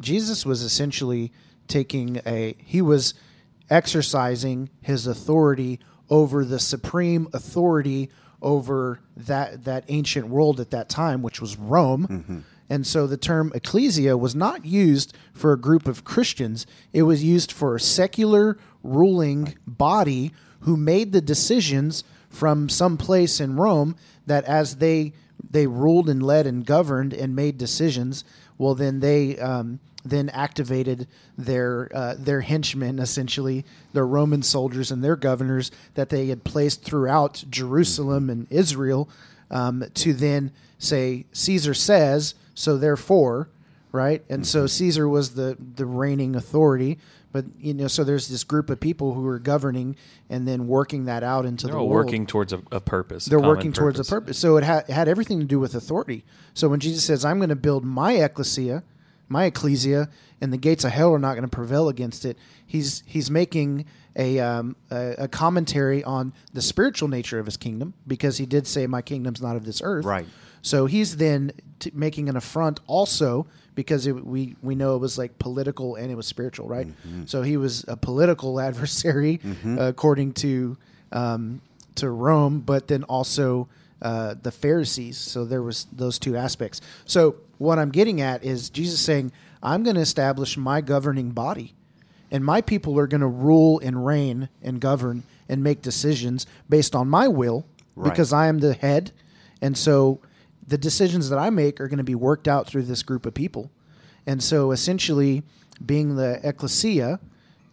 [0.00, 1.32] Jesus was essentially
[1.68, 3.14] taking a he was
[3.70, 5.78] exercising his authority
[6.10, 8.10] over the supreme authority
[8.42, 12.06] over that that ancient world at that time, which was Rome.
[12.08, 12.38] Mm-hmm.
[12.68, 16.66] And so the term ecclesia was not used for a group of Christians.
[16.92, 22.02] It was used for a secular ruling body who made the decisions
[22.32, 23.94] from some place in Rome
[24.26, 25.12] that as they
[25.50, 28.24] they ruled and led and governed and made decisions,
[28.58, 31.06] well then they um, then activated
[31.36, 36.82] their uh, their henchmen, essentially their Roman soldiers and their governors that they had placed
[36.82, 39.08] throughout Jerusalem and Israel,
[39.50, 43.48] um, to then say Caesar says, so therefore,
[43.92, 44.24] right?
[44.28, 46.98] And so Caesar was the the reigning authority,
[47.32, 49.96] but you know, so there's this group of people who are governing
[50.30, 53.24] and then working that out into They're the all world working towards a, a purpose.
[53.24, 54.38] they're common working towards a purpose.
[54.38, 56.24] So it, ha- it had everything to do with authority.
[56.54, 58.82] So when Jesus says, "I'm going to build my ecclesia,
[59.28, 60.08] my ecclesia,
[60.40, 62.36] and the gates of hell are not going to prevail against it.
[62.66, 67.94] He's he's making a, um, a a commentary on the spiritual nature of his kingdom
[68.06, 70.26] because he did say, "My kingdom's not of this earth." Right.
[70.60, 75.16] So he's then t- making an affront also because it, we we know it was
[75.18, 76.88] like political and it was spiritual, right?
[77.26, 79.40] So he was a political adversary
[79.78, 80.76] according to
[81.12, 81.60] um,
[81.96, 83.68] to Rome, but then also
[84.00, 85.18] uh, the Pharisees.
[85.18, 86.80] So there was those two aspects.
[87.04, 89.30] So what I'm getting at is Jesus saying,
[89.62, 91.74] "I'm going to establish my governing body."
[92.34, 96.94] and my people are going to rule and reign and govern and make decisions based
[96.94, 98.08] on my will Right.
[98.08, 99.12] because I am the head.
[99.60, 100.18] And so
[100.72, 103.34] the decisions that I make are going to be worked out through this group of
[103.34, 103.70] people.
[104.26, 105.42] And so essentially,
[105.84, 107.20] being the ecclesia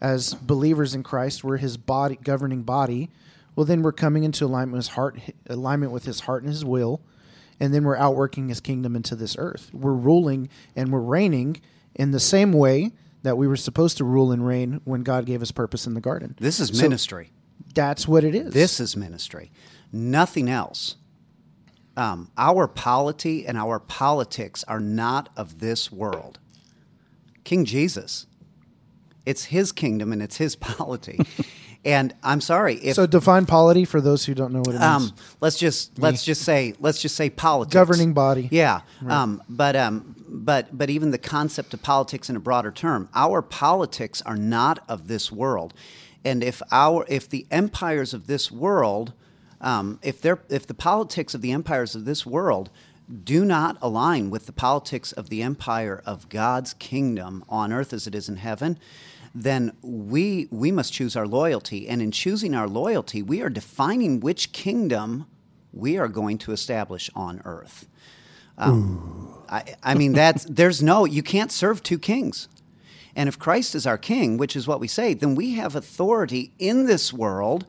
[0.02, 3.08] as believers in Christ, we're his body, governing body.
[3.56, 5.18] Well, then we're coming into alignment with his heart,
[5.48, 7.00] alignment with his heart and his will,
[7.58, 9.70] and then we're outworking his kingdom into this earth.
[9.72, 11.62] We're ruling and we're reigning
[11.94, 12.90] in the same way
[13.22, 16.02] that we were supposed to rule and reign when God gave us purpose in the
[16.02, 16.34] garden.
[16.38, 17.30] This is So ministry.
[17.74, 18.52] That's what it is.
[18.52, 19.50] This is ministry.
[19.90, 20.96] Nothing else.
[21.96, 26.38] Um, our polity and our politics are not of this world.
[27.44, 28.26] King Jesus,
[29.26, 31.20] it's his kingdom and it's his polity.
[31.84, 34.82] and I'm sorry if so define polity for those who don't know what it means.
[34.82, 38.48] um, let's just let's just say let's just say politics Governing body.
[38.52, 43.08] yeah um, but um, but but even the concept of politics in a broader term
[43.14, 45.72] our politics are not of this world
[46.22, 49.14] and if our if the empires of this world
[49.60, 52.70] um, if they're if the politics of the empires of this world
[53.24, 58.06] do not align with the politics of the empire of God's kingdom on earth as
[58.06, 58.78] it is in heaven,
[59.34, 61.88] then we we must choose our loyalty.
[61.88, 65.26] And in choosing our loyalty, we are defining which kingdom
[65.72, 67.86] we are going to establish on earth.
[68.58, 72.48] Um, I, I mean, that's there's no you can't serve two kings.
[73.16, 76.52] And if Christ is our king, which is what we say, then we have authority
[76.58, 77.66] in this world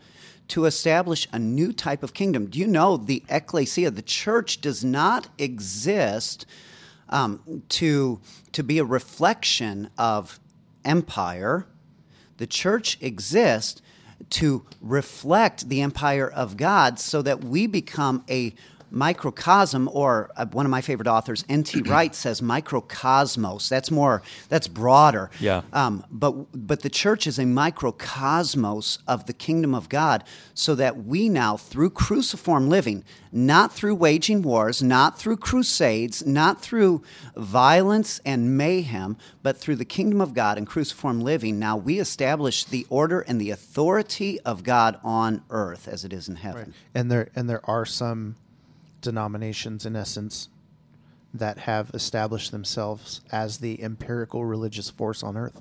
[0.52, 2.48] to establish a new type of kingdom.
[2.48, 6.45] Do you know the ecclesia, the church, does not exist
[7.07, 8.19] um, to,
[8.52, 10.41] to be a reflection of
[10.84, 11.68] empire?
[12.36, 13.82] The church exists
[14.32, 18.53] to reflect the empire of God so that we become a
[18.91, 24.68] microcosm or uh, one of my favorite authors nt wright says microcosmos that's more that's
[24.68, 25.61] broader Yeah.
[25.73, 30.23] um, but but the church is a microcosmos of the kingdom of God,
[30.53, 36.61] so that we now, through cruciform living, not through waging wars, not through crusades, not
[36.61, 37.01] through
[37.35, 42.63] violence and mayhem, but through the kingdom of God and cruciform living, now we establish
[42.65, 46.73] the order and the authority of God on earth as it is in heaven.
[46.93, 48.35] and there and there are some
[49.02, 50.49] denominations in essence
[51.34, 55.60] that have established themselves as the empirical religious force on earth.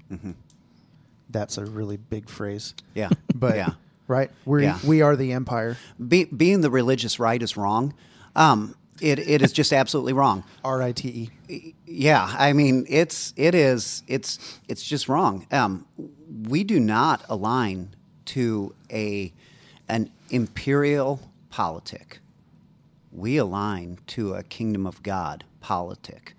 [1.29, 2.75] That's a really big phrase.
[2.95, 3.71] Yeah, But yeah.
[4.09, 4.79] right, we Yeah.
[4.85, 5.77] we are the empire.
[6.09, 7.95] Be, being the religious right is wrong.
[8.35, 10.45] Um, it, it is just absolutely wrong.
[10.65, 11.75] R I T E.
[11.87, 15.47] Yeah, I mean it's it is it's it's just wrong.
[15.53, 15.87] Um,
[16.49, 17.95] we do not align
[18.27, 19.33] to a
[19.89, 22.20] an imperial politic.
[23.13, 26.35] We align to a kingdom of God politic,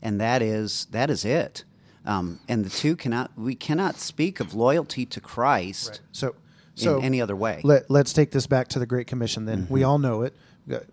[0.00, 1.64] and that is that is it.
[2.04, 6.36] Um, and the two cannot we cannot speak of loyalty to Christ So
[6.74, 7.60] so in any other way.
[7.64, 9.66] Let, let's take this back to the Great Commission then.
[9.70, 10.36] We all know it.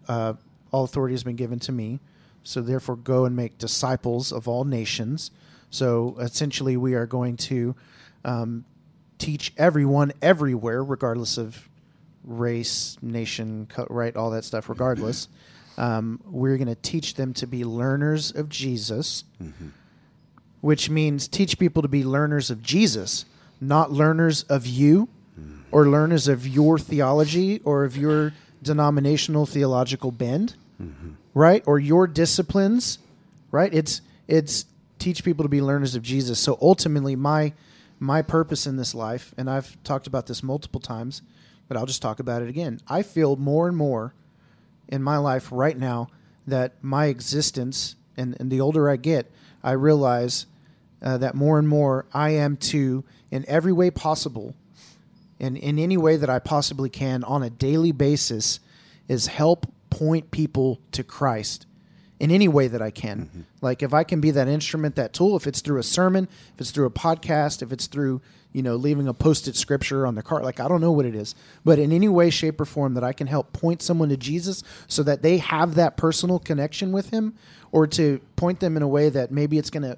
[0.08, 0.34] Uh,
[0.72, 2.00] all authority has been given to me.
[2.44, 5.32] So therefore, go and make disciples of all nations.
[5.70, 7.76] So essentially, we are going to
[8.26, 8.66] um,
[9.18, 11.70] teach everyone everywhere, regardless of
[12.24, 15.28] race, nation, right, all that stuff, regardless.
[15.78, 19.70] Um, we're going to teach them to be learners of Jesus mm-hmm.
[20.62, 23.26] which means teach people to be learners of Jesus,
[23.60, 25.10] not learners of you
[25.40, 25.62] mm-hmm.
[25.72, 31.12] or learners of your theology or of your denominational theological bend, mm-hmm.
[31.34, 31.64] right?
[31.66, 33.00] Or your disciplines,
[33.52, 33.74] right?
[33.74, 34.66] It's it's
[35.00, 36.40] teach people to be learners of Jesus.
[36.40, 37.54] So ultimately my
[38.00, 41.22] my purpose in this life, and I've talked about this multiple times,
[41.74, 42.80] but I'll just talk about it again.
[42.88, 44.14] I feel more and more
[44.88, 46.08] in my life right now
[46.46, 49.32] that my existence, and, and the older I get,
[49.64, 50.46] I realize
[51.02, 54.54] uh, that more and more I am to, in every way possible,
[55.40, 58.60] and in any way that I possibly can on a daily basis,
[59.08, 61.66] is help point people to Christ
[62.24, 63.26] in any way that I can.
[63.26, 63.42] Mm-hmm.
[63.60, 66.62] Like if I can be that instrument, that tool, if it's through a sermon, if
[66.62, 68.22] it's through a podcast, if it's through,
[68.54, 71.16] you know, leaving a posted scripture on the cart, like I don't know what it
[71.16, 71.36] is,
[71.66, 74.64] but in any way, shape, or form that I can help point someone to Jesus
[74.88, 77.36] so that they have that personal connection with him,
[77.74, 79.98] or to point them in a way that maybe it's going to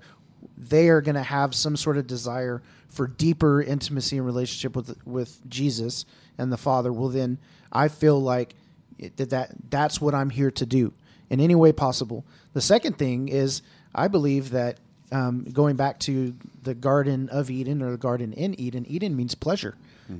[0.57, 4.97] they are going to have some sort of desire for deeper intimacy and relationship with
[5.05, 6.05] with Jesus
[6.39, 7.37] and the Father, well then
[7.71, 8.55] I feel like
[8.97, 10.91] it, that, that that's what I'm here to do
[11.29, 12.23] in any way possible.
[12.53, 13.61] The second thing is
[13.93, 14.77] I believe that
[15.11, 19.35] um, going back to the Garden of Eden or the Garden in Eden, Eden means
[19.35, 19.75] pleasure,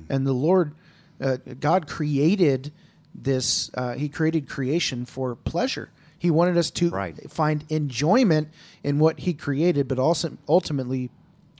[0.08, 0.74] and the Lord,
[1.20, 2.72] uh, God created
[3.14, 3.70] this.
[3.74, 5.90] Uh, he created creation for pleasure.
[6.18, 7.30] He wanted us to Right.
[7.30, 8.48] find enjoyment
[8.82, 11.10] in what He created, but also ultimately,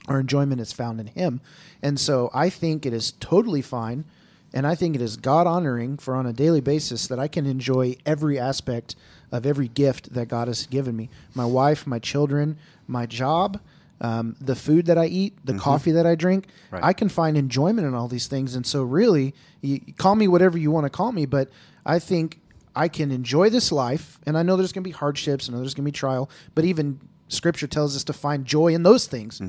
[0.07, 1.41] our enjoyment is found in Him.
[1.81, 4.05] And so, I think it is totally fine,
[4.53, 7.45] and I think it is God honoring for on a daily basis that I can
[7.45, 8.95] enjoy every aspect
[9.31, 13.59] of every gift that God has given me my wife, my children, my job,
[13.99, 16.47] um, the food that I eat, the coffee that I drink.
[16.71, 16.83] Right.
[16.83, 18.55] I can find enjoyment in all these things.
[18.55, 21.49] And so, really, you call me whatever you want to call me, but
[21.85, 22.39] I think
[22.75, 24.19] I can enjoy this life.
[24.25, 25.97] And I know there's going to be hardships, and I know there's going to be
[25.97, 29.41] trial, but even Scripture tells us to find joy in those things.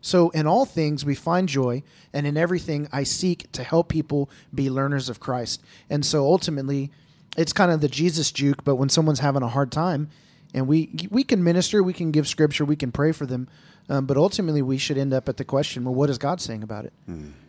[0.00, 1.82] So, in all things, we find joy,
[2.14, 5.62] and in everything, I seek to help people be learners of Christ.
[5.90, 6.90] And so, ultimately,
[7.36, 10.10] it's kind of the Jesus juke, but when someone's having a hard time,
[10.52, 13.48] and we we can minister, we can give scripture, we can pray for them,
[13.88, 16.62] um, but ultimately, we should end up at the question: Well, what is God saying
[16.62, 16.92] about it?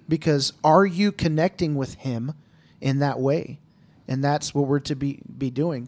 [0.08, 2.34] Because are you connecting with Him
[2.80, 3.60] in that way?
[4.08, 5.88] And that's what we're to be be doing,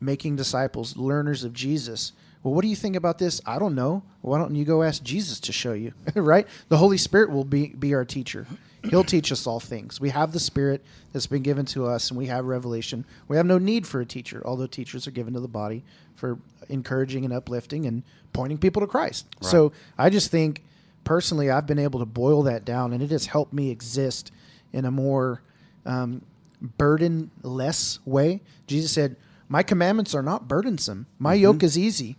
[0.00, 2.12] making disciples, learners of Jesus.
[2.42, 3.40] Well, what do you think about this?
[3.46, 4.02] I don't know.
[4.20, 5.92] Why don't you go ask Jesus to show you?
[6.14, 6.46] right?
[6.68, 8.46] The Holy Spirit will be be our teacher.
[8.90, 10.00] He'll teach us all things.
[10.00, 10.82] We have the Spirit
[11.12, 13.04] that's been given to us, and we have revelation.
[13.28, 15.82] We have no need for a teacher, although teachers are given to the body
[16.14, 16.38] for
[16.68, 18.02] encouraging and uplifting and
[18.32, 19.26] pointing people to Christ.
[19.40, 20.62] So I just think,
[21.02, 24.30] personally, I've been able to boil that down, and it has helped me exist
[24.72, 25.40] in a more
[25.86, 26.22] um,
[26.60, 28.42] burden-less way.
[28.66, 29.16] Jesus said,
[29.48, 31.06] "My commandments are not burdensome.
[31.18, 32.16] My yoke is easy.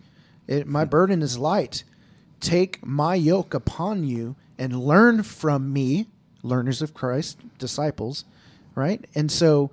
[0.47, 1.83] It, my burden is light.
[2.39, 6.07] Take my yoke upon you and learn from me,
[6.45, 8.23] learners of Christ, disciples."
[8.76, 9.72] Right, and so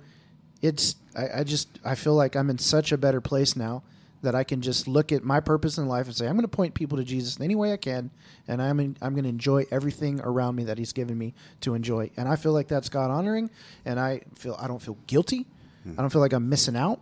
[0.61, 0.95] it's.
[1.15, 3.83] I, I just I feel like I'm in such a better place now
[4.23, 6.47] that I can just look at my purpose in life and say I'm going to
[6.47, 8.09] point people to Jesus in any way I can,
[8.47, 11.75] and I'm in, I'm going to enjoy everything around me that He's given me to
[11.75, 13.49] enjoy, and I feel like that's God honoring,
[13.85, 15.45] and I feel I don't feel guilty,
[15.83, 15.91] hmm.
[15.97, 17.01] I don't feel like I'm missing out,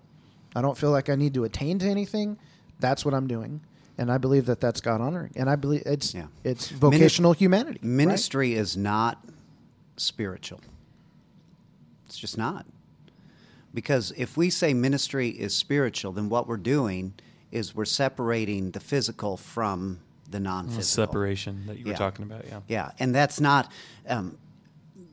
[0.55, 2.37] I don't feel like I need to attain to anything.
[2.79, 3.61] That's what I'm doing,
[3.99, 6.25] and I believe that that's God honoring, and I believe it's Yeah.
[6.43, 7.79] it's vocational humanity.
[7.83, 7.83] right?
[7.83, 9.23] Ministry is not
[9.97, 10.61] spiritual.
[12.05, 12.65] It's just not.
[13.73, 17.13] Because if we say ministry is spiritual, then what we're doing
[17.51, 19.99] is we're separating the physical from
[20.29, 21.05] the non The physical.
[21.07, 22.45] separation that you were talking about.
[22.47, 22.59] Yeah.
[22.67, 23.71] Yeah, and that's not
[24.07, 24.37] um,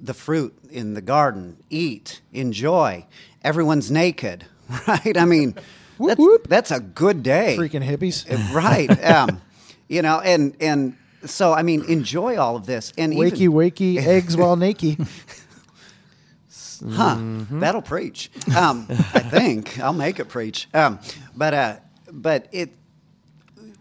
[0.01, 1.57] the fruit in the garden.
[1.71, 3.07] Eat, enjoy.
[3.45, 4.45] Everyone's naked,
[4.89, 5.17] right?
[5.17, 5.55] I mean,
[6.01, 6.49] that's, whoop.
[6.49, 7.57] that's a good day.
[7.59, 8.27] Freaking hippies.
[8.55, 8.89] right.
[9.05, 9.41] Um,
[9.89, 12.93] you know, and and so I mean, enjoy all of this.
[12.97, 14.99] And Wakey, even, wakey, eggs while naked.
[14.99, 15.05] huh?
[17.17, 17.61] Mm-hmm.
[17.61, 18.31] That'll preach.
[18.57, 20.69] Um, I think I'll make it preach.
[20.75, 20.99] Um,
[21.37, 21.77] but uh,
[22.11, 22.75] but it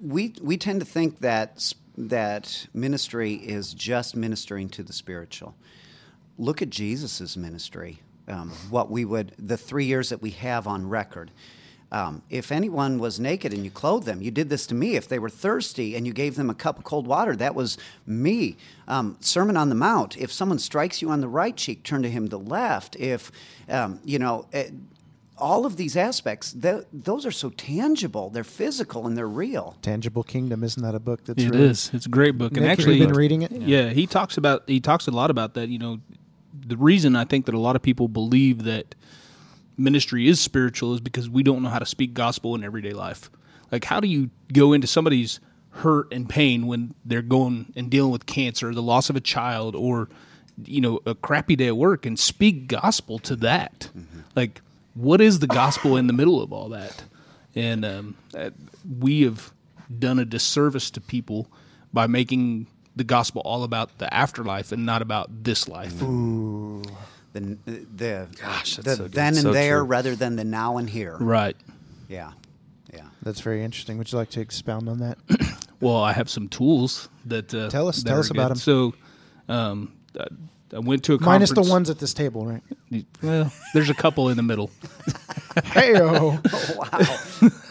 [0.01, 5.55] we we tend to think that that ministry is just ministering to the spiritual.
[6.37, 7.99] Look at Jesus' ministry.
[8.27, 11.31] Um, what we would the three years that we have on record.
[11.91, 14.95] Um, if anyone was naked and you clothed them, you did this to me.
[14.95, 17.77] If they were thirsty and you gave them a cup of cold water, that was
[18.05, 18.57] me.
[18.87, 20.17] Um, Sermon on the Mount.
[20.17, 22.95] If someone strikes you on the right cheek, turn to him the left.
[22.97, 23.31] If
[23.69, 24.47] um, you know.
[24.53, 24.69] eh,
[25.39, 28.31] all of these aspects, th- those are so tangible.
[28.31, 29.77] They're physical and they're real.
[29.83, 31.91] Tangible Kingdom isn't that a book that's It really is.
[31.93, 33.51] It's a great book, and Nick, have actually, you been reading it?
[33.51, 35.69] Yeah, he talks about he talks a lot about that.
[35.69, 35.99] You know,
[36.65, 38.95] the reason I think that a lot of people believe that
[39.77, 43.29] ministry is spiritual is because we don't know how to speak gospel in everyday life.
[43.71, 45.39] Like, how do you go into somebody's
[45.71, 49.75] hurt and pain when they're going and dealing with cancer, the loss of a child,
[49.75, 50.09] or
[50.65, 53.89] you know, a crappy day at work, and speak gospel to that?
[54.35, 54.61] Like,
[54.95, 57.03] what is the gospel in the middle of all that?
[57.55, 58.49] And um, uh,
[58.99, 59.51] we have
[59.99, 61.47] done a disservice to people
[61.93, 66.01] by making the gospel all about the afterlife and not about this life.
[67.33, 67.57] The
[67.95, 69.11] the Gosh, the so good.
[69.13, 69.85] then and So there true.
[69.87, 71.17] rather than the now and here.
[71.19, 71.55] Right.
[72.07, 72.31] Yeah,
[72.93, 73.01] yeah.
[73.21, 73.97] That's very interesting.
[73.97, 75.17] Would you like to expound on that?
[75.79, 78.55] Well, I have some tools that uh, Tell us- that tell are us about 'em.
[78.55, 78.61] good.
[78.63, 78.95] So,
[79.47, 80.25] um, I,
[80.75, 82.63] I went to a Minus the ones at this table, right?
[83.21, 84.71] Well, there's a couple in the middle.
[85.65, 86.39] Hey, oh
[86.77, 87.19] wow,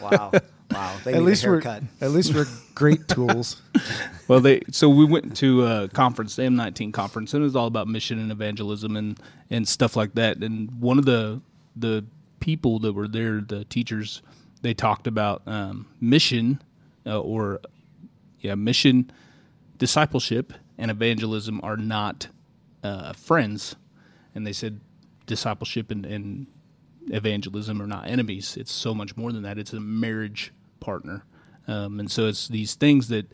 [0.01, 0.33] wow,
[0.71, 0.97] wow.
[1.05, 1.83] They at need least a we're haircut.
[2.01, 3.61] at least we're great tools.
[4.29, 7.67] Well, they so we went to a conference, the M19 conference, and it was all
[7.67, 9.19] about mission and evangelism and
[9.51, 10.39] and stuff like that.
[10.39, 11.41] And one of the
[11.75, 12.05] the
[12.41, 14.23] people that were there, the teachers,
[14.63, 16.63] they talked about um, mission
[17.07, 17.61] uh, or
[18.41, 19.11] yeah, mission,
[19.79, 22.29] discipleship, and evangelism are not
[22.83, 23.77] uh, friends.
[24.35, 24.81] And they said
[25.27, 26.47] discipleship and, and
[27.07, 28.57] evangelism are not enemies.
[28.57, 29.59] It's so much more than that.
[29.59, 31.25] It's a marriage partner.
[31.69, 33.33] Um, and so it's these things that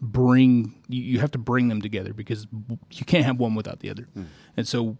[0.00, 2.46] bring you, you have to bring them together because
[2.90, 4.08] you can't have one without the other.
[4.56, 4.98] And so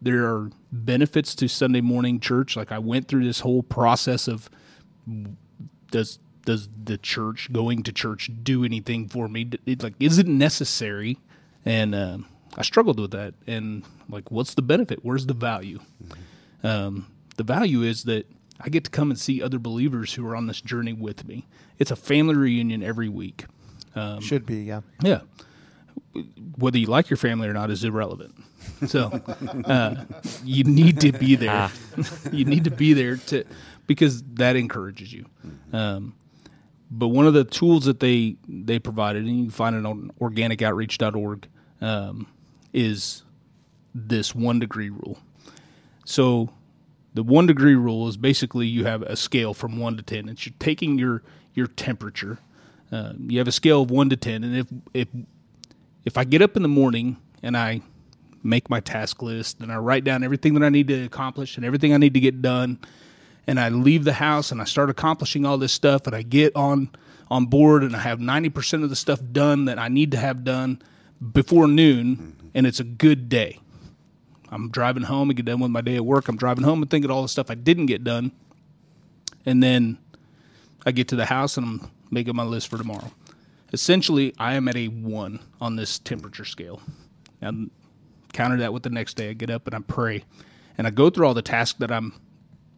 [0.00, 2.56] there are benefits to Sunday morning church.
[2.56, 4.50] Like I went through this whole process of
[5.90, 9.50] does does the church going to church do anything for me?
[9.80, 11.18] Like is it necessary?
[11.64, 12.18] And uh,
[12.56, 13.34] I struggled with that.
[13.46, 15.00] And like, what's the benefit?
[15.02, 15.80] Where's the value?
[16.62, 17.06] Um,
[17.38, 18.26] the value is that
[18.60, 21.46] I get to come and see other believers who are on this journey with me.
[21.78, 23.46] It's a family reunion every week.
[24.20, 24.82] Should be, yeah.
[25.02, 25.20] Yeah.
[26.56, 28.34] Whether you like your family or not is irrelevant.
[28.86, 29.06] So
[29.64, 30.04] uh,
[30.44, 31.70] you need to be there.
[32.32, 33.44] you need to be there to
[33.86, 35.26] because that encourages you.
[35.72, 36.14] Um,
[36.90, 40.10] but one of the tools that they they provided, and you can find it on
[40.20, 41.48] organicoutreach.org,
[41.80, 42.26] um,
[42.72, 43.24] is
[43.94, 45.18] this one degree rule.
[46.04, 46.50] So
[47.14, 50.28] the one degree rule is basically you have a scale from one to ten.
[50.28, 51.22] It's you're taking your
[51.54, 52.38] your temperature.
[52.90, 55.08] Uh, you have a scale of one to ten, and if if
[56.04, 57.82] if I get up in the morning and I
[58.42, 61.66] make my task list and I write down everything that I need to accomplish and
[61.66, 62.78] everything I need to get done,
[63.46, 66.54] and I leave the house and I start accomplishing all this stuff, and I get
[66.56, 66.90] on
[67.30, 70.18] on board and I have ninety percent of the stuff done that I need to
[70.18, 70.80] have done
[71.32, 73.60] before noon, and it's a good day.
[74.50, 76.28] I'm driving home and get done with my day at work.
[76.28, 78.32] I'm driving home and thinking of all the stuff I didn't get done,
[79.44, 79.98] and then
[80.86, 83.12] I get to the house and I'm making my list for tomorrow.
[83.72, 86.80] Essentially, I am at a one on this temperature scale.
[87.40, 87.70] And
[88.32, 89.30] counter that with the next day.
[89.30, 90.24] I get up and I pray,
[90.76, 92.14] and I go through all the tasks that I'm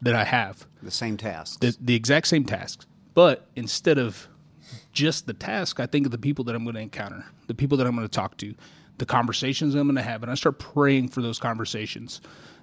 [0.02, 1.58] that I have, The same tasks.
[1.58, 2.86] the, the exact same tasks.
[3.12, 4.28] But instead of
[4.92, 7.76] just the task, I think of the people that I'm going to encounter, the people
[7.78, 8.54] that I'm going to talk to,
[9.00, 12.20] the conversations I'm going to have, and I start praying for those conversations.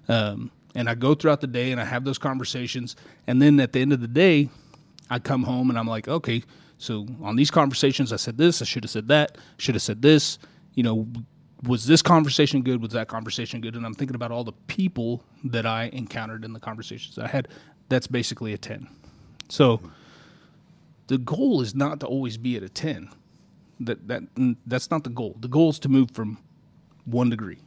[0.08, 2.96] Um, and I go throughout the day and I have those conversations,
[3.26, 4.50] and then at the end of the day,
[5.10, 6.44] I come home and I'm like, okay,
[6.78, 10.02] so on these conversations, I said this, I should have said that, should have said
[10.02, 10.38] this.
[10.76, 11.08] You know,
[11.64, 12.82] was this conversation good?
[12.82, 13.76] Was that conversation good?
[13.76, 17.48] And I'm thinking about all the people that I encountered in the conversations I had.
[17.90, 18.88] That's basically a 10.
[19.50, 19.82] So
[21.08, 23.10] the goal is not to always be at a 10.
[23.80, 25.36] That that mm, that's not the goal.
[25.40, 26.38] The goal is to move from
[27.06, 27.58] 1 degree.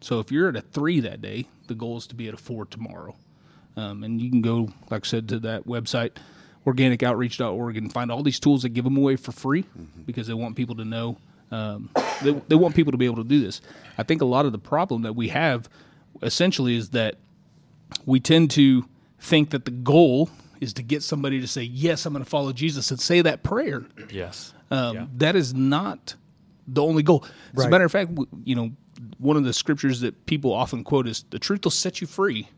[0.00, 2.38] So if you're at a 3 that day, the goal is to be at a
[2.38, 3.16] 4 tomorrow.
[3.76, 6.12] Um, and you can go, like I said, to that website,
[6.66, 9.64] organicoutreach.org, and find all these tools that give them away for free
[10.06, 11.18] because they want people to know.
[11.50, 11.90] Um,
[12.22, 13.60] they, they want people to be able to do this.
[13.98, 15.68] I think a lot of the problem that we have
[16.22, 17.16] essentially is that
[18.04, 18.88] we tend to
[19.20, 20.30] think that the goal
[20.60, 23.42] is to get somebody to say, Yes, I'm going to follow Jesus and say that
[23.42, 23.84] prayer.
[24.10, 24.54] Yes.
[24.70, 25.06] Um, Yeah.
[25.16, 26.14] That is not
[26.66, 27.24] the only goal.
[27.56, 28.10] As a matter of fact,
[28.44, 28.72] you know,
[29.18, 32.48] one of the scriptures that people often quote is the truth will set you free.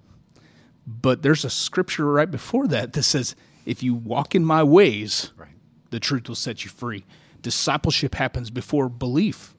[0.87, 3.37] But there's a scripture right before that that says,
[3.67, 5.51] if you walk in my ways, Right.
[5.91, 7.05] the truth will set you free.
[7.43, 9.55] Discipleship happens before belief.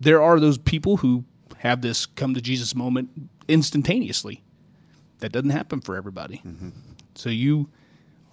[0.00, 1.24] There are those people who
[1.58, 3.10] have this come to Jesus moment
[3.48, 4.42] instantaneously.
[5.20, 6.42] That doesn't happen for everybody.
[7.14, 7.68] So you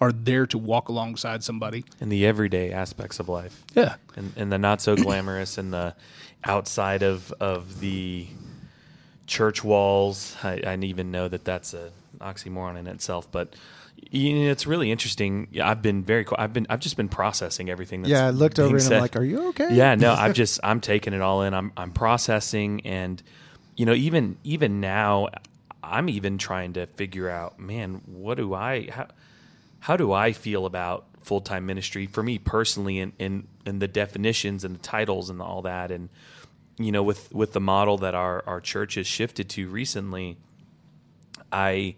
[0.04, 1.84] are there to walk alongside somebody.
[2.00, 3.64] in the everyday aspects of life.
[3.74, 3.94] Yeah.
[4.16, 5.94] and, and the not so glamorous and the
[6.44, 8.26] outside of of the
[9.26, 10.36] church walls.
[10.42, 11.90] I, I even know that that's a
[12.20, 13.54] oxymoron in itself, but
[14.10, 15.48] you know, it's really interesting.
[15.62, 16.24] I've been very.
[16.24, 16.66] co- I've been.
[16.68, 18.02] I've just been processing everything.
[18.02, 20.34] That's Yeah, I looked being over and I'm like, "Are you okay?" Yeah, no, I've
[20.34, 21.54] just I'm taking it all in.
[21.54, 23.22] I'm I'm processing, and
[23.76, 25.28] you know, even even now,
[25.82, 29.08] I'm even trying to figure out, man, what do I how
[29.84, 33.86] how do I feel about full time ministry for me personally, and in, in the
[33.88, 36.08] definitions and the titles and all that, and
[36.78, 40.38] you know, with with the model that our our church has shifted to recently,
[41.52, 41.96] I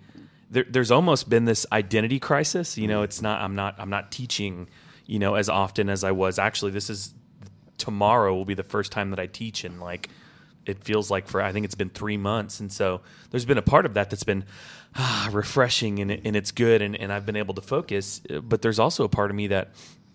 [0.51, 2.77] there, there's almost been this identity crisis.
[2.77, 4.69] You know, it's not I'm not I'm not teaching,
[5.07, 6.41] you know, as often as I was.
[6.41, 7.15] Actually, this is
[7.79, 10.09] tomorrow will be the first time that I teach in like
[10.67, 13.63] it feels like for I think it's been three months, and so there's been a
[13.63, 14.45] part of that that's been
[14.97, 18.21] ah, refreshing and, and it's good, and, and I've been able to focus.
[18.43, 19.71] But there's also a part of me that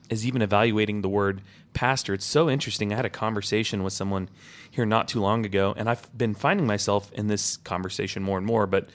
[0.10, 1.41] is even evaluating the word
[1.73, 2.14] pastor.
[2.14, 2.91] It's so interesting.
[2.91, 4.30] I had a conversation with someone
[4.69, 8.45] here not too long ago, and I've been finding myself in this conversation more and
[8.45, 8.68] more.
[8.68, 8.90] But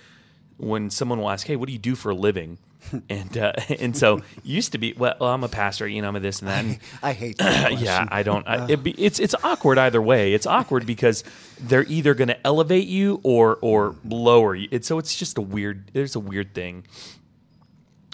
[0.59, 2.59] when someone will ask, "Hey, what do you do for a living?"
[3.09, 6.21] and uh, and so used to be, well, I'm a pastor, you know, I'm a
[6.21, 6.65] this and that.
[6.65, 7.79] And, I hate that.
[7.81, 8.07] yeah.
[8.11, 8.47] I don't.
[8.47, 10.35] I, it be, it's it's awkward either way.
[10.35, 11.25] It's awkward because
[11.61, 14.69] they're either going to elevate you or or lower you.
[14.71, 15.91] It's so it's just a weird.
[15.93, 16.87] There's a weird thing.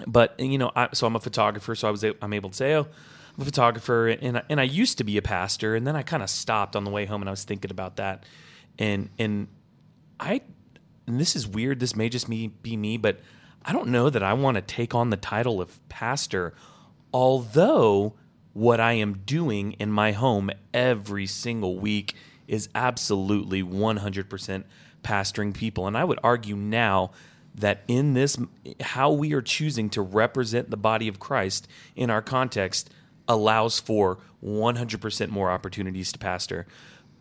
[0.07, 2.75] But you know, I, so I'm a photographer, so I was I'm able to say,
[2.75, 2.87] oh,
[3.37, 6.03] I'm a photographer, and I, and I used to be a pastor, and then I
[6.03, 8.25] kind of stopped on the way home, and I was thinking about that,
[8.79, 9.49] and and
[10.19, 10.41] I,
[11.07, 11.79] and this is weird.
[11.79, 13.21] This may just me be me, but
[13.65, 16.55] I don't know that I want to take on the title of pastor,
[17.13, 18.15] although
[18.53, 22.15] what I am doing in my home every single week
[22.49, 24.65] is absolutely 100%
[25.03, 25.87] pastoring people.
[25.87, 27.13] And I would argue now
[27.55, 28.37] that in this,
[28.81, 32.91] how we are choosing to represent the body of Christ in our context
[33.29, 36.67] allows for 100% more opportunities to pastor.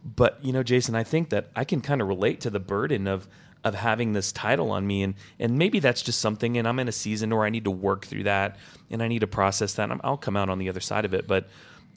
[0.04, 3.08] But, you know, Jason, I think that I can kind of relate to the burden
[3.08, 3.28] of,
[3.64, 6.88] of having this title on me and and maybe that's just something and I'm in
[6.88, 8.58] a season where I need to work through that
[8.90, 11.28] and I need to process that I'll come out on the other side of it
[11.28, 11.48] but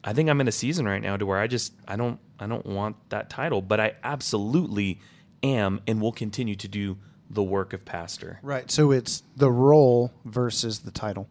[0.03, 2.47] I think I'm in a season right now to where I just I don't I
[2.47, 5.01] don't want that title but I absolutely
[5.43, 6.99] am and will continue to do
[7.31, 8.71] the work of pastor Right.
[8.71, 11.29] So it's the role versus the title.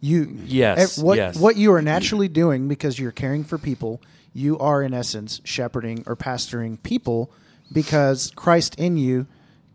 [0.00, 1.38] You Yes, eh, What yes.
[1.38, 4.02] what you are naturally doing because you're caring for people,
[4.32, 7.30] you are in essence shepherding or pastoring people
[7.72, 9.26] because Christ in you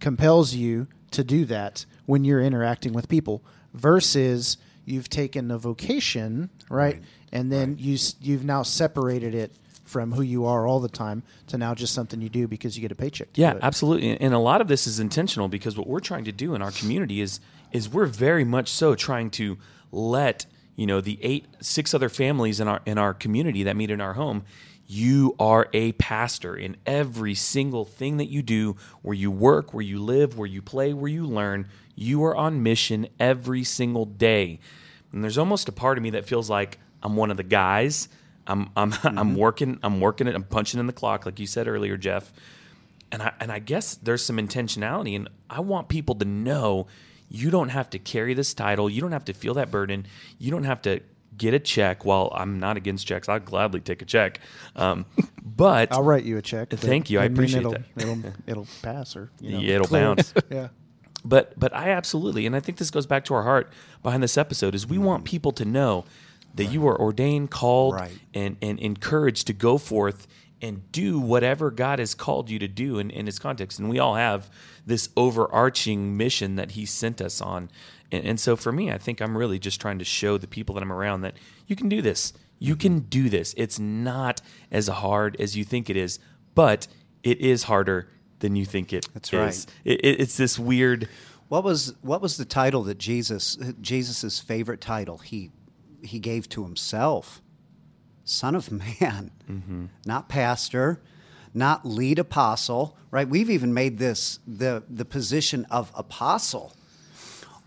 [0.09, 3.41] compels you to do that when you're interacting with people
[3.73, 7.01] versus you've taken a vocation, right?
[7.31, 9.51] And then you s- you've now separated it
[9.83, 12.81] from who you are all the time to now just something you do because you
[12.83, 13.29] get a paycheck.
[13.33, 13.59] Yeah, it.
[13.63, 14.15] absolutely.
[14.21, 16.71] And a lot of this is intentional because what we're trying to do in our
[16.71, 17.39] community is
[17.71, 19.57] is we're very much so trying to
[19.91, 20.45] let
[20.75, 23.99] you know the eight six other families in our in our community that meet in
[24.01, 24.43] our home
[24.87, 29.83] you are a pastor in every single thing that you do where you work where
[29.83, 31.67] you live where you play where you learn.
[31.95, 34.59] You are on mission every single day.
[35.11, 38.09] And there's almost a part of me that feels like i'm one of the guys.
[38.45, 39.35] I'm i'm i'm mm-hmm.
[39.35, 42.31] working i'm working it i'm punching in the clock like you said earlier jeff.
[43.11, 46.87] And I and I guess there's some intentionality, and I want people to know
[47.29, 50.05] you don't have to carry this title, you don't have to feel that burden,
[50.37, 51.01] you don't have to
[51.37, 52.05] get a check.
[52.05, 54.39] While I'm not against checks, I'll gladly take a check,
[54.75, 55.05] um,
[55.43, 56.69] but I'll write you a check.
[56.69, 57.19] Thank you.
[57.19, 57.83] I mean, appreciate it'll, that.
[57.97, 60.01] It'll, it'll pass or you know, Yeah, it'll clear.
[60.15, 60.33] bounce.
[60.49, 60.67] yeah.
[61.23, 63.71] but but I absolutely, and I think this goes back to our heart
[64.03, 66.05] behind this episode is we want people to know
[66.53, 68.17] that you are ordained, called, Right.
[68.33, 70.27] and and encouraged to go forth
[70.61, 73.77] and do whatever God has called you to do in, in His context.
[73.77, 74.49] And we all have
[74.85, 77.69] this overarching mission that He sent us on.
[78.11, 80.75] And, and so for me, I think I'm really just trying to show the people
[80.75, 81.35] that I'm around that
[81.67, 82.33] you can do this.
[82.59, 82.81] You mm-hmm.
[82.81, 83.53] can do this.
[83.57, 84.41] It's not
[84.71, 86.19] as hard as you think it is,
[86.53, 86.87] but
[87.23, 88.09] it is harder
[88.39, 89.33] than you think it That's is.
[89.33, 89.65] right.
[89.83, 91.09] It, it, it's this weird.
[91.47, 95.51] What was what was the title that Jesus Jesus's favorite title he
[96.01, 97.41] he gave to himself?
[98.23, 99.85] Son of Man, mm-hmm.
[100.05, 101.01] not pastor,
[101.53, 102.97] not lead apostle.
[103.11, 103.27] Right?
[103.27, 106.75] We've even made this the the position of apostle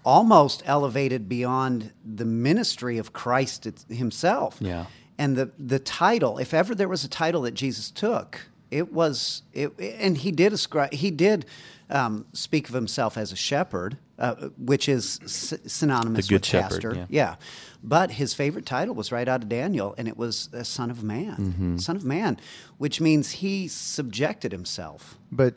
[0.08, 4.56] almost elevated beyond the ministry of Christ himself.
[4.60, 4.86] Yeah.
[5.18, 9.42] And the the title, if ever there was a title that Jesus took, it was
[9.52, 11.44] it, and he did ascribe he did
[11.90, 16.46] um, speak of himself as a shepherd, uh, which is s- synonymous The good with
[16.46, 17.06] shepherd, pastor.
[17.10, 17.34] yeah.
[17.82, 21.02] But his favorite title was right out of Daniel, and it was a Son of
[21.02, 21.36] Man.
[21.36, 21.76] Mm-hmm.
[21.78, 22.38] Son of Man,
[22.78, 25.18] which means he subjected himself.
[25.32, 25.54] But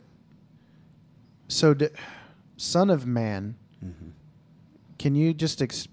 [1.48, 1.88] so, d-
[2.56, 3.56] Son of Man,
[5.02, 5.88] can you just ex-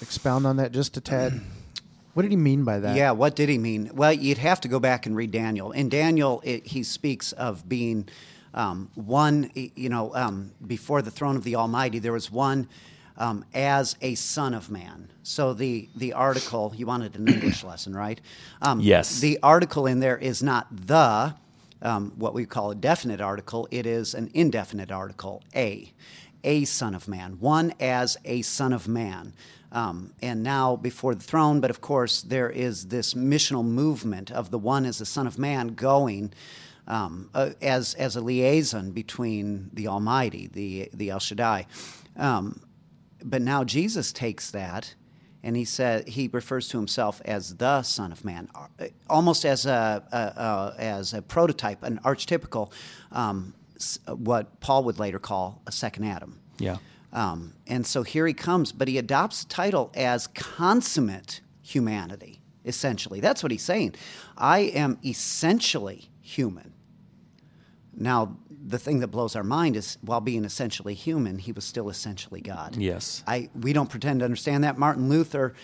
[0.00, 1.40] expound on that just a tad?
[2.12, 2.96] What did he mean by that?
[2.96, 3.92] Yeah, what did he mean?
[3.94, 5.70] Well, you'd have to go back and read Daniel.
[5.70, 8.08] In Daniel, it, he speaks of being
[8.52, 12.68] um, one, you know, um, before the throne of the Almighty, there was one
[13.16, 15.08] um, as a son of man.
[15.22, 18.20] So the, the article, you wanted an English lesson, right?
[18.60, 19.20] Um, Yes.
[19.20, 21.36] The article in there is not the,
[21.80, 25.92] um, what we call a definite article, it is an indefinite article, a.
[26.44, 29.34] A son of man, one as a son of man.
[29.72, 34.50] Um, and now before the throne, but of course, there is this missional movement of
[34.50, 36.32] the one as a son of man going
[36.88, 41.66] um, uh, as, as a liaison between the Almighty, the, the El Shaddai.
[42.16, 42.60] Um,
[43.22, 44.94] but now Jesus takes that
[45.42, 49.66] and he said he refers to himself as the Son of Man, uh, almost as
[49.66, 52.70] a, a, a as a prototype, an archetypical,
[53.10, 53.54] um,
[54.06, 56.40] what Paul would later call a second Adam.
[56.58, 56.76] Yeah.
[57.12, 62.40] Um, and so here he comes, but he adopts the title as consummate humanity.
[62.64, 63.94] Essentially, that's what he's saying.
[64.36, 66.74] I am essentially human.
[67.94, 71.88] Now, the thing that blows our mind is while being essentially human, he was still
[71.88, 72.76] essentially God.
[72.76, 73.24] Yes.
[73.26, 74.78] I, we don't pretend to understand that.
[74.78, 75.54] Martin Luther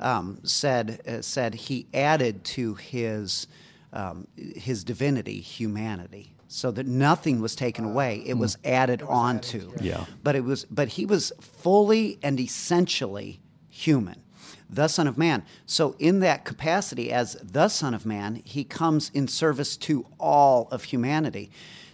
[0.00, 3.46] um, said, uh, said he added to his,
[3.92, 6.32] um, his divinity humanity.
[6.48, 8.30] So that nothing was taken away; hmm.
[8.30, 9.72] it was added onto.
[9.80, 10.04] Yeah.
[10.22, 14.22] But it was, but he was fully and essentially human.
[14.68, 15.44] the Son of Man.
[15.64, 20.68] So, in that capacity as the Son of Man, he comes in service to all
[20.70, 21.50] of humanity.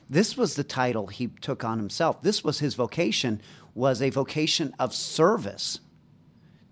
[0.09, 2.23] This was the title he took on himself.
[2.23, 3.41] This was his vocation,
[3.75, 5.81] was a vocation of service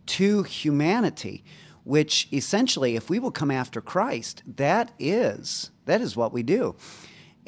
[0.07, 1.45] to humanity,
[1.85, 6.77] which essentially, if we will come after Christ, that is that is what we do.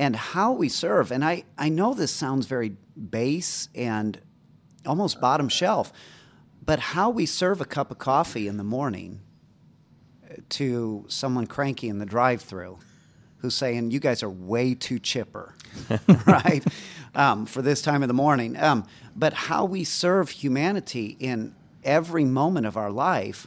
[0.03, 2.71] And how we serve, and I, I know this sounds very
[3.11, 4.21] base and
[4.85, 5.93] almost bottom shelf,
[6.61, 9.21] but how we serve a cup of coffee in the morning
[10.49, 12.81] to someone cranky in the drive through
[13.37, 15.55] who's saying, You guys are way too chipper,
[16.27, 16.65] right?
[17.15, 18.57] Um, for this time of the morning.
[18.57, 18.85] Um,
[19.15, 21.55] but how we serve humanity in
[21.85, 23.47] every moment of our life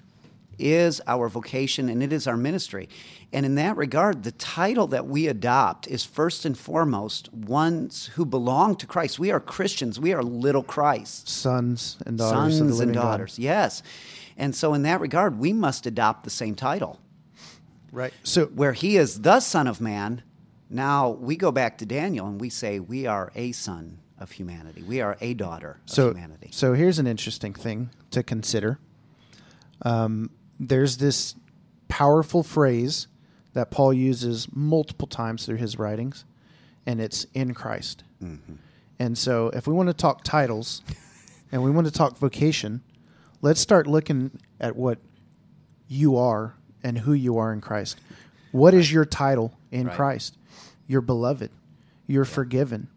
[0.58, 2.90] is our vocation and it is our ministry.
[3.34, 8.26] And in that regard, the title that we adopt is first and foremost ones who
[8.26, 9.20] belong to Christ.
[9.20, 11.28] We are Christians, we are little Christ.
[11.28, 13.44] Sons and daughters Sons and daughters, God.
[13.44, 13.84] yes.
[14.38, 17.00] And so, in that regard, we must adopt the same title.
[17.92, 18.14] Right.
[18.24, 20.24] So Where he is the Son of Man,
[20.70, 24.84] now we go back to Daniel and we say we are a son of humanity.
[24.84, 26.50] We are a daughter of so humanity.
[26.52, 28.80] so here's an interesting thing to consider.
[29.82, 31.36] Um, there's this
[31.88, 33.08] powerful phrase
[33.54, 36.26] that Paul uses multiple times through his writings,
[36.86, 38.04] and it's in Christ.
[38.24, 38.56] Mm-hmm.
[39.00, 40.82] And so, if we want to talk titles
[41.52, 42.82] and we want to talk vocation,
[43.42, 45.00] let's start looking at what
[45.88, 47.98] you are and who you are in Christ.
[48.52, 49.96] What is your title in Right.
[49.96, 50.38] Christ?
[50.88, 51.52] You're beloved.
[52.08, 52.88] You're forgiven.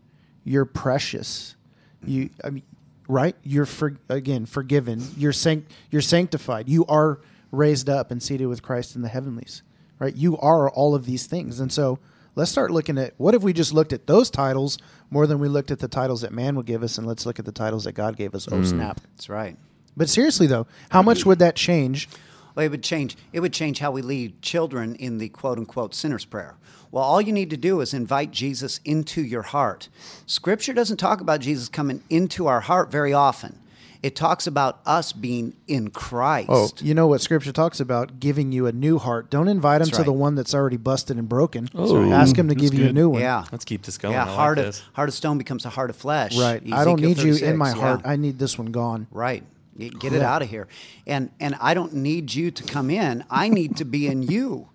[0.44, 1.56] You're precious.
[2.04, 2.62] You, I mean,
[3.08, 3.34] right?
[3.42, 5.02] You're for, again forgiven.
[5.16, 6.68] You're sanct, You're sanctified.
[6.68, 9.62] You are raised up and seated with Christ in the heavenlies.
[9.98, 10.14] Right?
[10.14, 11.58] You are all of these things.
[11.58, 11.98] And so,
[12.38, 14.78] let's start looking at what if we just looked at those titles
[15.10, 17.38] more than we looked at the titles that man would give us, and let's look
[17.38, 18.46] at the titles that God gave us.
[18.48, 18.66] Oh mm.
[18.66, 19.00] snap!
[19.14, 19.56] That's right.
[19.96, 22.08] But seriously though, how much would that change?
[22.54, 23.16] Well, it would change.
[23.32, 26.56] It would change how we lead children in the quote unquote sinner's prayer.
[26.90, 29.88] Well, all you need to do is invite Jesus into your heart.
[30.26, 33.58] Scripture doesn't talk about Jesus coming into our heart very often.
[34.02, 36.48] It talks about us being in Christ.
[36.50, 38.20] Oh, you know what Scripture talks about?
[38.20, 39.28] Giving you a new heart.
[39.28, 41.68] Don't invite him That's to the one that's already busted and broken.
[41.74, 42.08] Oh.
[42.12, 43.22] Ask him to That's give you a new one.
[43.22, 43.44] yeah.
[43.50, 44.14] Let's keep this going.
[44.14, 44.78] Yeah, I like heart this.
[44.80, 46.38] of heart of stone becomes a heart of flesh.
[46.38, 46.62] Right.
[46.72, 47.74] I don't Ezekiel need you in 36, my yeah.
[47.74, 48.00] heart.
[48.04, 49.08] I need this one gone.
[49.10, 49.42] Right.
[49.76, 50.68] Y- Get it out of here.
[51.06, 53.24] And and I don't need you to come in.
[53.30, 54.68] I need to be in you.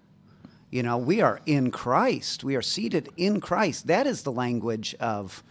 [0.70, 2.44] You know, we are in Christ.
[2.44, 3.88] We are seated in Christ.
[3.88, 5.44] That is the language of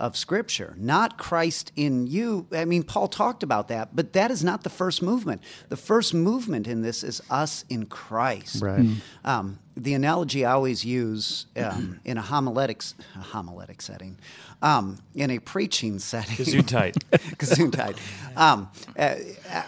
[0.00, 2.46] of scripture, not Christ in you.
[2.52, 5.42] I mean, Paul talked about that, but that is not the first movement.
[5.68, 8.62] The first movement in this is us in Christ.
[8.62, 8.88] Right.
[9.26, 14.18] Um, the analogy I always use um, in a homiletics a homiletic setting,
[14.62, 16.94] um, in a preaching setting, Gesundheit.
[17.36, 17.96] Gesundheit.
[18.36, 19.16] Um, uh,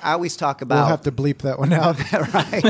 [0.02, 1.98] I always talk about We'll have to bleep that one out.
[2.32, 2.62] right.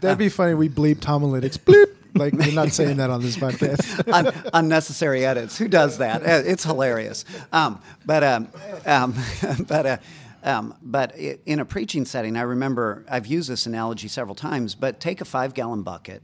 [0.00, 0.54] That'd be funny.
[0.54, 1.56] We bleeped homiletics.
[1.56, 1.95] Bleep.
[2.16, 4.12] Like we're not saying that on this podcast.
[4.12, 5.58] Un- unnecessary edits.
[5.58, 6.22] Who does that?
[6.22, 7.24] Uh, It's hilarious.
[7.52, 8.48] Um, but um,
[8.86, 9.14] um,
[9.68, 9.96] but uh,
[10.42, 14.74] um, but i- in a preaching setting, I remember I've used this analogy several times.
[14.74, 16.22] But take a five-gallon bucket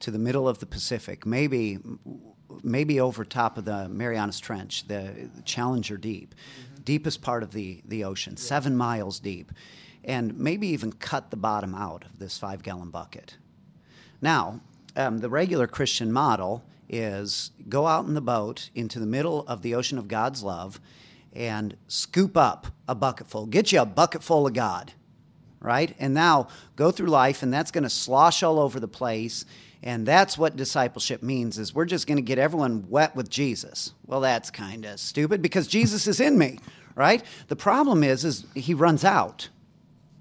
[0.00, 1.78] to the middle of the Pacific, maybe
[2.62, 6.34] maybe over top of the Marianas Trench, the Challenger Deep,
[6.84, 9.52] deepest part of the the ocean, seven miles deep,
[10.04, 13.36] and maybe even cut the bottom out of this five-gallon bucket.
[14.22, 14.60] Now,
[14.96, 19.62] um, the regular Christian model is go out in the boat into the middle of
[19.62, 20.80] the ocean of God's love
[21.32, 23.46] and scoop up a bucketful.
[23.46, 24.92] Get you a bucketful of God,
[25.60, 25.94] right?
[25.98, 29.44] And now go through life, and that's going to slosh all over the place.
[29.82, 33.92] And that's what discipleship means is we're just going to get everyone wet with Jesus.
[34.06, 36.58] Well, that's kind of stupid because Jesus is in me,
[36.94, 37.22] right?
[37.48, 39.50] The problem is is he runs out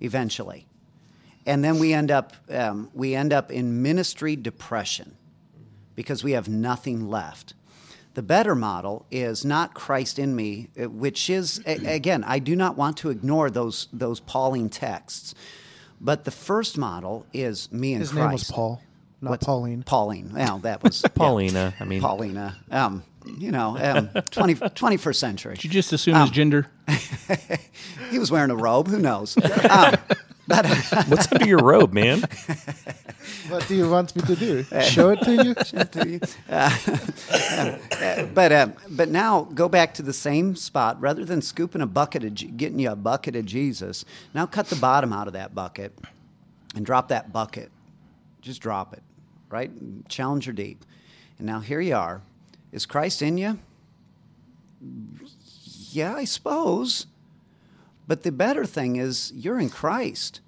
[0.02, 0.68] eventually
[1.46, 5.16] and then we end up um, we end up in ministry depression
[5.96, 7.54] because we have nothing left.
[8.16, 12.78] The better model is not christ in me uh, which is again i do not
[12.78, 15.36] want to ignore those those pauline texts.
[16.02, 18.82] But the first model is me and His christ name was Paul,
[19.22, 19.84] not What's- Pauline.
[19.84, 20.32] pauline.
[20.34, 21.10] Well that was yeah.
[21.10, 21.74] Paulina.
[21.80, 22.58] I mean, paulina.
[22.72, 23.04] Um,
[23.38, 25.56] you know um, 20, 21st century.
[25.56, 26.68] Did you just assume his gender?
[28.12, 28.88] he was wearing a robe.
[28.88, 29.38] Who knows?
[29.70, 30.18] Um, but
[30.48, 32.24] what's under your robe, man?
[33.50, 34.64] What do you want me to do?
[34.82, 35.54] Show it to you?
[35.56, 36.20] to you.
[36.50, 41.00] Uh, but uh, but now go back to the same spot.
[41.02, 44.68] Rather than scooping a bucket of Je- getting you a bucket of Jesus, now cut
[44.68, 45.98] the bottom out of that bucket
[46.76, 47.72] and drop that bucket.
[48.42, 49.04] Just drop it,
[49.50, 49.72] right?
[50.08, 50.86] Challenger deep.
[51.38, 52.22] And now here you are.
[52.72, 53.60] Is Christ in you?
[55.92, 57.08] Yeah, I suppose.
[58.08, 60.42] But the better thing is you're in Christ.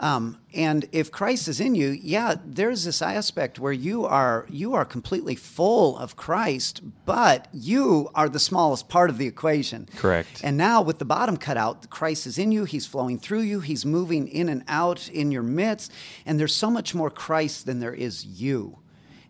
[0.00, 4.74] Um, and if Christ is in you, yeah, there's this aspect where you are you
[4.74, 9.88] are completely full of Christ, but you are the smallest part of the equation.
[9.96, 10.40] Correct.
[10.42, 13.60] And now with the bottom cut out, Christ is in you, he's flowing through you,
[13.60, 15.92] he's moving in and out in your midst,
[16.26, 18.80] and there's so much more Christ than there is you.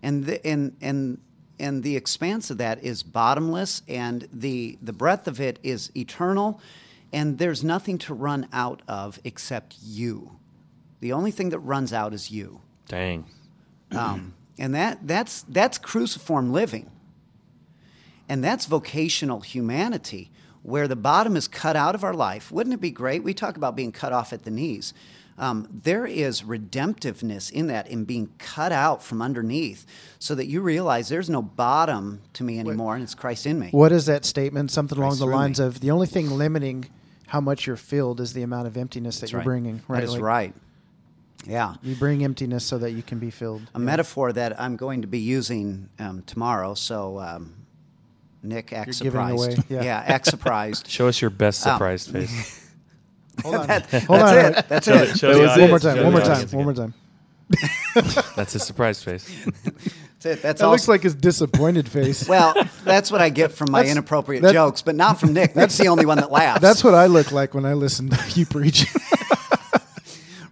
[0.03, 1.19] And the, and and
[1.59, 6.61] and the expanse of that is bottomless and the the breadth of it is eternal
[7.15, 10.33] and there's nothing to run out of except you.
[10.99, 12.61] The only thing that runs out is you.
[12.89, 13.27] Dang.
[13.93, 16.91] Um, and that, that's, that's cruciform living.
[18.29, 20.33] And that's vocational humanity,
[20.63, 22.51] where the bottom is cut out of our life.
[22.51, 23.23] Wouldn't it be great?
[23.23, 24.93] We talk about being cut off at the knees.
[25.37, 29.85] Um, there is redemptiveness in that, in being cut out from underneath,
[30.21, 33.69] so that you realize there's no bottom to me anymore, and it's Christ in me.
[33.73, 34.71] What is that statement?
[34.71, 35.67] Something along the lines me.
[35.67, 36.87] of the only thing limiting
[37.27, 39.45] how much you're filled is the amount of emptiness that That's you're right.
[39.45, 39.83] bringing.
[39.89, 40.01] Right?
[40.01, 40.55] That is Like, right.
[41.47, 41.75] Yeah.
[41.83, 43.63] You bring emptiness so that you can be filled.
[43.75, 46.75] a metaphor that I'm going to be using um, tomorrow.
[46.75, 47.55] So, um,
[48.43, 49.59] Nick, act You're giving surprised.
[49.71, 50.05] away- yeah.
[50.07, 50.87] act surprised.
[50.89, 52.61] Show us your best Um, surprised face.
[53.43, 53.67] Hold on.
[53.69, 54.53] That- Hold that's on.
[54.63, 54.69] it.
[54.69, 55.07] That's Show it.
[55.09, 55.71] the- show the One audience.
[55.71, 55.97] more time.
[55.97, 56.57] the One more audience time.
[56.59, 56.95] One more time.
[58.37, 59.25] That's his surprise face.
[59.55, 60.43] That's it.
[60.43, 60.73] That's That all.
[60.73, 62.27] looks like his disappointed face.
[62.29, 62.55] well,
[62.85, 65.55] that's what I get from my That's- inappropriate that- jokes, but not from Nick.
[65.55, 66.61] Nick's the only one that laughs.
[66.63, 68.87] That's what I look like when I listen to you preach.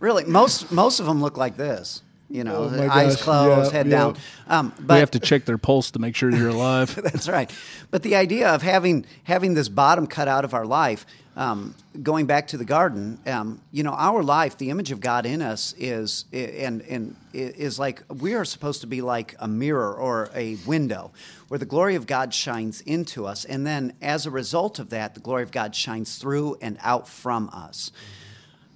[0.01, 2.03] really most most of them look like this.
[2.29, 3.25] You know, Oh my eyes gosh.
[3.25, 3.97] closed, Yeah, head yeah.
[3.99, 4.17] down.
[4.49, 6.95] Um, we have to check their pulse to make sure you're alive.
[6.95, 7.51] That's right.
[7.91, 11.05] But the idea of having having this bottom cut out of our life,
[11.37, 15.25] um, going back to the garden, um, you know, our life, the image of God
[15.25, 19.95] in us is and and is like we are supposed to be like a mirror
[19.95, 21.11] or a window,
[21.49, 25.15] where the glory of God shines into us, and then as a result of that,
[25.15, 27.93] the glory of God shines through and out from us.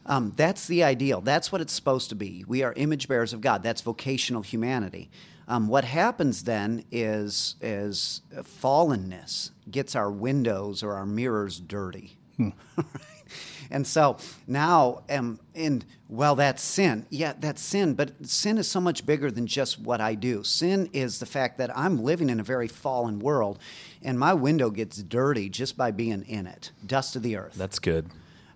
[0.06, 1.20] Um, that's the ideal.
[1.20, 2.44] That's what it's supposed to be.
[2.46, 3.62] We are image bearers of God.
[3.62, 5.10] That's vocational humanity.
[5.48, 12.16] Um, what happens then is is fallenness gets our windows or our mirrors dirty.
[13.70, 17.06] and so now, um, and well, that's sin.
[17.10, 17.94] Yeah, that's sin.
[17.94, 20.44] But sin is so much bigger than just what I do.
[20.44, 23.58] Sin is the fact that I'm living in a very fallen world,
[24.02, 26.70] and my window gets dirty just by being in it.
[26.84, 27.54] Dust of the earth.
[27.54, 28.06] That's good.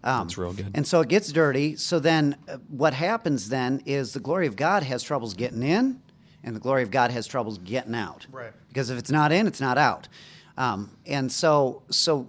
[0.02, 0.70] Um, That's real good.
[0.74, 1.76] And so it gets dirty.
[1.76, 6.00] So then uh, what happens then is the glory of God has troubles getting in,
[6.42, 8.26] and the glory of God has troubles getting out.
[8.32, 8.52] Right.
[8.68, 10.08] Because if it's not in, it's not out.
[10.56, 12.26] Um, and so, so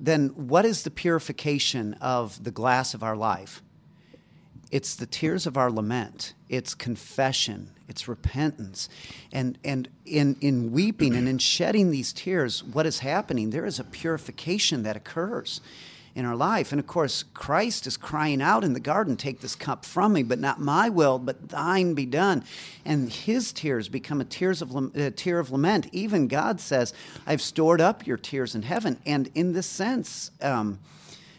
[0.00, 3.62] then what is the purification of the glass of our life?
[4.70, 6.32] It's the tears of our lament.
[6.48, 7.72] It's confession.
[7.88, 8.88] It's repentance.
[9.32, 13.50] And, and in, in weeping and in shedding these tears, what is happening?
[13.50, 15.60] There is a purification that occurs
[16.14, 16.72] in our life.
[16.72, 20.22] And of course, Christ is crying out in the garden, Take this cup from me,
[20.22, 22.44] but not my will, but thine be done.
[22.84, 25.88] And his tears become a, tears of, a tear of lament.
[25.92, 26.92] Even God says,
[27.26, 28.98] I've stored up your tears in heaven.
[29.06, 30.80] And in this sense, um,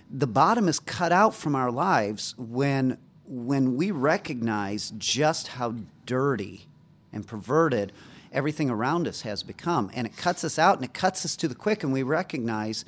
[0.10, 2.98] the bottom is cut out from our lives when
[3.32, 5.74] when we recognize just how
[6.06, 6.68] dirty
[7.14, 7.94] and perverted
[8.34, 11.48] everything around us has become and it cuts us out and it cuts us to
[11.48, 12.84] the quick and we recognize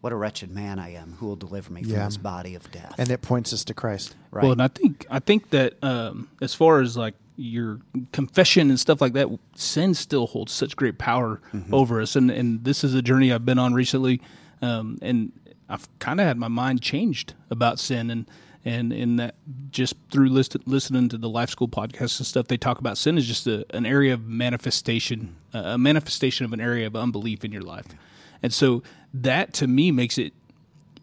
[0.00, 2.04] what a wretched man I am who will deliver me from Yeah.
[2.04, 2.94] this body of death.
[2.98, 4.14] And it points us to Christ.
[4.30, 4.42] right.
[4.42, 7.78] Well, and I think I think that um, as far as like your
[8.12, 11.40] confession and stuff like that, sin still holds such great power
[11.72, 14.20] over us, and and this is a journey I've been on recently,
[14.62, 15.32] um, and
[15.68, 18.26] I've kind of had my mind changed about sin, and
[18.64, 19.36] and in that
[19.70, 23.16] just through list, listening to the Life School podcast and stuff, they talk about sin
[23.16, 27.44] is just a, an area of manifestation, uh, a manifestation of an area of unbelief
[27.44, 27.86] in your life,
[28.42, 28.82] and so
[29.22, 30.32] that to me makes it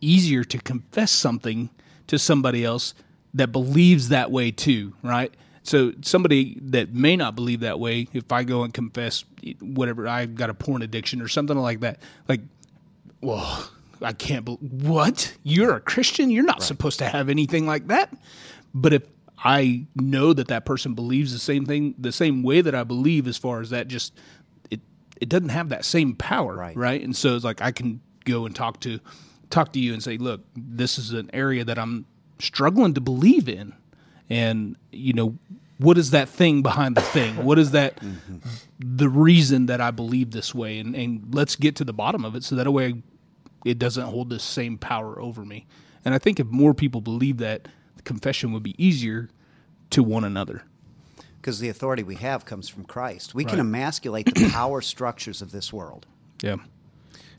[0.01, 1.69] easier to confess something
[2.07, 2.93] to somebody else
[3.33, 5.33] that believes that way too, right?
[5.63, 9.25] So somebody that may not believe that way, if I go and confess
[9.59, 12.41] whatever I've got a porn addiction or something like that, like,
[13.21, 13.71] well,
[14.01, 16.29] I can't believe what you're a Christian.
[16.29, 18.15] You're not supposed to have anything like that.
[18.75, 19.03] But if
[19.39, 23.27] I know that that person believes the same thing, the same way that I believe,
[23.27, 24.13] as far as that, just
[25.21, 26.75] it doesn't have that same power, Right.
[26.75, 27.01] right?
[27.03, 28.99] And so it's like I can go and talk to
[29.49, 32.05] talk to you and say, look, this is an area that I'm
[32.39, 33.73] struggling to believe in,
[34.29, 35.37] and you know,
[35.77, 37.35] what is that thing behind the thing?
[37.45, 38.37] What is that mm-hmm.
[38.79, 40.79] the reason that I believe this way?
[40.79, 43.01] And and let's get to the bottom of it, so that way
[43.63, 45.65] it doesn't hold the same power over me.
[46.03, 47.67] And I think if more people believe that,
[48.03, 49.29] confession would be easier
[49.89, 50.63] to one another.
[51.45, 55.51] Because the authority we have comes from Christ we can emasculate the power structures of
[55.51, 56.07] this world
[56.41, 56.55] Yeah.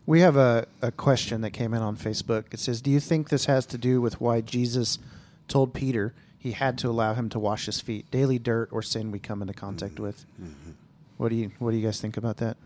[0.07, 2.45] We have a, a question that came in on Facebook.
[2.55, 5.01] It says, Do you think this has to do with why Jesus
[5.49, 8.09] told Peter he had to allow him to wash his feet?
[8.13, 10.25] Daily dirt or sin we come into contact with.
[11.17, 12.57] What do you what do you guys think about that?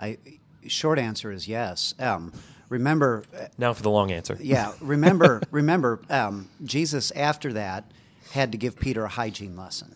[0.00, 0.18] I
[0.66, 1.94] short answer is yes.
[2.00, 2.32] Um,
[2.68, 4.36] remember, uh, Now for the long answer.
[4.40, 7.84] yeah, remember, remember, um, Jesus after that
[8.32, 9.94] had to give Peter a hygiene lesson,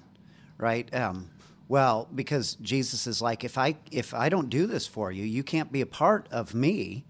[0.64, 0.88] right?
[0.94, 1.28] Um,
[1.68, 5.42] well, because Jesus is like, if I if I don't do this for you, you
[5.42, 7.04] can't be a part of me.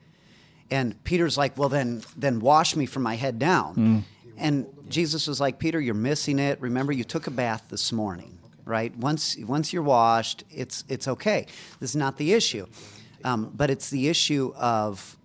[0.71, 4.05] And Peter's like, well, then then wash me from my head down.
[4.37, 6.61] And Jesus was like, Peter, you're missing it.
[6.61, 8.93] Remember, you took a bath this morning, right?
[8.97, 11.47] Once once you're washed, it's it's okay.
[11.79, 12.67] This is not the issue,
[13.23, 15.17] um, but it's the issue of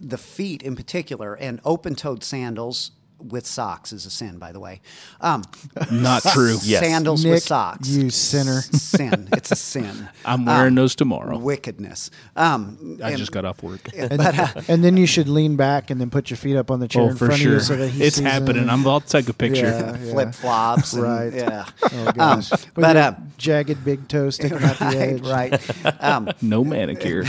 [0.00, 4.80] the feet in particular, and open-toed sandals with socks is a sin, by the way.
[5.20, 5.42] Um,
[5.90, 6.56] Not true.
[6.62, 6.80] Yes.
[6.82, 7.88] Sandals Nick, with socks.
[7.88, 8.60] you sinner.
[8.62, 9.28] sin.
[9.32, 10.08] It's a sin.
[10.24, 11.36] I'm wearing those tomorrow.
[11.38, 12.10] Wickedness.
[12.36, 13.80] Um, I and- just got off work.
[13.98, 14.22] And,
[14.68, 17.02] and then you should lean back and then put your feet up on the chair
[17.02, 18.64] Oh, in for front of you so that he It's sees happening.
[18.64, 18.68] it.
[18.70, 19.66] I'm about to take a picture.
[19.66, 20.12] Yeah, yeah.
[20.12, 20.94] flip flops.
[20.94, 21.32] Right.
[21.34, 21.66] Yeah.
[21.82, 22.50] Oh gosh.
[22.52, 25.20] With but your uh, jagged big toe sticking out the edge.
[25.26, 26.02] right, right.
[26.02, 27.24] Um, No manicure.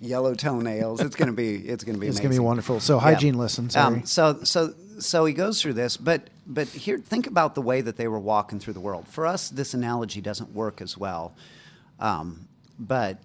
[0.00, 1.00] Yellow toenails.
[1.00, 1.56] It's gonna be.
[1.56, 2.06] It's gonna be.
[2.06, 2.30] It's amazing.
[2.30, 2.80] gonna be wonderful.
[2.80, 3.70] So hygiene lesson.
[3.70, 3.96] Sorry.
[3.96, 7.80] Um, so so so he goes through this, but but here think about the way
[7.80, 9.08] that they were walking through the world.
[9.08, 11.34] For us, this analogy doesn't work as well.
[12.00, 12.48] Um,
[12.78, 13.18] but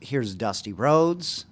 [0.00, 1.44] here's dusty roads,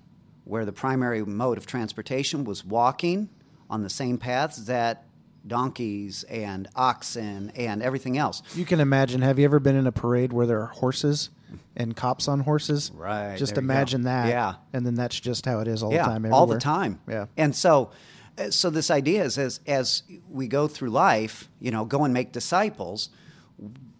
[0.44, 3.28] where the primary mode of transportation was walking
[3.68, 5.04] on the same paths that
[5.46, 8.42] donkeys and oxen and everything else.
[8.54, 9.22] you can imagine.
[9.22, 11.30] Have you ever been in a parade where there are horses
[11.76, 12.90] and cops on horses?
[12.94, 13.72] Right, Just there you go.
[13.74, 14.28] imagine that.
[14.28, 14.54] Yeah.
[14.72, 16.32] And then that's just how it is all yeah, the time.
[16.32, 17.00] all the time.
[17.08, 17.26] Yeah.
[17.36, 17.90] And so,
[18.38, 22.12] uh, so this idea is as as we go through life, you know, go and
[22.12, 23.10] make disciples.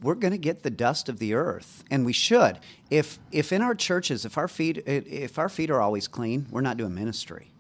[0.03, 2.59] We're going to get the dust of the earth, and we should.
[2.91, 6.61] If if in our churches, if our feet if our feet are always clean, we're
[6.61, 7.51] not doing ministry.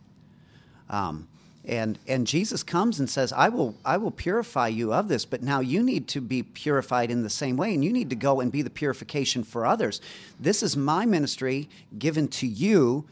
[0.90, 1.28] Um,
[1.66, 5.42] and and Jesus comes and says, "I will I will purify you of this, but
[5.42, 8.40] now you need to be purified in the same way, and you need to go
[8.40, 10.00] and be the purification for others.
[10.38, 11.68] This is my ministry
[11.98, 13.04] given to you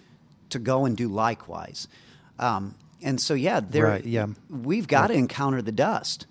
[0.51, 1.89] to go and do likewise."
[2.39, 4.27] Um, and so, yeah, there, Right, yeah.
[4.49, 6.27] we've got to encounter the dust.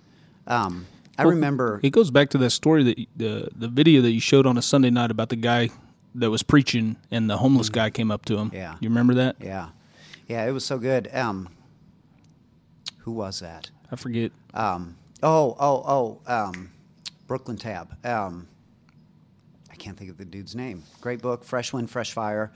[0.46, 0.86] Um,
[1.16, 4.20] I remember, It goes back to that story that y- the the video that you
[4.20, 5.70] showed on a Sunday night about the guy
[6.16, 8.50] that was preaching and the homeless guy came up to him.
[8.52, 8.74] Yeah.
[8.80, 9.36] You remember that?
[9.40, 9.68] yeah,
[10.28, 11.08] yeah, it was so good.
[11.14, 11.48] Um,
[13.04, 13.70] who was that?
[13.90, 14.32] I forget.
[14.52, 16.70] Um, oh, oh, oh, um,
[17.26, 17.94] Brooklyn Tab.
[18.04, 18.48] Um,
[19.70, 20.82] I can't think of the dude's name.
[21.00, 22.52] Great book, Fresh Wind, Fresh Fire.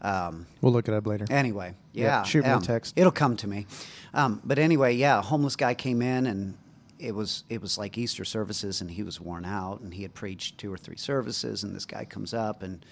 [0.00, 1.26] Um, We'll look it up later.
[1.30, 2.22] anyway, Yeah, yeah.
[2.24, 2.94] shoot me a um, text.
[2.96, 3.66] It'll come to me.
[4.14, 6.56] Um, but anyway, yeah, a homeless guy came in and
[6.98, 10.14] it was it was like Easter services and he was worn out and he had
[10.14, 12.84] preached two or three services and this guy comes up and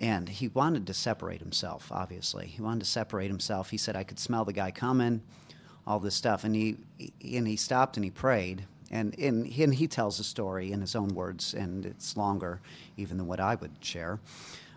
[0.00, 4.02] and he wanted to separate himself obviously he wanted to separate himself he said i
[4.02, 5.22] could smell the guy coming
[5.86, 6.76] all this stuff and he
[7.34, 10.80] and he stopped and he prayed and and he, and he tells the story in
[10.80, 12.60] his own words and it's longer
[12.96, 14.18] even than what i would share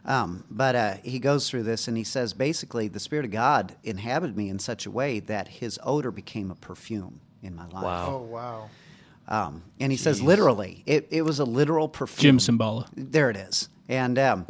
[0.07, 3.75] um, but uh, he goes through this and he says basically the spirit of god
[3.83, 7.83] inhabited me in such a way that his odor became a perfume in my life
[7.83, 8.07] Wow.
[8.09, 8.69] Oh wow.
[9.27, 12.21] um, and he says literally, it, it was a literal perfume.
[12.21, 12.85] Jim perfume.
[12.95, 13.69] There it is.
[13.89, 14.45] And um,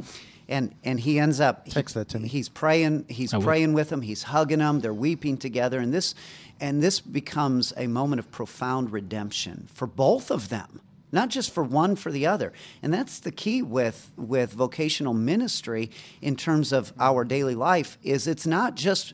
[0.48, 2.28] and and he ends up he- Text that to me.
[2.28, 3.06] He's praying.
[3.10, 3.46] He's I will.
[3.46, 4.02] praying with him.
[4.02, 4.80] He's hugging him.
[4.82, 5.80] They're weeping together.
[5.80, 6.14] And this
[6.60, 10.82] and this becomes a moment of profound redemption for both of them.
[11.12, 12.52] Not just for one, for the other,
[12.82, 15.90] and that's the key with with vocational ministry
[16.22, 17.98] in terms of our daily life.
[18.04, 19.14] Is it's not just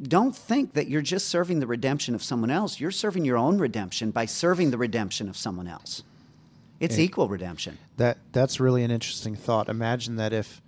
[0.00, 2.78] don't think that you're just serving the redemption of someone else.
[2.78, 6.04] You're serving your own redemption by serving the redemption of someone else.
[6.78, 7.78] It's equal redemption.
[7.96, 9.68] That that's really an interesting thought.
[9.68, 10.60] Imagine that if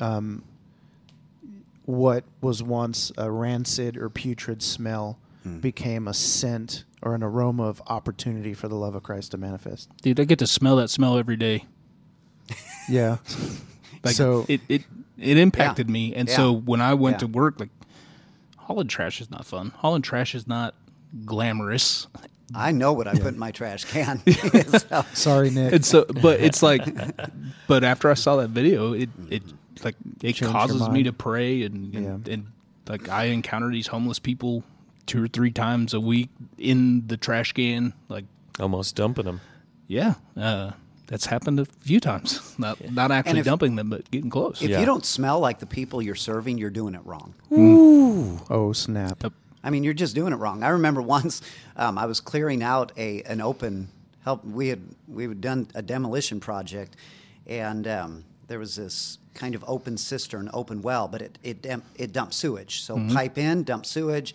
[0.00, 0.42] um,
[1.84, 5.58] what was once a rancid or putrid smell Hmm.
[5.60, 9.90] became a scent or an aroma of opportunity for the love of Christ to manifest.
[10.02, 11.66] Dude, I get to smell that smell every day.
[12.88, 13.18] Yeah.
[14.02, 14.82] Like so it it,
[15.16, 16.14] it impacted me.
[16.14, 17.18] And so when I went Yeah.
[17.20, 17.70] to work, like
[18.58, 19.72] hauling trash is not fun.
[19.76, 20.74] Hauling trash is not
[21.24, 22.06] glamorous.
[22.54, 24.20] I know what I put in my trash can.
[24.78, 25.72] So- sorry, Nick.
[25.72, 26.84] And so but it's like
[27.66, 29.42] but after I saw that video, it it
[29.82, 32.32] like it Changed causes me to pray and and, Yeah.
[32.34, 32.46] and
[32.86, 34.64] like I encounter these homeless people
[35.06, 37.92] two or three times a week in the trash can.
[38.08, 38.24] Like
[38.60, 39.40] Almost dumping them.
[39.88, 40.70] yeah, uh,
[41.06, 42.54] that's happened a few times.
[42.58, 44.62] Not not actually if- dumping them, but getting close.
[44.62, 44.80] if Yeah.
[44.80, 47.34] you don't smell like the people you're serving, you're doing it wrong.
[47.52, 49.22] Ooh, oh snap!
[49.22, 49.32] Yep.
[49.62, 50.62] I mean, you're just doing it wrong.
[50.62, 51.42] I remember once
[51.76, 53.88] um, I was clearing out a an open
[54.24, 54.44] help.
[54.44, 56.96] We had we had done a demolition project,
[57.46, 61.66] and um, there was this kind of open cistern, open well, but it it,
[61.96, 62.82] it dumps sewage.
[62.82, 64.34] So pipe in, dump sewage,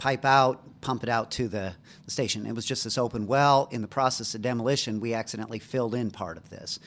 [0.00, 1.74] pipe out, pump it out to the,
[2.06, 2.46] the station.
[2.46, 3.68] It was just this open well.
[3.70, 6.80] In the process of demolition, we accidentally filled in part of this.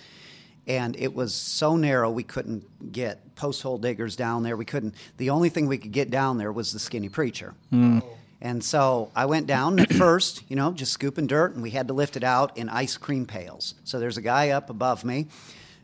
[0.66, 4.58] And it was so narrow we couldn't get post hole diggers down there.
[4.58, 4.96] We couldn't.
[5.18, 7.54] The only thing we could get down there was the skinny preacher.
[7.72, 8.04] Mm.
[8.42, 11.88] And so I went down at first, you know, just scooping dirt, and we had
[11.90, 13.76] to lift it out in ice cream pails.
[13.84, 15.28] So there's a guy up above me,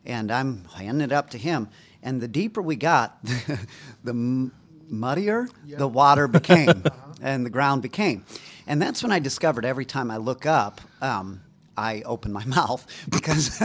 [0.05, 1.69] and I'm handing it up to him.
[2.01, 3.23] And the deeper we got,
[4.03, 4.51] the m-
[4.89, 5.47] muddier
[5.77, 7.08] the water became, uh-huh.
[7.21, 8.25] And the ground became.
[8.67, 11.41] And that's when I discovered every time I look up, um,
[11.77, 13.59] I open my mouth because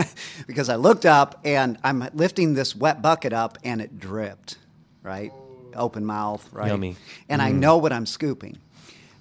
[0.46, 4.58] because I looked up and I'm lifting this wet bucket up, and it dripped,
[5.02, 5.32] right?
[5.74, 6.68] Open mouth, right?
[6.68, 6.96] Yummy.
[7.28, 8.58] And I know what I'm scooping.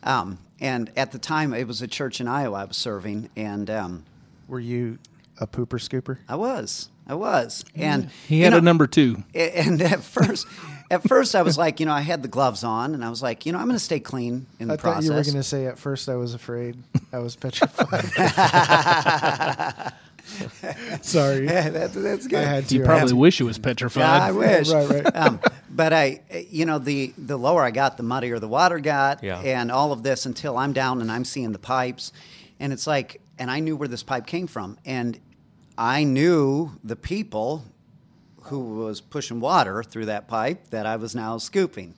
[0.04, 3.70] Um, and at the time, it was a church in Iowa I was serving, and
[3.70, 4.06] um,
[4.48, 5.00] Were you
[5.40, 6.20] a pooper scooper?
[6.30, 9.24] I was, I was, and He you had know, a number two.
[9.34, 10.46] And at first,
[10.94, 13.22] at first, I was like, you know, I had the gloves on, and I was
[13.24, 15.06] like, you know, I'm going to stay clean in the I thought process.
[15.06, 16.78] you were going to say at first I was afraid.
[17.12, 18.06] I was petrified.
[21.02, 21.46] Sorry.
[21.46, 22.40] Yeah, that, that's good.
[22.40, 22.76] I had to.
[22.76, 24.02] You probably had wish it was petrified.
[24.02, 24.70] Yeah, I wish.
[24.74, 25.16] Right, right.
[25.16, 25.40] Um,
[25.70, 29.40] but I, you know, the the lower I got, the muddier the water got, Yeah.
[29.40, 32.12] and all of this until I'm down and I'm seeing the pipes,
[32.60, 35.20] and it's like, and I knew where this pipe came from, and
[35.78, 37.66] I knew the people
[38.46, 41.94] who was pushing water through that pipe that I was now scooping,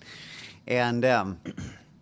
[0.67, 1.39] and um,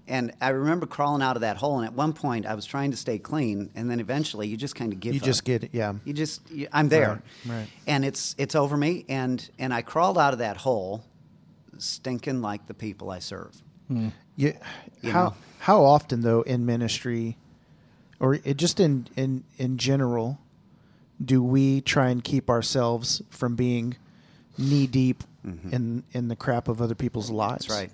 [0.07, 2.91] and I remember crawling out of that hole, and at one point I was trying
[2.91, 5.25] to stay clean, and then eventually you just kind of give You up.
[5.25, 5.69] just get it.
[5.73, 5.93] Yeah.
[6.05, 7.67] You just, you, I'm there, Right, right.
[7.87, 11.03] and it's it's over me, and and I crawled out of that hole,
[11.77, 13.61] stinking like the people I serve.
[13.89, 14.07] You,
[15.01, 15.33] You how know?
[15.59, 17.37] how often though in ministry,
[18.19, 20.39] or it, just in in in general,
[21.23, 23.95] do we try and keep ourselves from being
[24.57, 25.23] knee deep
[25.71, 27.65] in in the crap of other people's lives?
[27.65, 27.73] Mm-hmm.
[27.73, 27.91] That's right.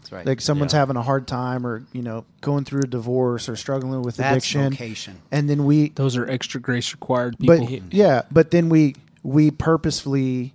[0.00, 0.26] That's right.
[0.26, 0.80] Like someone's Yeah.
[0.80, 4.32] having a hard time, or you know, going through a divorce, or struggling with That's
[4.46, 5.18] addiction, vocation.
[5.30, 7.66] and then we Those are extra grace required people.
[7.66, 10.52] but yeah, but then we we purposefully,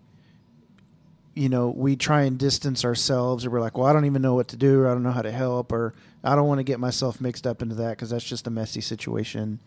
[1.33, 4.35] you know, we try and distance ourselves, or we're like, well, I don't even know
[4.35, 5.93] what to do, or I don't know how to help, or
[6.23, 8.81] I don't want to get myself mixed up into that because that's just a messy
[8.81, 9.59] situation.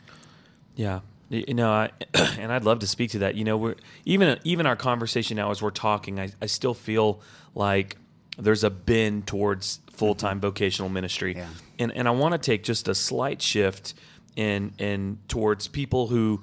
[0.76, 1.00] Yeah.
[1.30, 1.90] You know, I,
[2.38, 3.36] and I'd love to speak to that.
[3.36, 7.20] You know, we're even even our conversation now as we're talking, I, I still feel
[7.54, 7.96] like
[8.36, 10.48] there's a bend towards full time mm-hmm.
[10.48, 11.48] vocational ministry, Yeah.
[11.78, 13.94] and and I want to take just a slight shift
[14.34, 16.42] in in towards people who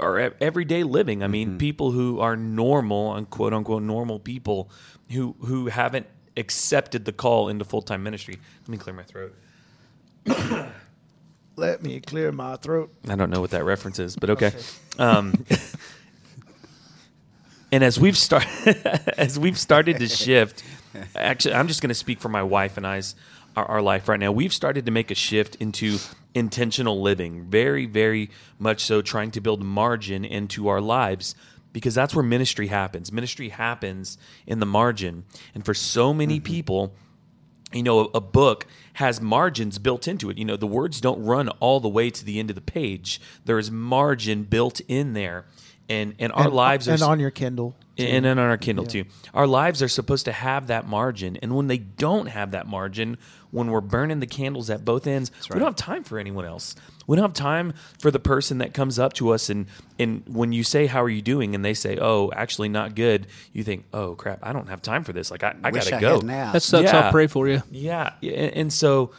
[0.00, 1.22] are everyday living.
[1.22, 1.58] I mean, mm-hmm.
[1.58, 4.70] people who are normal and quote unquote normal people
[5.12, 6.06] who who haven't
[6.36, 8.38] accepted the call into full time ministry.
[8.62, 9.36] Let me clear my throat.
[11.60, 12.90] Let me clear my throat.
[13.06, 14.52] I don't know what that reference is, but okay.
[14.98, 15.44] Um,
[17.70, 18.48] and as we've started,
[19.18, 20.64] as we've started to shift,
[21.14, 23.14] actually, I'm just going to speak for my wife and I's
[23.56, 24.32] our, our life right now.
[24.32, 25.98] We've started to make a shift into
[26.34, 31.34] intentional living, very, very much so, trying to build margin into our lives
[31.74, 33.12] because that's where ministry happens.
[33.12, 34.16] Ministry happens
[34.46, 35.24] in the margin,
[35.54, 36.94] and for so many people
[37.72, 40.38] you know, a book has margins built into it.
[40.38, 43.20] You know, the words don't run all the way to the end of the page.
[43.44, 45.46] There is margin built in there.
[45.88, 47.74] And and our and, lives are and on your Kindle.
[47.96, 48.04] too.
[48.04, 49.04] and on our Kindle too.
[49.34, 53.18] Our lives are supposed to have that margin, and when they don't have that margin,
[53.50, 56.76] when we're burning the candles at both ends, we don't have time for anyone else.
[57.10, 59.66] We don't have time for the person that comes up to us and
[59.98, 63.26] and when you say how are you doing, and they say, oh, actually not good.
[63.52, 65.28] You think, oh crap, I don't have time for this.
[65.28, 66.16] Like I, I Wish gotta I go.
[66.18, 66.52] had now.
[66.52, 66.84] That sucks.
[66.84, 67.00] Yeah.
[67.00, 67.64] I'll pray for you.
[67.72, 69.10] Yeah, and, and so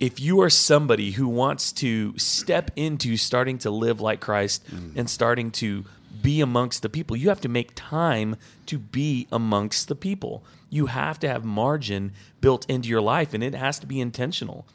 [0.00, 4.96] if you are somebody who wants to step into starting to live like Christ mm.
[4.96, 5.84] and starting to
[6.20, 8.34] be amongst the people, you have to make time
[8.66, 10.42] to be amongst the people.
[10.68, 12.10] You have to have margin
[12.40, 14.66] built into your life, and it has to be intentional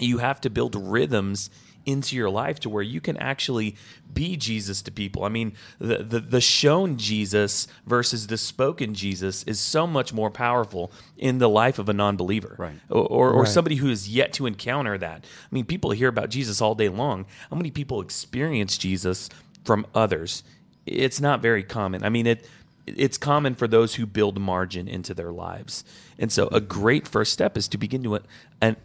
[0.00, 1.50] you have to build rhythms
[1.86, 3.74] into your life to where you can actually
[4.12, 5.24] be Jesus to people.
[5.24, 10.30] I mean, the, the the shown Jesus versus the spoken Jesus is so much more
[10.30, 12.74] powerful in the life of a non-believer, Right.
[12.90, 13.48] Or or, or Right.
[13.48, 15.24] somebody who is yet to encounter that.
[15.24, 17.26] I mean, people hear about Jesus all day long.
[17.50, 19.30] How many people experience Jesus
[19.64, 20.42] from others?
[20.86, 22.04] It's not very common.
[22.04, 22.46] I mean, it
[22.86, 25.84] it's common for those who build margin into their lives.
[26.18, 26.66] And so a mm-hmm.
[26.66, 28.20] great first step is to begin to uh,
[28.60, 28.76] an,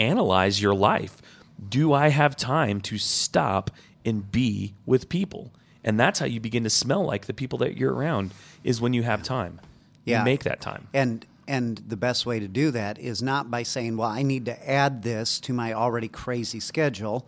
[0.00, 1.20] analyze your life.
[1.68, 3.70] Do I have time to stop
[4.04, 5.52] and be with people?
[5.84, 8.32] And that's how you begin to smell like the people that you're around
[8.64, 9.60] is when you have time.
[10.04, 10.20] Yeah.
[10.20, 10.88] You make that time.
[10.92, 14.44] And and the best way to do that is not by saying, "Well, I need
[14.44, 17.26] to add this to my already crazy schedule."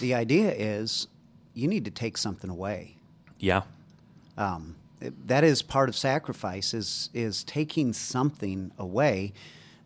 [0.00, 1.08] The idea is
[1.54, 2.96] you need to take something away.
[3.38, 3.62] Yeah.
[4.38, 9.32] Um, that is part of sacrifice is is taking something away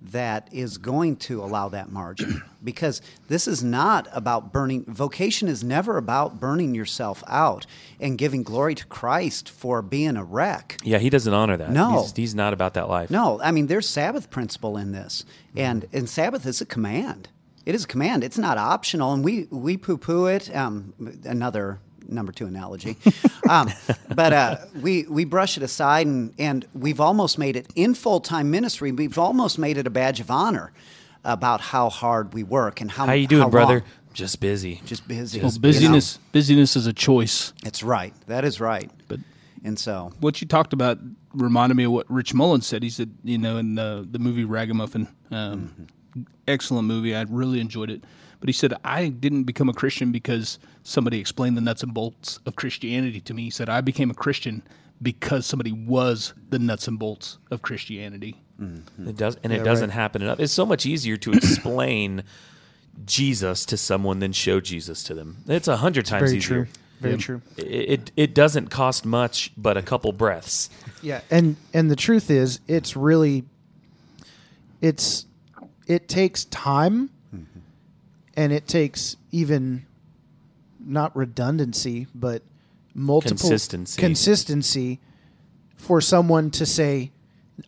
[0.00, 5.64] that is going to allow that margin because this is not about burning vocation is
[5.64, 7.66] never about burning yourself out
[8.00, 10.78] and giving glory to Christ for being a wreck.
[10.84, 11.70] Yeah, he doesn't honor that.
[11.70, 12.02] No.
[12.02, 13.10] he's, he's not about that life.
[13.10, 15.24] No, I mean there's Sabbath principle in this,
[15.56, 17.28] and and Sabbath is a command.
[17.66, 18.24] It is a command.
[18.24, 20.54] It's not optional, and we we poo poo it.
[20.54, 20.94] Um,
[21.24, 22.97] another number two analogy,
[23.48, 23.70] um,
[24.14, 28.20] but uh, we we brush it aside, and and we've almost made it in full
[28.20, 28.93] time ministry.
[28.93, 30.72] We've almost made it a badge of honor
[31.24, 33.80] about how hard we work and how How you doing, how brother?
[33.80, 33.89] long.
[34.14, 34.80] Just busy.
[34.85, 35.40] Just busy.
[35.40, 35.60] Well, you know?
[35.60, 37.52] busyness busyness is a choice.
[37.64, 38.12] It's right.
[38.26, 38.90] That is right.
[39.06, 39.20] But
[39.64, 40.98] And so what you talked about
[41.35, 42.82] reminded me of what Rich Mullins said.
[42.82, 45.86] He said, you know, in the the movie Ragamuffin, um,
[46.48, 47.14] excellent movie.
[47.14, 48.02] I really enjoyed it.
[48.40, 52.39] But he said, I didn't become a Christian because somebody explained the nuts and bolts
[52.47, 53.44] of Christianity to me.
[53.44, 54.62] He said, I became a Christian
[55.02, 58.36] because somebody was the nuts and bolts of Christianity.
[58.60, 59.09] Mm-hmm.
[59.09, 60.40] It does, and it doesn't happen enough.
[60.40, 62.24] It's so much easier to explain
[63.05, 65.39] Jesus to someone than show Jesus to them.
[65.47, 66.65] It's a hundred times Very easier.
[66.65, 66.73] true.
[67.01, 67.43] Very true.
[67.56, 70.69] It, it it doesn't cost much, but a couple breaths.
[71.01, 73.44] Yeah, and and the truth is, it's really,
[74.81, 75.27] it's,
[75.86, 77.10] it takes time,
[78.39, 79.85] and it takes even,
[80.78, 82.40] not redundancy, but
[82.94, 84.01] multiple Consistency.
[84.01, 85.01] consistency
[85.77, 87.10] for someone to say,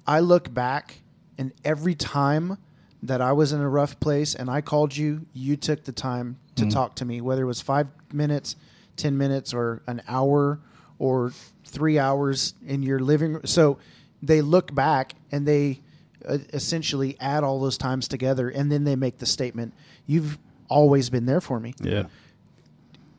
[0.07, 1.01] I look back,
[1.37, 2.57] and every time
[3.03, 6.39] that I was in a rough place and I called you, you took the time
[6.55, 8.55] to talk to me, whether it was five minutes,
[8.97, 10.61] ten minutes, or an hour,
[11.01, 11.33] or
[11.65, 13.47] three hours in your living room.
[13.47, 13.79] So
[14.23, 15.81] they look back and they
[16.29, 19.73] uh, essentially add all those times together, and then they make the statement,
[20.07, 20.39] "You've
[20.71, 22.05] always been there for me." Yeah.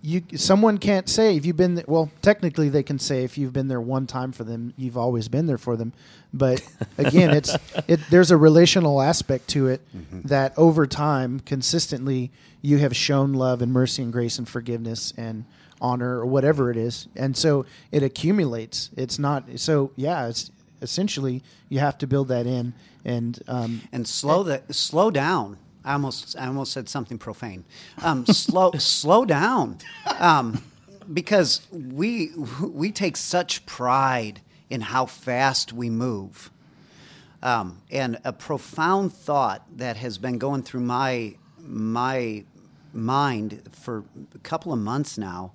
[0.01, 3.53] you someone can't say if you've been th- well technically they can say if you've
[3.53, 5.93] been there one time for them you've always been there for them
[6.33, 6.59] but
[6.97, 7.55] again it's
[7.87, 9.81] it there's a relational aspect to it
[10.25, 12.31] that over time consistently
[12.63, 15.45] you have shown love and mercy and grace and forgiveness and
[15.79, 20.49] honor or whatever it is and so it accumulates it's not so yeah it's
[20.81, 22.73] essentially you have to build that in
[23.05, 25.57] and um, and slow that slow down.
[25.83, 27.65] I almost I almost said something profane.
[28.03, 29.77] Um, slow slow down,
[30.19, 30.63] um,
[31.11, 32.31] because we
[32.61, 36.49] we take such pride in how fast we move.
[37.43, 42.43] Um, and a profound thought that has been going through my my
[42.93, 44.03] mind for
[44.35, 45.53] a couple of months now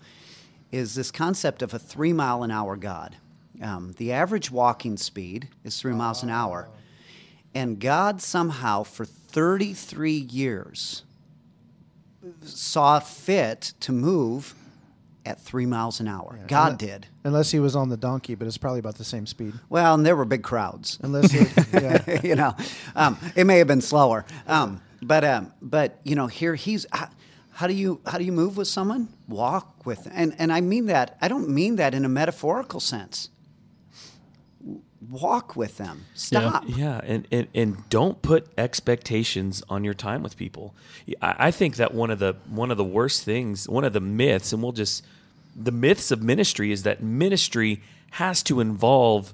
[0.73, 3.16] is this concept of a three mile an hour God.
[3.62, 6.69] Um, the average walking speed is three miles an hour.
[7.55, 11.02] And God somehow, for 33 years,
[12.42, 14.54] saw fit to move
[15.26, 16.38] at three miles an hour.
[16.48, 17.08] God did.
[17.22, 20.06] unless he was on the donkey but it's probably about the same speed Well, and
[20.06, 20.98] there were big crowds.
[21.02, 22.56] unless it, yeah you know,
[22.94, 26.86] um, it may have been slower, um, but um, but you know, here he's.
[26.90, 27.10] How,
[27.50, 29.08] how do you how do you move with someone?
[29.28, 31.18] Walk with, and and I mean that.
[31.20, 33.28] I don't mean that in a metaphorical sense.
[35.10, 36.06] Walk with them.
[36.14, 36.64] Stop.
[36.66, 40.74] Yeah, and, and, and don't put expectations on your time with people.
[41.20, 44.00] I, I think that one of the one of the worst things, one of the
[44.00, 45.04] myths, and we'll just
[45.54, 49.32] the myths of ministry is that ministry has to involve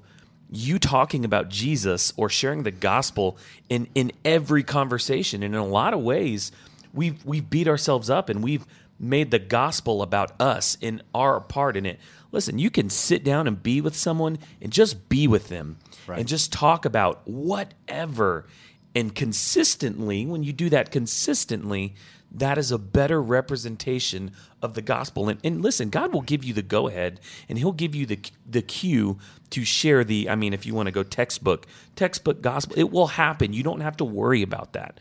[0.51, 3.37] you talking about Jesus or sharing the gospel
[3.69, 5.43] in in every conversation.
[5.43, 6.51] And in a lot of ways,
[6.93, 8.65] we've we've beat ourselves up and we've
[8.99, 11.99] made the gospel about us and our part in it.
[12.33, 15.77] Listen, you can sit down and be with someone and just be with them
[16.17, 18.47] and just talk about whatever.
[18.95, 21.93] And consistently, when you do that consistently,
[22.31, 24.31] that is a better representation
[24.61, 25.29] of the gospel.
[25.29, 28.19] And, and listen, God will give you the go ahead and He'll give you the,
[28.49, 29.19] the cue
[29.51, 33.07] to share the, I mean, if you want to go textbook, textbook gospel, it will
[33.07, 33.53] happen.
[33.53, 34.99] You don't have to worry about that.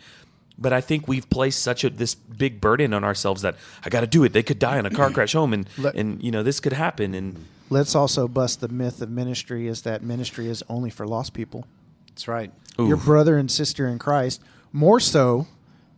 [0.59, 4.01] But I think we've placed such a this big burden on ourselves that I got
[4.01, 4.33] to do it.
[4.33, 6.73] They could die in a car crash home, and Let- and you know this could
[6.75, 7.15] happen.
[7.15, 11.33] And let's also bust the myth of ministry is that ministry is only for lost
[11.33, 11.67] people
[12.09, 12.53] That's right.
[12.79, 14.43] your brother and sister in Christ,
[14.73, 15.47] more so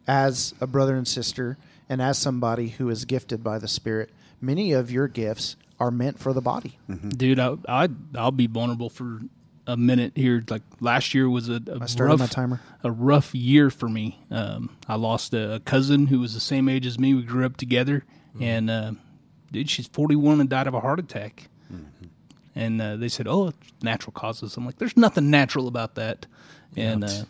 [0.06, 1.56] as a brother and sister
[1.88, 4.10] and as somebody who is gifted by the Spirit.
[4.40, 6.78] Many of your gifts are meant for the body.
[6.88, 7.08] Mm-hmm.
[7.10, 9.20] Dude, I, I I'll be vulnerable for
[9.66, 10.44] a minute here.
[10.48, 12.60] Like last year was a, a I started rough, my timer.
[12.82, 14.20] a rough year for me.
[14.30, 17.14] Um, I lost a, a cousin who was the same age as me.
[17.14, 18.04] We grew up together,
[18.40, 18.92] and uh,
[19.52, 21.48] dude, she's 41 and died of a heart attack.
[22.56, 26.26] And uh, they said, "Oh, it's natural causes." I'm like, "There's nothing natural about that."
[26.76, 27.24] And uh,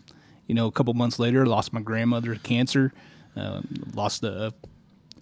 [0.46, 2.92] you know, a couple months later, I lost my grandmother to cancer.
[3.34, 3.62] Uh,
[3.94, 4.52] lost a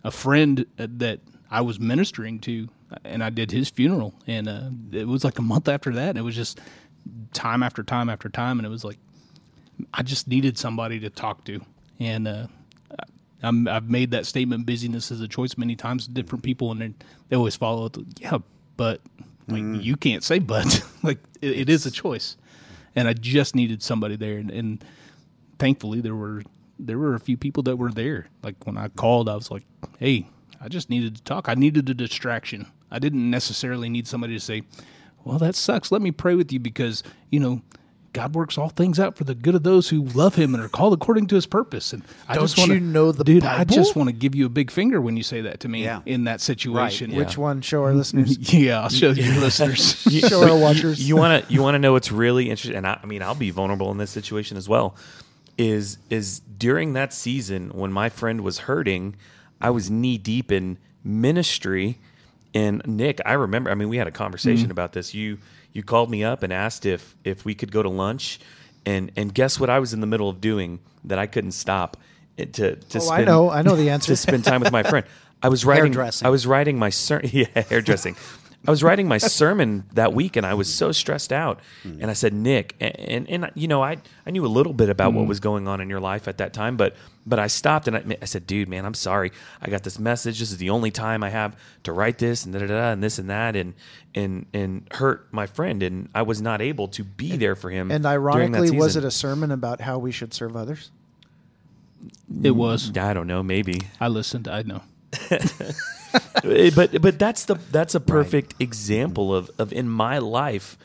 [0.02, 1.20] a friend that
[1.50, 2.68] I was ministering to
[3.04, 6.10] and I did his funeral, and uh, it was like a month after that.
[6.10, 6.60] And it was just
[7.32, 8.98] time after time after time, and it was like
[9.92, 11.60] I just needed somebody to talk to,
[11.98, 12.46] and uh,
[13.42, 16.80] I'm, I've made that statement: busyness is a choice many times to different people, and
[16.80, 16.94] they,
[17.28, 17.96] they always follow it.
[18.18, 18.38] Yeah,
[18.76, 19.00] but
[19.48, 20.84] like you can't say but.
[21.02, 22.36] like it, it is a choice,
[22.94, 24.84] and I just needed somebody there, and, and
[25.58, 26.42] thankfully there were
[26.78, 28.26] there were a few people that were there.
[28.42, 29.64] Like when I called, I was like,
[29.98, 30.28] "Hey,
[30.60, 31.48] I just needed to talk.
[31.48, 32.66] I needed a distraction.
[32.90, 34.62] I didn't necessarily need somebody to say,
[35.24, 35.90] "Well, that sucks.
[35.92, 37.62] Let me pray with you because you know."
[38.14, 40.68] God works all things out for the good of those who love Him and are
[40.68, 41.94] called according to His purpose.
[41.94, 43.42] And I Don't just want you to know the dude.
[43.42, 45.82] I just want to give you a big finger when you say that to me
[45.84, 46.02] Yeah.
[46.04, 47.14] in that situation.
[47.14, 47.62] Which one?
[47.62, 48.36] Show our listeners.
[48.52, 49.94] Yeah, I'll show your listeners.
[50.28, 51.02] Show our watchers.
[51.08, 53.34] you want to you want to know what's really interesting and I, I mean i'll
[53.34, 54.94] be vulnerable in this situation as well
[55.56, 59.16] is is during that season when my friend was hurting
[59.58, 61.98] i was knee deep in ministry
[62.54, 64.72] and nick i remember i mean we had a conversation mm-hmm.
[64.72, 65.14] about this.
[65.14, 65.38] You
[65.72, 68.38] you called me up and asked if if we could go to lunch.
[68.84, 71.96] And and guess what i was in the middle of doing that i couldn't stop
[72.36, 73.48] eh, to to Oh, I spend, know.
[73.48, 74.10] I know the answer.
[74.12, 75.06] to spend time with my friend?
[75.40, 78.16] I was writing i was writing my ser- yeah hairdressing
[78.66, 81.60] I was writing my sermon that week and I was so stressed out.
[81.82, 84.88] And I said, Nick, and, and, and you know, I, I knew a little bit
[84.88, 85.28] about what mm.
[85.28, 86.94] was going on in your life at that time, but,
[87.26, 89.32] but I stopped and I, I said, dude, man, I'm sorry.
[89.60, 90.38] I got this message.
[90.38, 93.02] This is the only time I have to write this and da da da and
[93.02, 93.74] this and that and,
[94.14, 95.82] and, and hurt my friend.
[95.82, 97.90] And I was not able to be there for him.
[97.90, 99.08] And during that ironically, was it season.
[99.08, 100.90] a sermon about how we should serve others?
[102.42, 102.96] it was.
[102.96, 103.80] I don't know, maybe.
[104.00, 104.48] I listened.
[104.48, 104.82] I know.
[106.44, 110.76] Eh, but but that's the that's a perfect example of of in my life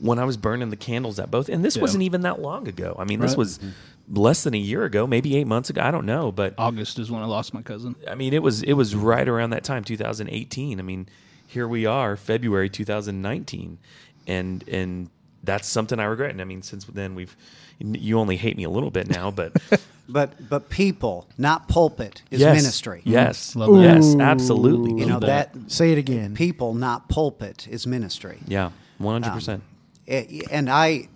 [0.00, 1.82] when I was burning the candles at both, and this Yeah.
[1.82, 2.96] wasn't even that long ago.
[2.98, 3.60] I mean, this was
[4.08, 5.80] less than a year ago, maybe eight months ago.
[5.80, 7.94] I don't know, but August is when I lost my cousin.
[8.08, 10.80] I mean, it was it was right around that time, 2018.
[10.80, 11.08] I mean,
[11.46, 13.78] here we are, February 2019,
[14.26, 15.10] and and
[15.44, 16.30] that's something I regret.
[16.30, 17.36] And I mean, since then we've
[17.84, 19.52] you only hate me a little bit now, but
[20.08, 23.02] But but people, not pulpit, is yes, ministry.
[23.04, 23.82] Yes, Love that.
[23.82, 24.20] yes, Ooh.
[24.20, 25.00] absolutely.
[25.00, 26.34] You know Love that Say it again.
[26.34, 28.38] people, not pulpit, is ministry.
[28.46, 29.32] Yeah, 100.
[29.32, 29.62] percent
[30.08, 31.08] Eh, and I,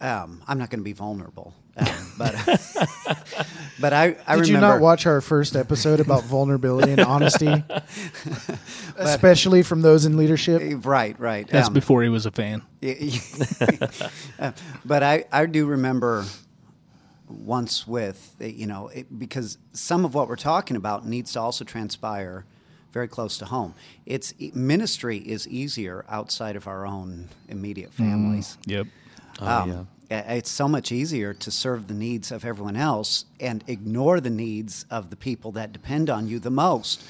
[0.00, 2.34] um, I'm not going to be vulnerable, um, but
[3.80, 4.44] but I, I Did remember.
[4.46, 7.64] you not watch our first episode about vulnerability and honesty,
[8.96, 10.62] especially from those in leadership?
[10.84, 11.46] Right, right.
[11.48, 12.62] That's Um, before he was a fan.
[14.38, 14.52] Uh,
[14.84, 16.24] but I, I do remember
[17.28, 21.40] once with uh, you know it, because some of what we're talking about needs to
[21.40, 22.44] also transpire
[22.92, 23.74] very close to home.
[24.06, 28.56] It's e, ministry is easier outside of our own immediate families.
[28.66, 28.86] Yep.
[29.40, 33.62] Oh, Um, i- It's so much easier to serve the needs of everyone else and
[33.66, 37.04] ignore the needs of the people that depend on you the most.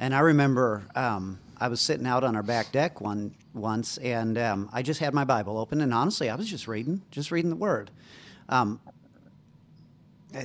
[0.00, 4.38] And I remember um, I was sitting out on our back deck one once, and
[4.38, 7.50] um, I just had my Bible open, and honestly, I was just reading, just reading
[7.50, 7.90] the Word.
[8.48, 8.80] Um,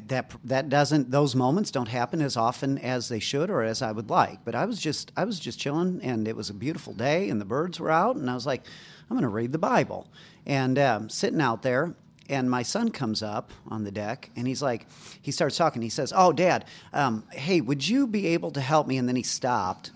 [0.08, 3.92] that that doesn't those moments don't happen as often as they should or as I
[3.92, 4.46] would like.
[4.46, 7.42] But I was just I was just chilling, and it was a beautiful day, and
[7.42, 8.64] the birds were out, and I was like,
[9.10, 10.08] I'm going to read the Bible,
[10.50, 11.94] and um, sitting out there.
[12.28, 14.86] And my son comes up on the deck, and he's like,
[15.20, 15.82] he starts talking.
[15.82, 16.64] He says, "Oh, Dad,
[16.94, 19.90] um, hey, would you be able to help me?" And then he stopped,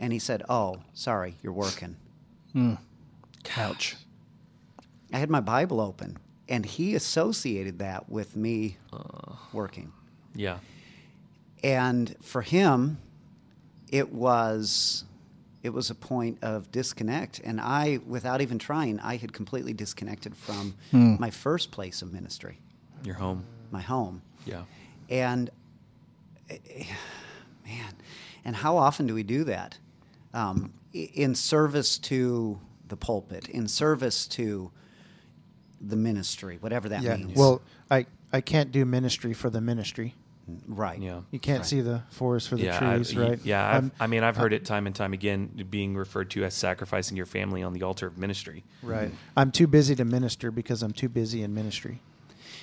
[0.00, 1.96] and he said, "Oh, sorry, you're working."
[3.44, 3.94] Couch.
[5.12, 6.16] I had my Bible open,
[6.48, 8.78] and he associated that with me
[9.52, 9.92] working.
[10.34, 10.58] yeah.
[11.62, 12.98] and for him
[13.92, 15.04] it was
[15.62, 20.36] it was a point of disconnect and i without even trying i had completely disconnected
[20.36, 22.58] from my first place of ministry
[23.04, 23.44] Your home.
[23.70, 24.62] my home Yeah.
[25.10, 25.50] and
[26.50, 26.84] eh,
[27.66, 27.94] man
[28.44, 29.78] and how often do we do that
[30.34, 34.70] um, in service to the pulpit in service to
[35.80, 37.16] the ministry whatever that Yeah.
[37.16, 37.60] means Well,
[37.90, 40.14] I I can't do ministry for the ministry.
[40.66, 41.22] Right Yeah.
[41.30, 41.66] You can't Right.
[41.66, 43.40] see the forest for the yeah, trees, y- right?
[43.44, 46.44] Yeah, I've, Um, I mean, I've heard it time and time again being referred to
[46.44, 48.62] as sacrificing your family on the altar of ministry.
[48.82, 49.12] right.
[49.36, 52.00] I'm too busy to minister because I'm too busy in ministry.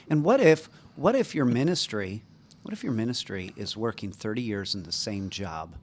[0.10, 2.24] And what if what if your ministry
[2.62, 5.76] what if your ministry is working 30 years in the same job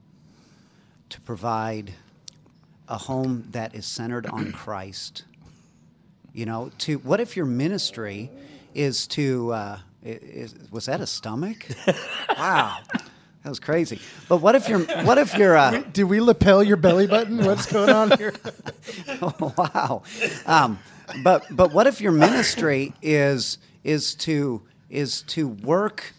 [1.09, 1.93] to provide
[2.87, 5.23] a home that is centered on Christ?
[6.33, 8.31] You know, to what if your ministry
[8.73, 11.67] is to uh, i- is, was that a stomach?
[12.37, 12.77] wow.
[13.43, 13.99] That was crazy.
[14.29, 17.43] But what if you're what if you're uh, Do we lapel your belly button?
[17.43, 18.33] What's going on here?
[19.23, 20.03] Oh, wow.
[20.47, 20.79] Um,
[21.23, 26.13] but but what if your ministry is is to is to work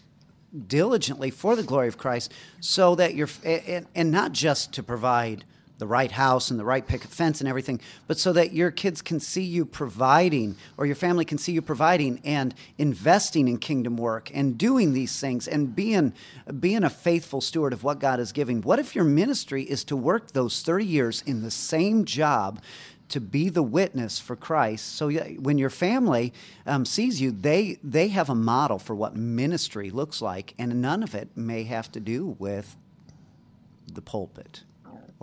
[0.67, 2.31] diligently for the glory of Christ,
[2.61, 5.43] so that you're and, and not just to provide
[5.83, 9.01] the right house and the right picket fence and everything, but so that your kids
[9.01, 13.97] can see you providing or your family can see you providing and investing in kingdom
[13.97, 16.13] work and doing these things and being
[16.57, 18.61] being a faithful steward of what God is giving.
[18.61, 22.61] What if your ministry is to work those 30 years in the same job
[23.09, 24.95] to be the witness for Christ.
[24.95, 26.33] So when your family
[26.65, 31.03] um, sees you, they they have a model for what ministry looks like, and none
[31.03, 32.77] of it may have to do with
[33.91, 34.63] the pulpit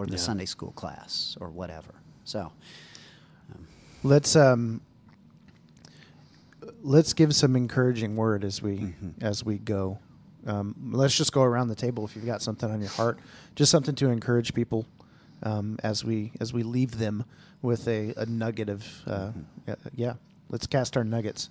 [0.01, 1.95] or the Sunday school class or whatever.
[2.25, 2.53] So
[4.03, 4.81] Let's um,
[6.83, 9.25] let's give some encouraging word as we Mm-hmm.
[9.25, 9.99] as we go.
[10.47, 13.19] Um, let's just go around the table if you've got something on your heart,
[13.57, 14.87] just something to encourage people
[15.43, 17.25] um, as we as we leave them
[17.61, 19.71] with a, a nugget of uh, Mm-hmm.
[19.71, 20.15] uh, yeah.
[20.49, 21.51] Let's cast our nuggets.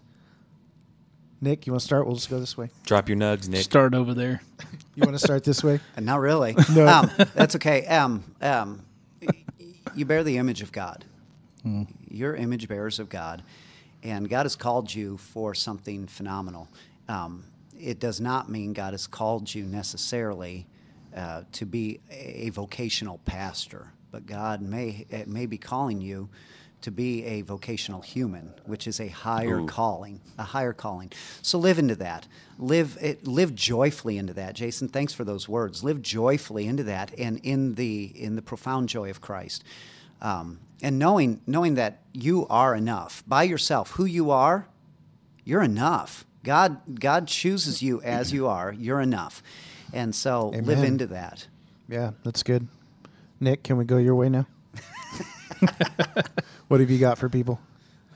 [1.41, 2.05] Nick, you want to start?
[2.05, 2.69] We'll just go this way.
[2.85, 3.63] Drop your nugs, Nick.
[3.63, 4.41] Start over there.
[4.95, 5.79] You want to start this way?
[5.95, 6.57] And not really.
[6.75, 6.85] No.
[6.85, 7.85] Um, that's okay.
[7.85, 8.83] Um, um,
[9.95, 11.05] you bear the image of God.
[12.09, 13.41] You're image bearers of God,
[14.03, 16.67] and God has called you for something phenomenal.
[17.07, 17.45] Um,
[17.79, 20.67] it does not mean God has called you necessarily
[21.15, 26.27] uh, to be a vocational pastor, but God may may be calling you
[26.81, 29.65] to be a vocational human, which is a higher Ooh.
[29.65, 31.11] calling, a higher calling.
[31.41, 32.27] So live into that.
[32.57, 34.55] Live it, live joyfully into that.
[34.55, 35.83] Jason, thanks for those words.
[35.83, 39.63] Live joyfully into that, and in the in the profound joy of Christ,
[40.21, 43.91] um, and knowing knowing that you are enough by yourself.
[43.91, 44.67] Who you are,
[45.43, 46.25] you're enough.
[46.43, 48.73] God God chooses you as you are.
[48.73, 49.43] You're enough,
[49.93, 51.47] and so live into that.
[51.87, 52.67] Yeah, that's good.
[53.39, 54.47] Nick, can we go your way now?
[56.67, 57.59] what have you got for people?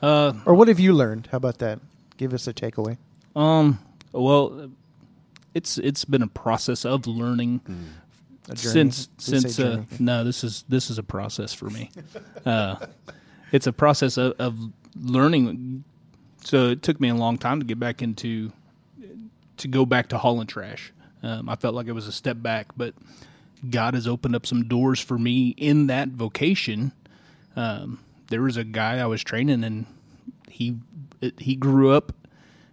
[0.02, 1.28] Uh, Or what have you learned?
[1.30, 1.80] How about that?
[2.16, 2.96] Give us a takeaway.
[3.34, 3.78] um,
[4.12, 4.70] well,
[5.54, 7.60] it's it's been a process of learning
[8.50, 11.90] A since since uh, no, this is this is a process for me.
[12.46, 12.76] uh,
[13.52, 14.56] it's a process of, of
[15.00, 15.84] learning.
[16.44, 18.52] So it took me a long time to get back into
[19.56, 20.92] to go back to hauling trash.
[21.22, 22.94] Um, I felt like it was a step back, but
[23.70, 26.92] God has opened up some doors for me in that vocation.
[27.56, 29.86] Um, there was a guy I was training, and
[30.48, 30.76] he
[31.38, 32.12] he grew up,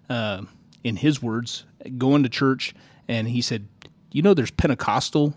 [0.09, 0.43] uh,
[0.83, 1.65] in his words,
[1.97, 2.73] going to church,
[3.07, 3.67] and he said,
[4.11, 5.35] "You know, there's Pentecostal,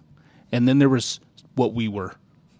[0.50, 1.20] and then there was
[1.54, 2.14] what we were."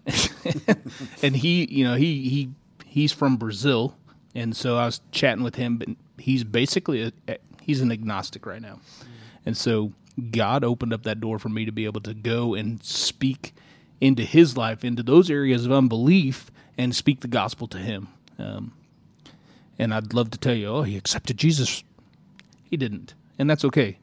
[1.23, 2.49] and he, you know, he he
[2.85, 3.95] he's from Brazil,
[4.33, 8.61] and so I was chatting with him, but he's basically a, he's an agnostic right
[8.61, 8.79] now,
[9.45, 9.93] and so
[10.31, 13.53] God opened up that door for me to be able to go and speak
[13.99, 18.07] into his life, into those areas of unbelief, and speak the gospel to him.
[18.37, 18.73] Um,
[19.79, 21.83] and I'd love to tell you, oh, he accepted Jesus.
[22.63, 23.97] He didn't, and that's okay.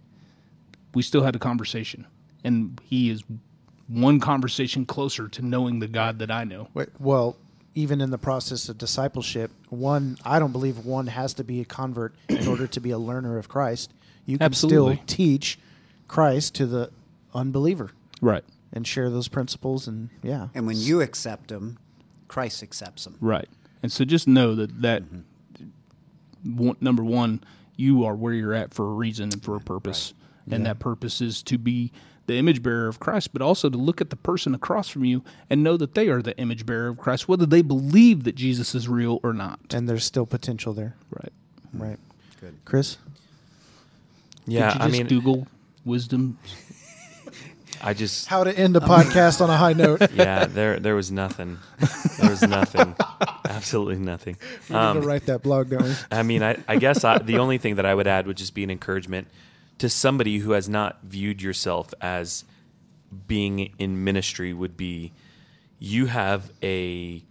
[0.95, 2.07] We still had a conversation,
[2.45, 3.23] and he is
[3.89, 6.69] one conversation closer to knowing the God that I know.
[6.75, 7.37] Wait, well,
[7.75, 11.65] even in the process of discipleship, one I don't believe one has to be a
[11.65, 13.93] convert in order to be a learner of Christ.
[14.27, 14.97] You can Absolutely.
[14.97, 15.59] still teach
[16.09, 16.91] Christ to the
[17.35, 17.91] unbeliever
[18.21, 18.45] Right.
[18.73, 20.49] and share those principles and yeah.
[20.55, 21.79] And when you accept Him,
[22.33, 23.19] Christ accepts them.
[23.21, 23.49] Right.
[23.83, 26.57] And so just know that that mm-hmm.
[26.57, 27.45] one, number one,
[27.77, 30.15] you are where you're at for a reason and for a purpose,
[30.51, 31.93] and that purpose is to be
[32.27, 35.23] the image bearer of Christ, but also to look at the person across from you
[35.51, 38.75] and know that they are the image bearer of Christ, whether they believe that Jesus
[38.75, 39.61] is real or not.
[39.75, 40.95] And there's still potential there.
[41.11, 41.33] Right.
[41.75, 41.99] Right.
[42.41, 42.57] Good.
[42.65, 42.97] Chris?
[44.47, 45.47] Yeah, Did you I mean, Google
[45.85, 46.39] wisdom.
[47.83, 50.11] I just How to end a podcast on a high note.
[50.15, 51.59] yeah, there there was nothing.
[52.19, 52.95] There was nothing.
[53.49, 54.37] Absolutely nothing.
[54.69, 56.07] We need to um, write that blog, don't?
[56.11, 58.55] I mean, I, I guess I, the only thing that I would add would just
[58.55, 59.29] be an encouragement
[59.79, 62.45] to somebody who has not viewed yourself as
[63.27, 65.13] being in ministry would be
[65.79, 67.23] you have a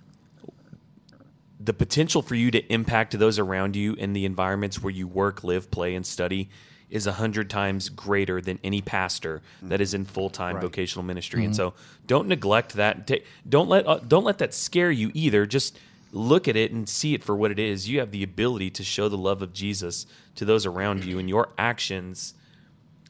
[1.59, 5.43] the potential for you to impact those around you in the environments where you work,
[5.43, 6.49] live, play, and study
[6.91, 10.61] is a hundred times greater than any pastor that is in full time Right.
[10.61, 11.43] vocational ministry.
[11.45, 11.73] And so,
[12.05, 13.09] don't neglect that.
[13.49, 15.45] Don't let uh, don't let that scare you either.
[15.45, 15.79] Just
[16.11, 17.87] look at it and see it for what it is.
[17.87, 20.05] You have the ability to show the love of Jesus
[20.35, 22.33] to those around you, and your actions,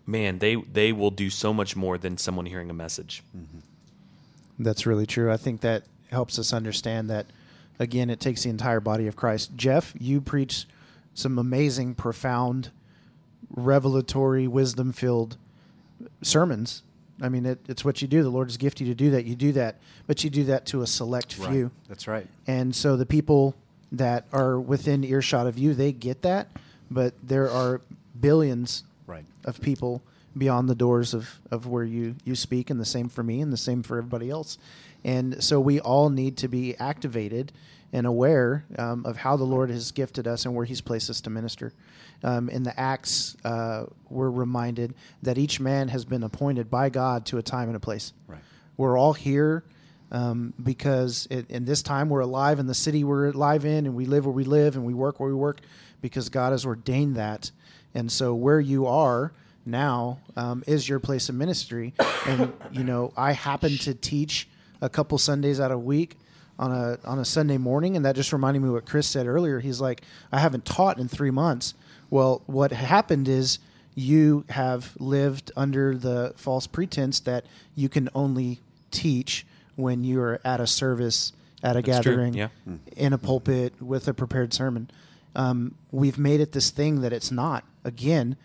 [0.05, 3.23] man, they they will do so much more than someone hearing a message.
[4.59, 5.31] That's really true.
[5.31, 7.25] I think that helps us understand that,
[7.79, 9.55] again, it takes the entire body of Christ.
[9.55, 10.67] Jeff, you preach
[11.13, 12.69] some amazing, profound,
[13.55, 15.37] revelatory, wisdom filled
[16.21, 16.83] sermons.
[17.21, 18.23] I mean, it, it's what you do.
[18.23, 19.25] The Lord has gifted you to do that.
[19.25, 19.75] You do that,
[20.07, 21.71] but you do that to a select few.
[21.87, 22.27] That's right.
[22.47, 23.55] And so the people
[23.91, 26.47] that are within earshot of you, they get that,
[26.89, 27.81] but there are
[28.19, 29.25] billions Right.
[29.43, 30.01] of people
[30.37, 33.51] beyond the doors of, of where you, you speak, and the same for me, and
[33.51, 34.57] the same for everybody else.
[35.03, 37.51] And so we all need to be activated
[37.91, 41.19] and aware um, of how the Lord has gifted us and where He's placed us
[41.21, 41.73] to minister.
[42.23, 44.93] Um, in the Acts, uh, we're reminded
[45.23, 48.13] that each man has been appointed by God to a time and a place.
[48.27, 48.39] Right.
[48.77, 49.63] We're all here
[50.11, 53.95] um, because it, in this time we're alive in the city we're alive in, and
[53.95, 55.61] we live where we live, and we work where we work
[56.01, 57.51] because God has ordained that.
[57.93, 59.31] And so where you are
[59.65, 61.93] now um, is your place of ministry.
[62.27, 64.47] And you know, I happen to teach
[64.79, 66.17] a couple Sundays out of week
[66.59, 69.59] on a on a Sunday morning, and that just reminded me what Chris said earlier.
[69.59, 71.73] He's like, I haven't taught in three months.
[72.11, 73.57] Well, what happened is
[73.95, 78.59] you have lived under the false pretense that you can only
[78.91, 81.33] teach when you're at a service,
[81.63, 82.49] at a That's gathering, yeah.
[82.95, 84.91] in a pulpit with a prepared sermon.
[85.35, 87.63] Um, we've made it this thing that it's not.
[87.83, 88.35] Again,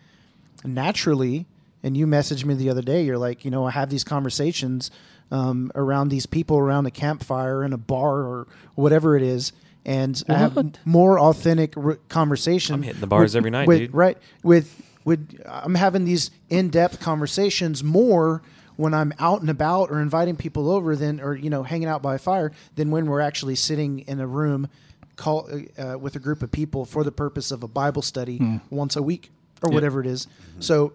[0.63, 1.45] naturally,
[1.83, 3.03] and you messaged me the other day.
[3.03, 4.89] You're like, you know, I have these conversations
[5.29, 9.51] um, around these people around a campfire in a bar or whatever it is,
[9.87, 12.75] and I have more authentic r- conversation.
[12.75, 13.93] I'm hitting the bars every night, with, dude.
[13.93, 18.41] Right with with I'm having these in depth conversations more
[18.75, 22.01] when I'm out and about or inviting people over than or you know hanging out
[22.01, 24.67] by a fire than when we're actually sitting in a room
[25.15, 28.37] call uh, uh with a group of people for the purpose of a Bible study
[28.37, 28.57] hmm.
[28.69, 29.31] once a week
[29.63, 30.27] or whatever it is.
[30.59, 30.93] So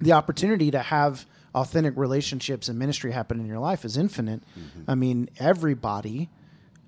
[0.00, 4.40] the opportunity to have authentic relationships and ministry happen in your life is infinite.
[4.58, 4.90] Mm-hmm.
[4.90, 6.28] I mean, everybody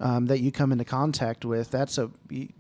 [0.03, 2.11] um, that you come into contact with, that's a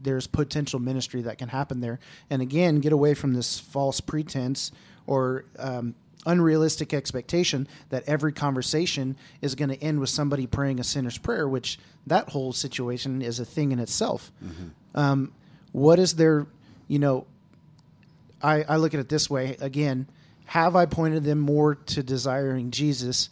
[0.00, 1.98] there's potential ministry that can happen there.
[2.30, 4.70] And again, get away from this false pretense
[5.08, 10.84] or um, unrealistic expectation that every conversation is going to end with somebody praying a
[10.84, 14.30] sinner's prayer, which that whole situation is a thing in itself.
[14.94, 15.32] Um,
[15.72, 16.46] what is there,
[16.86, 17.26] you know,
[18.40, 20.08] I, I look at it this way again
[20.46, 23.28] have i pointed them more to desiring jesus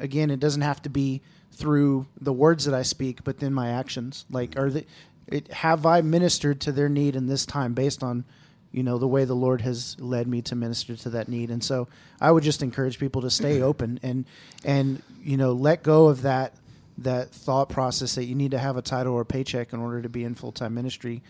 [0.00, 1.22] again it doesn't have to be
[1.52, 4.24] through the words that i speak but then my actions.
[4.30, 4.86] Like are they
[5.26, 8.24] it, have i ministered to their need in this time based on
[8.72, 11.50] you know the way the lord has led me to minister to that need?
[11.50, 11.88] And so
[12.20, 14.24] i would just encourage people to stay open and
[14.64, 16.54] and you know let go of that
[16.98, 20.02] that thought process that you need to have a title or a paycheck in order
[20.02, 21.22] to be in full-time ministry.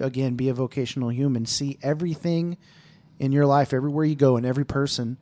[0.00, 1.44] Again be a vocational human.
[1.44, 2.56] See everything
[3.18, 5.18] in your life everywhere you go and every person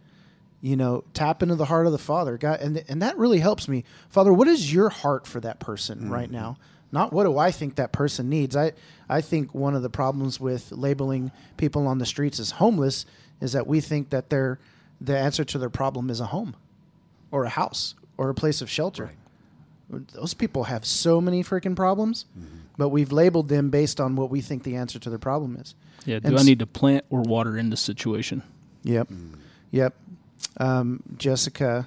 [0.67, 2.37] you know tap into the heart of the father.
[2.37, 3.85] God and, and that really helps me.
[4.09, 6.13] Father what is your heart for that person mm-hmm.
[6.13, 6.57] right now?
[6.91, 8.57] Not what do i think that person needs.
[8.57, 8.73] I
[9.09, 13.07] i think one of the problems with labeling people on the streets as homeless
[13.41, 14.59] is that we think that they're
[15.01, 16.57] the answer to their problem is a home
[17.31, 19.13] or a house or a place of shelter.
[19.89, 22.57] Those people have so many freaking problems mm-hmm.
[22.77, 25.77] but we've labeled them based on what we think the answer to their problem is.
[26.05, 26.19] Yeah.
[26.19, 28.43] Do And I s- need to plant or water in this situation?
[28.83, 29.09] Yep.
[29.09, 29.39] Mm.
[29.71, 29.95] Yep.
[30.59, 31.87] Um, Jessica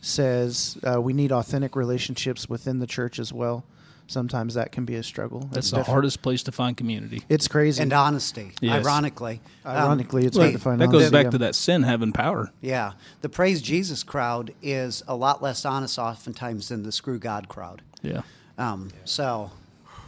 [0.00, 3.64] says uh, we need authentic relationships within the church as well.
[4.06, 5.40] Sometimes that can be a struggle.
[5.52, 7.22] That's It's the defi- hardest place to find community.
[7.28, 7.80] It's crazy.
[7.80, 8.84] And honesty, Yes.
[8.84, 9.40] ironically.
[9.64, 11.30] Um, Ironically, it's the- hard to find That goes back yeah.
[11.30, 12.50] to that sin having power.
[12.60, 12.92] Yeah.
[13.20, 17.82] The Praise Jesus crowd is a lot less honest oftentimes than the Screw God crowd.
[18.02, 18.22] Yeah.
[18.58, 19.52] Um, So,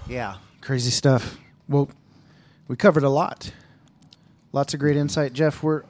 [0.09, 0.37] yeah.
[0.61, 1.39] Crazy stuff.
[1.69, 1.89] Well,
[2.67, 3.53] we covered a lot.
[4.53, 5.63] Lots of great insight, Jeff.
[5.63, 5.83] We're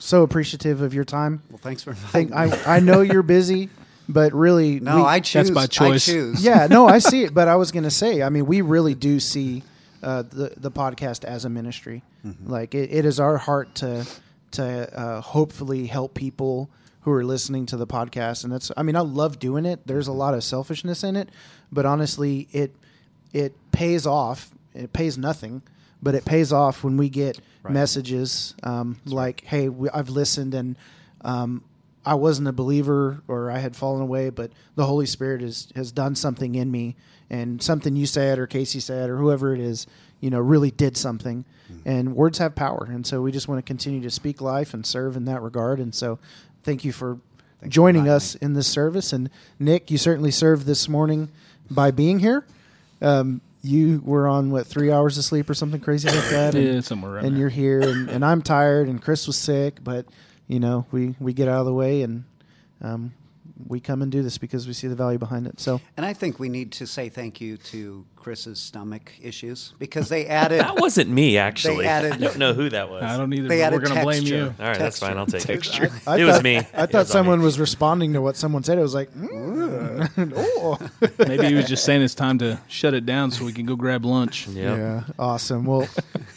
[0.00, 1.42] so appreciative of your time.
[1.50, 2.64] Well, thanks for Think inviting me.
[2.66, 3.70] I I know you're busy,
[4.08, 5.50] but really, No, we- I choose.
[5.52, 6.04] by I choice.
[6.06, 6.42] choose.
[6.44, 7.32] yeah, no, I see it.
[7.38, 9.62] But I was going to say, I mean, we really do see
[10.02, 12.02] uh, the the podcast as a ministry.
[12.44, 14.04] Like it, it is our heart to
[14.52, 16.68] to uh, hopefully help people
[17.02, 18.70] who are listening to the podcast, and that's.
[18.76, 19.86] I mean, I love doing it.
[19.86, 21.30] There's a lot of selfishness in it,
[21.72, 22.74] but honestly, it
[23.32, 24.50] it pays off.
[24.74, 25.62] It pays nothing,
[26.02, 30.76] but it pays off when we get messages um, like, "Hey, we, I've listened and."
[31.22, 31.64] Um,
[32.04, 35.92] I wasn't a believer or I had fallen away, but the Holy Spirit has has
[35.92, 36.96] done something in me,
[37.28, 39.86] and something you said or Casey said or whoever it is,
[40.18, 41.44] you know, really did something.
[41.84, 44.84] And words have power, and so we just want to continue to speak life and
[44.84, 45.78] serve in that regard.
[45.78, 46.18] And so,
[46.64, 47.18] thank you for
[47.60, 49.12] for joining inviting us in this service.
[49.12, 51.28] And Nick, you certainly served this morning
[51.70, 52.44] by being here.
[53.00, 56.64] Um, you were on what three hours of sleep or something crazy like that, and,
[56.74, 57.40] Yeah, somewhere around and there.
[57.40, 60.06] you're here, and, and I'm tired, and Chris was sick, but
[60.46, 62.24] you know we we get out of the way, and
[62.82, 63.12] um,
[63.66, 65.60] we come and do this because we see the value behind it.
[65.60, 70.08] So And I think we need to say thank you to Chris's stomach issues because
[70.08, 70.60] they added.
[70.70, 71.86] That wasn't me, actually.
[71.86, 73.02] added- I don't know who that was.
[73.02, 73.48] I don't either.
[73.48, 74.54] They but added we're gonna blame you.
[74.58, 75.16] All right, that's fine.
[75.16, 75.92] I'll take it.
[76.06, 76.58] I it was me.
[76.58, 77.06] I thought was on me.
[77.06, 78.78] someone was responding to what someone said.
[78.78, 80.32] It was like, mm.
[80.36, 80.78] oh,
[81.18, 83.76] Maybe he was just saying it's time to shut it down so we can go
[83.76, 84.46] grab lunch.
[84.48, 84.78] Yep.
[84.78, 85.64] yeah, awesome.
[85.64, 85.88] Well,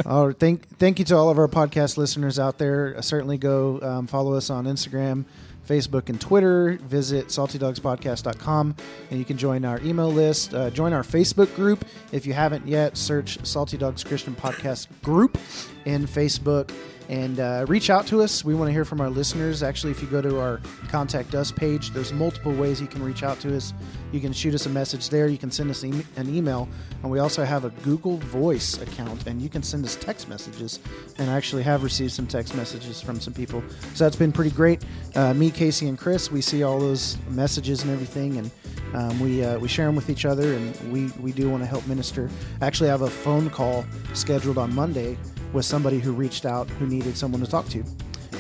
[0.06, 2.96] uh, thank thank you to all of our podcast listeners out there.
[2.98, 5.26] Uh, certainly go um, follow us on Instagram,
[5.68, 6.78] Facebook, and Twitter.
[6.82, 8.76] Visit saltydogspodcast.com
[9.10, 10.54] and you can join our email list.
[10.54, 12.98] Uh, join our Facebook group if you haven't yet.
[12.98, 15.38] Search Salty Dogs Christian Podcast Group
[15.86, 16.72] in Facebook
[17.14, 18.44] and uh, reach out to us.
[18.44, 19.62] We want to hear from our listeners.
[19.62, 20.60] Actually, if you go to our
[20.90, 23.72] contact us page, there's multiple ways you can reach out to us.
[24.12, 25.28] You can shoot us a message there.
[25.28, 26.68] You can send us an email,
[27.04, 30.80] and we also have a Google Voice account, and you can send us text messages.
[31.20, 33.64] And I actually have received some text messages from some people,
[33.94, 34.84] so that's been pretty great.
[35.14, 38.50] Uh, me, Casey, and Chris, we see all those messages and everything, and
[38.96, 41.68] um, we uh, we share them with each other, and we we do want to
[41.68, 42.28] help minister.
[42.62, 43.86] Actually, I have a phone call
[44.16, 45.16] scheduled on Monday
[45.54, 47.84] with somebody who reached out who needed someone to talk to,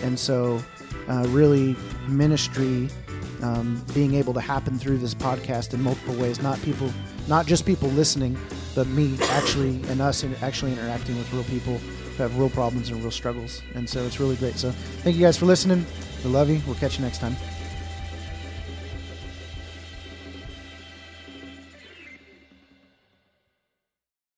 [0.04, 0.62] and so
[1.08, 1.76] uh, really
[2.08, 2.90] ministry
[3.44, 6.42] um, being able to happen through this podcast in multiple ways.
[6.42, 6.92] Not people,
[7.28, 8.38] not just people listening,
[8.74, 12.90] but me actually and us in, actually interacting with real people who have real problems
[12.90, 13.62] and real struggles.
[13.76, 14.56] And so it's really great.
[14.56, 15.86] So thank you guys for listening.
[16.24, 16.62] We love you.
[16.66, 17.36] We'll catch you next time.